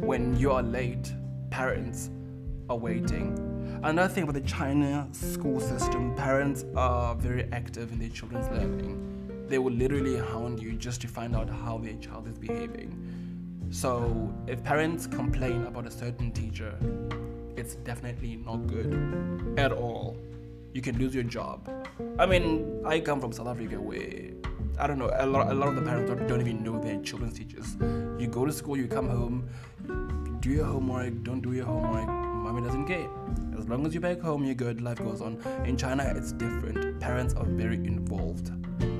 When 0.00 0.36
you 0.38 0.52
are 0.52 0.62
late, 0.62 1.12
parents 1.50 2.10
are 2.68 2.76
waiting. 2.76 3.36
Another 3.82 4.12
thing 4.12 4.24
about 4.24 4.34
the 4.34 4.40
China 4.42 5.08
school 5.12 5.60
system, 5.60 6.14
parents 6.14 6.64
are 6.76 7.14
very 7.14 7.48
active 7.52 7.92
in 7.92 7.98
their 7.98 8.08
children's 8.08 8.48
learning. 8.48 9.46
They 9.48 9.58
will 9.58 9.72
literally 9.72 10.16
hound 10.16 10.62
you 10.62 10.74
just 10.74 11.00
to 11.02 11.08
find 11.08 11.34
out 11.34 11.48
how 11.48 11.78
their 11.78 11.94
child 11.94 12.28
is 12.28 12.38
behaving. 12.38 12.96
So, 13.70 14.32
if 14.46 14.62
parents 14.62 15.06
complain 15.06 15.66
about 15.66 15.86
a 15.86 15.90
certain 15.90 16.30
teacher, 16.32 16.74
it's 17.56 17.74
definitely 17.74 18.36
not 18.36 18.66
good 18.66 19.54
at 19.56 19.72
all 19.72 20.16
you 20.72 20.82
can 20.82 20.98
lose 20.98 21.14
your 21.14 21.24
job. 21.24 21.68
I 22.18 22.26
mean, 22.26 22.82
I 22.84 23.00
come 23.00 23.20
from 23.20 23.32
South 23.32 23.48
Africa 23.48 23.80
where 23.80 24.30
I 24.78 24.86
don't 24.86 24.98
know 24.98 25.10
a 25.12 25.26
lot. 25.26 25.50
A 25.50 25.54
lot 25.54 25.68
of 25.68 25.76
the 25.76 25.82
parents 25.82 26.10
don't, 26.10 26.26
don't 26.26 26.40
even 26.40 26.62
know 26.62 26.78
their 26.78 27.00
children's 27.00 27.38
teachers. 27.38 27.76
You 28.18 28.28
go 28.28 28.46
to 28.46 28.52
school, 28.52 28.76
you 28.76 28.86
come 28.86 29.08
home, 29.08 29.48
do 30.40 30.50
your 30.50 30.64
homework. 30.66 31.22
Don't 31.22 31.40
do 31.40 31.52
your 31.52 31.66
homework. 31.66 32.08
Mommy 32.08 32.62
doesn't 32.62 32.86
care. 32.86 33.08
As 33.58 33.68
long 33.68 33.86
as 33.86 33.92
you're 33.92 34.00
back 34.00 34.20
home, 34.20 34.44
you're 34.44 34.54
good. 34.54 34.80
Life 34.80 34.98
goes 34.98 35.20
on. 35.20 35.38
In 35.66 35.76
China, 35.76 36.10
it's 36.16 36.32
different. 36.32 36.98
Parents 37.00 37.34
are 37.34 37.44
very 37.44 37.76
involved, 37.76 38.50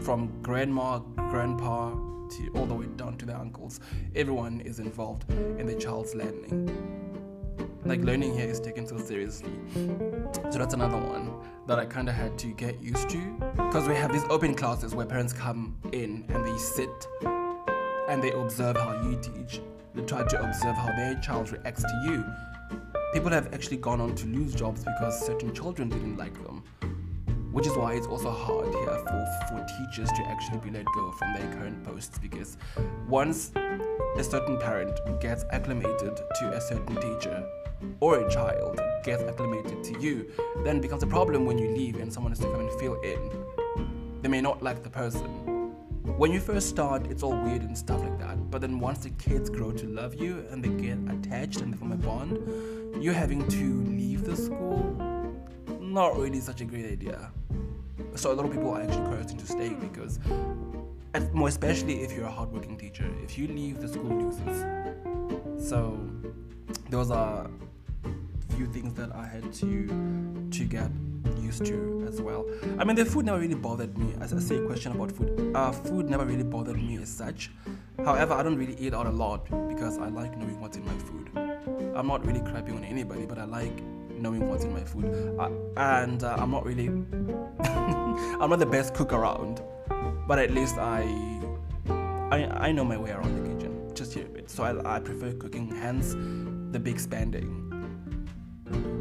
from 0.05 0.43
grandma, 0.43 0.99
grandpa, 0.99 1.91
to 1.91 2.51
all 2.55 2.67
the 2.67 2.75
way 2.75 2.87
down 2.97 3.17
to 3.17 3.27
the 3.27 3.37
uncles. 3.37 3.81
Everyone 4.15 4.61
is 4.61 4.79
involved 4.79 5.31
in 5.31 5.67
the 5.67 5.75
child's 5.75 6.15
learning. 6.15 6.69
Like 7.85 8.01
mm. 8.01 8.05
learning 8.05 8.35
here 8.35 8.49
is 8.49 8.61
taken 8.61 8.87
so 8.87 8.99
seriously. 8.99 9.53
So 9.75 10.59
that's 10.59 10.75
another 10.75 10.97
one 10.97 11.41
that 11.67 11.79
I 11.79 11.87
kind 11.87 12.09
of 12.09 12.15
had 12.15 12.39
to 12.39 12.49
get 12.55 12.81
used 12.83 13.09
to 13.11 13.19
because 13.57 13.89
we 13.89 13.95
have 13.95 14.13
these 14.13 14.25
open 14.31 14.55
classes 14.55 14.95
where 14.95 15.07
parents 15.07 15.33
come 15.33 15.77
in 15.93 16.25
and 16.29 16.45
they 16.45 16.59
sit 16.59 17.09
and 18.09 18.23
they 18.23 18.33
observe 18.33 18.77
how 18.77 19.01
you 19.03 19.19
teach. 19.21 19.61
They 19.95 20.03
try 20.03 20.25
to 20.27 20.43
observe 20.43 20.77
how 20.77 20.89
their 20.97 21.19
child 21.21 21.51
reacts 21.53 21.83
to 21.83 22.03
you. 22.05 22.25
People 23.13 23.31
have 23.31 23.53
actually 23.55 23.79
gone 23.79 24.01
on 24.01 24.15
to 24.17 24.27
lose 24.27 24.55
jobs 24.55 24.85
because 24.85 25.25
certain 25.25 25.55
children 25.55 25.89
didn't 25.89 26.17
like 26.17 26.35
them 26.45 26.63
which 27.53 27.67
is 27.67 27.77
why 27.77 27.95
it's 27.95 28.07
also 28.07 28.31
hard 28.31 28.73
here 28.73 28.87
for, 28.87 29.27
for 29.49 29.67
teachers 29.79 30.09
to 30.13 30.23
actually 30.29 30.59
be 30.59 30.71
let 30.71 30.85
go 30.95 31.11
from 31.13 31.35
their 31.35 31.53
current 31.55 31.83
posts 31.85 32.19
because 32.19 32.57
once 33.09 33.53
a 34.17 34.25
certain 34.25 34.59
parent 34.59 34.99
gets 35.21 35.45
acclimated 35.51 36.17
to 36.39 36.53
a 36.53 36.61
certain 36.61 36.97
teacher 36.97 37.45
or 38.01 38.27
a 38.27 38.31
child 38.31 38.81
gets 39.05 39.23
acclimated 39.23 39.83
to 39.83 39.99
you, 40.01 40.31
then 40.65 40.77
it 40.77 40.83
becomes 40.83 41.03
a 41.03 41.07
problem 41.07 41.47
when 41.47 41.59
you 41.59 41.69
leave 41.71 41.97
and 41.97 42.13
someone 42.13 42.31
has 42.33 42.39
to 42.39 42.47
come 42.47 42.61
and 42.61 42.81
fill 42.81 43.01
in. 43.01 44.21
They 44.23 44.29
may 44.29 44.41
not 44.41 44.63
like 44.63 44.83
the 44.83 44.91
person. 44.91 45.25
When 46.19 46.33
you 46.33 46.41
first 46.41 46.69
start, 46.69 47.07
it's 47.07 47.23
all 47.23 47.37
weird 47.37 47.63
and 47.63 47.77
stuff 47.77 48.01
like 48.01 48.19
that. 48.19 48.51
But 48.51 48.61
then 48.61 48.79
once 48.79 48.99
the 49.01 49.11
kids 49.11 49.49
grow 49.49 49.73
to 49.73 49.87
love 49.87 50.15
you 50.15 50.45
and 50.51 50.63
they 50.63 50.69
get 50.69 50.99
attached 51.09 51.61
and 51.61 51.73
they 51.73 51.79
form 51.79 51.93
a 51.93 51.97
bond, 51.97 53.03
you're 53.03 53.15
having 53.15 53.47
to 53.49 53.85
leave 53.85 54.25
the 54.25 54.37
school. 54.37 55.10
Not 55.91 56.17
really 56.17 56.39
such 56.39 56.61
a 56.61 56.65
great 56.65 56.87
idea. 56.87 57.33
So 58.15 58.31
a 58.31 58.35
lot 58.35 58.47
of 58.47 58.53
people 58.53 58.71
are 58.71 58.81
actually 58.81 59.07
coercing 59.07 59.39
to 59.39 59.47
stay 59.47 59.71
because, 59.71 60.21
and 61.15 61.35
more 61.35 61.49
especially 61.49 62.03
if 62.03 62.13
you're 62.13 62.27
a 62.27 62.31
hardworking 62.31 62.79
teacher, 62.79 63.11
if 63.25 63.37
you 63.37 63.49
leave, 63.49 63.81
the 63.81 63.89
school 63.89 64.05
loses. 64.05 65.69
So 65.69 65.99
those 66.91 67.11
are 67.11 67.51
few 68.51 68.67
things 68.67 68.95
that 68.95 69.13
I 69.17 69.27
had 69.27 69.53
to 69.55 70.49
to 70.53 70.65
get 70.65 70.93
used 71.41 71.67
to 71.67 72.05
as 72.07 72.23
well. 72.23 72.47
I 72.79 72.85
mean, 72.85 72.95
the 72.95 73.05
food 73.05 73.27
never 73.27 73.41
really 73.41 73.57
bothered 73.57 73.99
me. 73.99 74.15
As 74.21 74.33
I 74.33 74.39
say, 74.39 74.61
question 74.61 74.93
about 74.93 75.11
food, 75.11 75.57
uh, 75.57 75.73
food 75.73 76.09
never 76.09 76.25
really 76.25 76.45
bothered 76.45 76.81
me 76.81 76.99
as 76.99 77.09
such. 77.09 77.51
However, 78.05 78.35
I 78.35 78.45
don't 78.45 78.57
really 78.57 78.77
eat 78.79 78.95
out 78.95 79.07
a 79.07 79.11
lot 79.11 79.45
because 79.69 79.99
I 79.99 80.09
like 80.09 80.39
knowing 80.39 80.61
what's 80.61 80.77
in 80.77 80.85
my 80.85 80.95
food. 81.09 81.31
I'm 81.97 82.07
not 82.07 82.25
really 82.25 82.43
crapping 82.43 82.77
on 82.77 82.85
anybody, 82.85 83.27
but 83.27 83.39
I 83.39 83.45
like 83.45 83.83
knowing 84.21 84.49
what's 84.49 84.65
in 84.65 84.73
my 84.73 84.85
food. 84.85 85.07
Uh, 85.39 85.51
and 85.77 86.23
uh, 86.23 86.37
I'm 86.39 86.51
not 86.51 86.65
really, 86.65 86.89
I'm 88.39 88.51
not 88.51 88.59
the 88.59 88.67
best 88.67 88.95
cook 88.95 89.13
around, 89.13 89.63
but 90.27 90.39
at 90.39 90.51
least 90.51 90.77
I, 90.79 91.03
I, 92.31 92.69
I 92.69 92.73
know 92.73 92.85
my 92.85 92.97
way 92.97 93.11
around 93.11 93.37
the 93.37 93.49
kitchen 93.49 93.91
just 93.95 94.17
a 94.17 94.21
bit. 94.21 94.51
So 94.51 94.63
I, 94.65 94.97
I 94.97 95.01
prefer 95.01 95.33
cooking. 95.33 95.69
Hence, 95.69 96.15
the 96.73 96.79
big 96.79 97.01
spending 97.01 97.49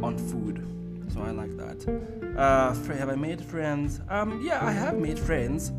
on 0.01 0.17
food. 0.17 0.65
So 1.13 1.21
I 1.21 1.31
like 1.31 1.55
that. 1.57 2.37
Uh, 2.37 2.73
have 2.93 3.09
I 3.09 3.15
made 3.15 3.41
friends? 3.41 4.01
Um, 4.09 4.41
yeah, 4.43 4.65
I 4.65 4.71
have 4.71 4.97
made 4.97 5.19
friends. 5.19 5.71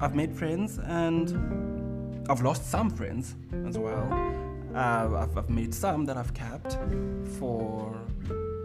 I've 0.00 0.14
made 0.14 0.34
friends 0.34 0.78
and 0.78 2.26
I've 2.28 2.42
lost 2.42 2.70
some 2.70 2.90
friends 2.90 3.36
as 3.66 3.76
well. 3.78 4.08
Uh, 4.74 5.22
I've, 5.22 5.36
I've 5.36 5.50
made 5.50 5.74
some 5.74 6.04
that 6.06 6.16
I've 6.16 6.32
kept 6.32 6.78
for 7.38 7.94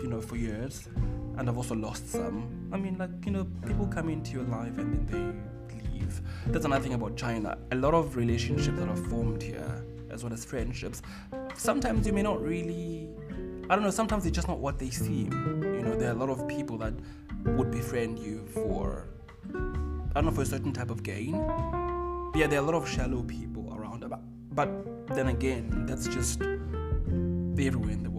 you 0.05 0.11
know 0.11 0.21
for 0.21 0.35
years, 0.35 0.87
and 1.37 1.49
I've 1.49 1.57
also 1.57 1.73
lost 1.73 2.11
some. 2.11 2.69
I 2.71 2.77
mean, 2.77 2.95
like 2.99 3.25
you 3.25 3.31
know, 3.31 3.47
people 3.65 3.87
come 3.87 4.09
into 4.09 4.33
your 4.33 4.43
life 4.43 4.77
and 4.77 5.09
then 5.09 5.49
they 5.71 5.81
leave. 5.89 6.21
That's 6.45 6.65
another 6.65 6.83
thing 6.83 6.93
about 6.93 7.17
China. 7.17 7.57
A 7.71 7.75
lot 7.75 7.95
of 7.95 8.15
relationships 8.15 8.77
that 8.77 8.87
are 8.87 8.95
formed 8.95 9.41
here, 9.41 9.83
as 10.11 10.23
well 10.23 10.31
as 10.31 10.45
friendships, 10.45 11.01
sometimes 11.55 12.05
you 12.05 12.13
may 12.13 12.21
not 12.21 12.39
really. 12.39 13.09
I 13.67 13.73
don't 13.73 13.83
know. 13.83 13.89
Sometimes 13.89 14.27
it's 14.27 14.35
just 14.35 14.47
not 14.47 14.59
what 14.59 14.77
they 14.77 14.91
seem. 14.91 15.31
You 15.63 15.81
know, 15.81 15.95
there 15.95 16.09
are 16.09 16.15
a 16.15 16.19
lot 16.23 16.29
of 16.29 16.47
people 16.47 16.77
that 16.77 16.93
would 17.57 17.71
befriend 17.71 18.19
you 18.19 18.45
for 18.53 19.07
I 19.51 20.21
don't 20.21 20.25
know 20.25 20.31
for 20.31 20.43
a 20.43 20.45
certain 20.45 20.71
type 20.71 20.91
of 20.91 21.01
gain. 21.01 21.31
But 22.31 22.39
yeah, 22.39 22.47
there 22.47 22.59
are 22.59 22.63
a 22.63 22.65
lot 22.65 22.75
of 22.75 22.87
shallow 22.87 23.23
people 23.23 23.73
around. 23.75 24.07
But, 24.07 24.21
but 24.51 25.15
then 25.15 25.29
again, 25.29 25.87
that's 25.87 26.07
just 26.07 26.41
everywhere 27.57 27.91
in 27.91 28.03
the 28.03 28.09
world 28.09 28.14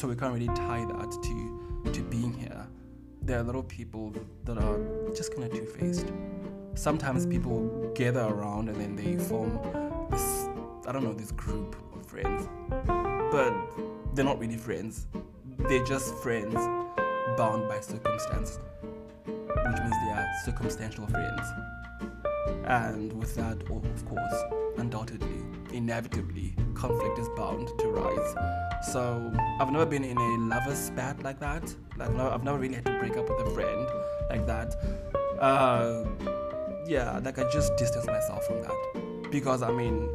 so 0.00 0.08
we 0.08 0.16
can't 0.16 0.32
really 0.32 0.46
tie 0.54 0.82
that 0.86 1.10
to 1.22 1.92
to 1.92 2.02
being 2.04 2.32
here. 2.32 2.66
There 3.20 3.36
are 3.36 3.42
a 3.42 3.44
lot 3.44 3.56
of 3.56 3.68
people 3.68 4.14
that 4.44 4.56
are 4.56 4.78
just 5.14 5.34
kind 5.34 5.44
of 5.44 5.52
two 5.52 5.66
faced. 5.66 6.10
Sometimes 6.74 7.26
people 7.26 7.92
gather 7.94 8.22
around 8.22 8.70
and 8.70 8.80
then 8.80 8.96
they 8.96 9.22
form 9.22 9.60
this 10.10 10.48
I 10.86 10.92
don't 10.92 11.04
know 11.04 11.12
this 11.12 11.32
group 11.32 11.76
of 11.94 12.06
friends, 12.06 12.48
but 13.30 13.52
they're 14.14 14.24
not 14.24 14.38
really 14.38 14.56
friends. 14.56 15.06
They're 15.68 15.84
just 15.84 16.14
friends 16.22 16.54
bound 17.36 17.68
by 17.68 17.80
circumstance, 17.80 18.58
which 19.26 19.80
means 19.82 19.96
they 20.06 20.12
are 20.12 20.26
circumstantial 20.46 21.06
friends. 21.08 21.46
And 22.64 23.12
with 23.12 23.34
that, 23.34 23.60
of 23.70 24.06
course, 24.06 24.42
undoubtedly, 24.78 25.44
inevitably, 25.72 26.54
conflict 26.74 27.18
is 27.18 27.28
bound 27.36 27.68
to 27.78 27.88
rise. 27.88 28.34
So 28.92 29.32
I've 29.60 29.70
never 29.70 29.86
been 29.86 30.04
in 30.04 30.16
a 30.16 30.36
lover's 30.38 30.78
spat 30.78 31.22
like 31.22 31.38
that. 31.40 31.74
Like 31.96 32.12
no, 32.14 32.30
I've 32.30 32.44
never 32.44 32.58
really 32.58 32.74
had 32.74 32.86
to 32.86 32.98
break 32.98 33.16
up 33.16 33.28
with 33.28 33.46
a 33.46 33.50
friend 33.50 33.86
like 34.30 34.46
that. 34.46 34.74
Uh, 35.38 36.04
yeah, 36.86 37.20
like 37.22 37.38
I 37.38 37.48
just 37.50 37.76
distance 37.76 38.06
myself 38.06 38.46
from 38.46 38.62
that 38.62 39.30
because 39.30 39.62
I 39.62 39.70
mean, 39.70 40.08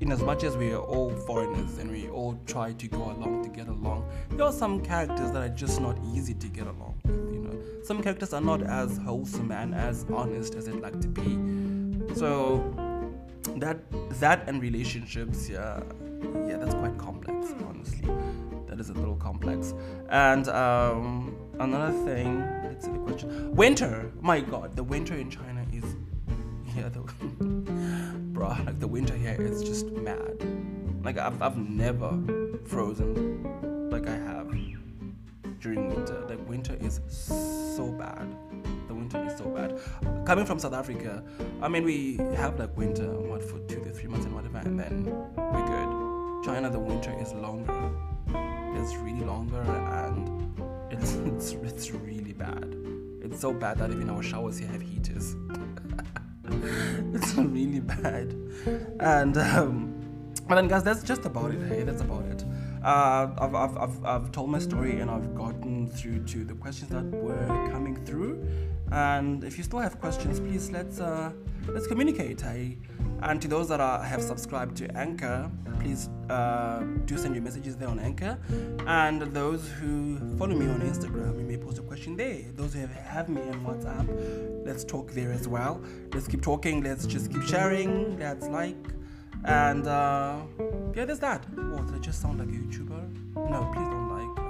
in 0.00 0.10
as 0.10 0.22
much 0.22 0.44
as 0.44 0.56
we 0.56 0.72
are 0.72 0.80
all 0.80 1.10
foreigners 1.10 1.78
and 1.78 1.90
we 1.90 2.08
all 2.08 2.38
try 2.46 2.72
to 2.72 2.88
go 2.88 3.02
along 3.12 3.44
to 3.44 3.48
get 3.48 3.68
along, 3.68 4.08
there 4.30 4.46
are 4.46 4.52
some 4.52 4.80
characters 4.80 5.30
that 5.32 5.42
are 5.42 5.54
just 5.54 5.80
not 5.80 5.98
easy 6.14 6.34
to 6.34 6.48
get 6.48 6.66
along 6.66 7.00
with. 7.04 7.32
You 7.32 7.40
know, 7.40 7.58
some 7.84 8.02
characters 8.02 8.32
are 8.32 8.40
not 8.40 8.62
as 8.62 8.96
wholesome 8.98 9.52
and 9.52 9.74
as 9.74 10.04
honest 10.12 10.54
as 10.54 10.66
they'd 10.66 10.80
like 10.80 11.00
to 11.00 11.08
be. 11.08 12.14
So 12.14 12.74
that 13.56 13.78
that 14.20 14.48
and 14.48 14.60
relationships, 14.62 15.48
yeah, 15.48 15.80
yeah, 16.46 16.56
that's 16.56 16.74
quite 16.74 16.96
complex. 16.98 17.54
Honestly, 17.66 18.08
that 18.66 18.80
is 18.80 18.90
a 18.90 18.94
little 18.94 19.16
complex. 19.16 19.74
And 20.10 20.48
um, 20.48 21.36
another 21.58 21.92
thing, 22.04 22.40
let's 22.64 22.86
see 22.86 22.92
the 22.92 22.98
question. 22.98 23.54
Winter, 23.54 24.10
my 24.20 24.40
God, 24.40 24.76
the 24.76 24.84
winter 24.84 25.14
in 25.14 25.30
China 25.30 25.64
is, 25.72 25.84
yeah, 26.76 26.88
the, 26.88 27.00
bruh, 28.32 28.64
like 28.66 28.80
the 28.80 28.88
winter 28.88 29.16
here 29.16 29.36
is 29.40 29.62
just 29.62 29.86
mad. 29.86 30.44
Like 31.02 31.18
I've 31.18 31.40
I've 31.42 31.56
never 31.56 32.18
frozen 32.64 33.90
like 33.90 34.06
I 34.06 34.16
have 34.16 34.38
during 35.60 35.88
winter. 35.94 36.24
Like 36.28 36.48
winter 36.48 36.76
is 36.80 37.00
so 37.08 37.90
bad 37.92 38.28
winter 39.12 39.32
is 39.32 39.38
so 39.38 39.48
bad. 39.48 40.26
Coming 40.26 40.44
from 40.44 40.58
South 40.58 40.74
Africa, 40.74 41.22
I 41.62 41.68
mean, 41.68 41.84
we 41.84 42.16
have 42.36 42.58
like 42.58 42.76
winter, 42.76 43.08
what, 43.20 43.42
for 43.42 43.58
two 43.60 43.82
to 43.84 43.90
three 43.90 44.08
months 44.08 44.26
and 44.26 44.34
whatever, 44.34 44.58
and 44.58 44.78
then 44.78 45.04
we're 45.36 45.66
good. 45.66 46.44
China, 46.44 46.70
the 46.70 46.78
winter 46.78 47.14
is 47.20 47.32
longer. 47.34 47.90
It's 48.74 48.94
really 48.96 49.24
longer, 49.24 49.60
and 49.60 50.62
it's 50.90 51.14
it's, 51.26 51.52
it's 51.52 51.90
really 51.90 52.32
bad. 52.32 52.76
It's 53.22 53.40
so 53.40 53.52
bad 53.52 53.78
that 53.78 53.90
even 53.90 54.10
our 54.10 54.22
showers 54.22 54.58
here 54.58 54.68
have 54.68 54.82
heaters. 54.82 55.34
it's 57.14 57.34
really 57.34 57.80
bad. 57.80 58.34
And 59.00 59.36
um, 59.36 59.98
but 60.48 60.54
then, 60.54 60.68
guys, 60.68 60.82
that's 60.82 61.02
just 61.02 61.24
about 61.24 61.50
it. 61.52 61.60
Hey, 61.68 61.82
that's 61.82 62.00
about 62.00 62.24
it. 62.26 62.44
Uh, 62.82 63.28
I've, 63.38 63.54
I've, 63.54 63.76
I've, 63.76 64.04
I've 64.04 64.32
told 64.32 64.50
my 64.50 64.58
story 64.60 65.00
and 65.00 65.10
I've 65.10 65.34
gotten 65.34 65.88
through 65.88 66.24
to 66.26 66.44
the 66.44 66.54
questions 66.54 66.90
that 66.90 67.04
were 67.04 67.68
coming 67.70 67.96
through. 68.06 68.48
And 68.92 69.44
if 69.44 69.58
you 69.58 69.64
still 69.64 69.80
have 69.80 70.00
questions, 70.00 70.40
please 70.40 70.70
let's 70.70 71.00
uh, 71.00 71.32
let's 71.68 71.86
communicate. 71.86 72.44
I, 72.44 72.76
and 73.22 73.42
to 73.42 73.48
those 73.48 73.68
that 73.68 73.80
are, 73.80 74.02
have 74.02 74.22
subscribed 74.22 74.76
to 74.76 74.96
Anchor, 74.96 75.50
please 75.80 76.08
uh, 76.30 76.80
do 77.04 77.18
send 77.18 77.34
your 77.34 77.42
messages 77.42 77.76
there 77.76 77.88
on 77.88 77.98
Anchor. 77.98 78.38
And 78.86 79.22
those 79.22 79.68
who 79.68 80.18
follow 80.38 80.54
me 80.54 80.68
on 80.68 80.80
Instagram, 80.80 81.38
you 81.38 81.44
may 81.44 81.56
post 81.56 81.78
a 81.78 81.82
question 81.82 82.16
there. 82.16 82.42
Those 82.54 82.74
who 82.74 82.80
have, 82.80 82.92
have 82.92 83.28
me 83.28 83.42
on 83.42 83.64
WhatsApp, 83.64 84.64
let's 84.64 84.84
talk 84.84 85.10
there 85.12 85.32
as 85.32 85.48
well. 85.48 85.82
Let's 86.12 86.28
keep 86.28 86.42
talking. 86.42 86.82
Let's 86.82 87.06
just 87.06 87.32
keep 87.32 87.42
sharing. 87.42 88.18
Let's 88.18 88.46
like. 88.46 88.76
And 89.44 89.86
uh, 89.86 90.40
yeah, 90.94 91.04
there's 91.04 91.20
that. 91.20 91.44
What? 91.54 91.94
I 91.94 91.98
just 91.98 92.20
sound 92.20 92.38
like 92.38 92.48
a 92.48 92.52
YouTuber? 92.52 93.34
No, 93.50 93.70
please 93.72 93.88
don't 93.88 94.08
like 94.10 94.47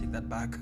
take 0.00 0.12
that 0.12 0.28
back. 0.28 0.56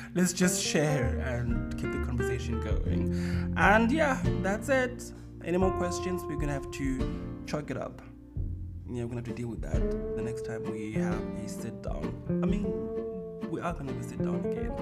Let's 0.14 0.32
just 0.32 0.62
share 0.62 1.18
and 1.20 1.76
keep 1.78 1.90
the 1.92 2.04
conversation 2.04 2.60
going. 2.60 3.54
And 3.56 3.90
yeah, 3.90 4.20
that's 4.42 4.68
it. 4.68 5.12
Any 5.44 5.58
more 5.58 5.72
questions? 5.72 6.22
We're 6.24 6.36
gonna 6.36 6.52
have 6.52 6.70
to 6.70 7.42
chalk 7.46 7.70
it 7.70 7.76
up. 7.76 8.02
Yeah, 8.88 9.02
we're 9.02 9.08
gonna 9.08 9.16
have 9.16 9.24
to 9.24 9.34
deal 9.34 9.48
with 9.48 9.62
that 9.62 9.80
the 10.16 10.22
next 10.22 10.44
time 10.46 10.62
we 10.70 10.92
have 10.92 11.20
a 11.44 11.48
sit 11.48 11.82
down. 11.82 12.14
I 12.42 12.46
mean, 12.46 12.64
we 13.50 13.60
are 13.60 13.72
gonna 13.72 14.02
sit 14.02 14.18
down 14.18 14.44
again. 14.44 14.72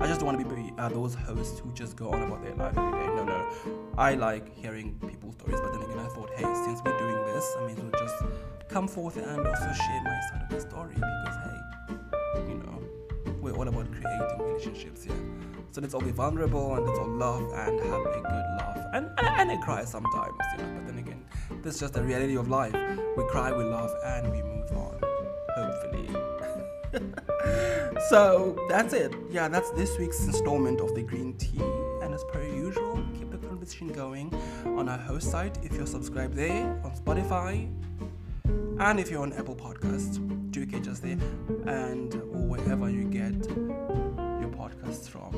I 0.00 0.06
just 0.06 0.20
don't 0.20 0.26
want 0.26 0.48
to 0.48 0.54
be 0.54 0.72
uh, 0.78 0.88
those 0.88 1.14
hosts 1.14 1.58
who 1.58 1.72
just 1.72 1.96
go 1.96 2.10
on 2.12 2.22
about 2.22 2.42
their 2.42 2.54
life 2.54 2.76
every 2.78 2.92
day. 2.92 3.06
No, 3.16 3.24
no. 3.24 3.48
I 3.96 4.14
like 4.14 4.54
hearing 4.56 4.94
people's 5.08 5.34
stories, 5.34 5.60
but 5.60 5.72
then 5.72 5.82
again, 5.82 5.98
I 5.98 6.08
thought, 6.08 6.30
hey, 6.36 6.44
since 6.64 6.80
we're 6.84 6.96
doing 6.98 7.24
this, 7.26 7.54
I 7.58 7.66
may 7.66 7.72
as 7.72 7.78
well 7.78 7.90
just 7.98 8.14
come 8.68 8.86
forth 8.86 9.16
and 9.16 9.26
also 9.26 9.72
share 9.72 10.02
my 10.04 10.20
side 10.30 10.42
of 10.42 10.48
the 10.50 10.60
story 10.60 10.94
because 10.94 11.36
hey, 11.44 12.42
you 12.48 12.58
know, 12.58 12.80
we're 13.40 13.54
all 13.54 13.68
about 13.68 13.90
creating 13.90 14.38
relationships 14.38 15.04
here. 15.04 15.22
So 15.70 15.80
let's 15.80 15.94
all 15.94 16.00
be 16.00 16.10
vulnerable 16.10 16.74
and 16.74 16.86
let's 16.86 16.98
all 16.98 17.08
laugh 17.08 17.42
and 17.42 17.80
have 17.80 18.00
a 18.00 18.04
good 18.04 18.24
laugh 18.24 18.78
and 18.92 19.10
and, 19.18 19.28
and 19.28 19.50
I 19.50 19.56
cry 19.56 19.84
sometimes, 19.84 20.36
you 20.52 20.64
know. 20.64 20.72
But 20.74 20.86
then 20.86 20.98
again, 20.98 21.24
that's 21.62 21.78
just 21.78 21.94
the 21.94 22.02
reality 22.02 22.36
of 22.36 22.48
life. 22.48 22.74
We 23.16 23.24
cry, 23.24 23.52
we 23.52 23.64
laugh, 23.64 23.90
and 24.04 24.30
we 24.30 24.42
move 24.42 24.70
on. 24.72 25.00
Hopefully. 25.54 26.08
so 28.08 28.56
that's 28.68 28.92
it. 28.92 29.14
Yeah, 29.30 29.48
that's 29.48 29.70
this 29.72 29.98
week's 29.98 30.24
installment 30.24 30.80
of 30.80 30.94
the 30.94 31.02
green 31.02 31.34
tea. 31.36 31.60
And 32.02 32.14
as 32.14 32.24
per 32.32 32.42
usual, 32.42 33.04
keep 33.18 33.30
the 33.30 33.38
conversation 33.38 33.88
going 33.88 34.32
on 34.64 34.88
our 34.88 34.98
host 34.98 35.30
site 35.30 35.58
if 35.62 35.72
you're 35.74 35.86
subscribed 35.86 36.34
there 36.34 36.80
on 36.84 36.92
Spotify. 36.92 37.70
And 38.80 39.00
if 39.00 39.10
you're 39.10 39.22
on 39.22 39.32
Apple 39.32 39.56
Podcasts, 39.56 40.18
do 40.50 40.64
catch 40.66 40.88
us 40.88 41.00
there 41.00 41.18
and 41.66 42.14
wherever 42.48 42.88
you 42.88 43.04
get 43.04 43.34
your 44.40 44.50
podcasts 44.56 45.08
from. 45.08 45.32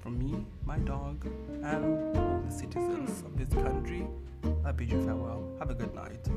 From 0.00 0.18
me, 0.18 0.46
my 0.64 0.78
dog, 0.78 1.26
and 1.62 2.16
all 2.16 2.42
the 2.46 2.52
citizens 2.52 3.22
of 3.22 3.36
this 3.36 3.48
country, 3.48 4.06
I 4.64 4.72
bid 4.72 4.90
you 4.90 5.04
farewell. 5.04 5.42
Have 5.58 5.70
a 5.70 5.74
good 5.74 5.94
night. 5.94 6.28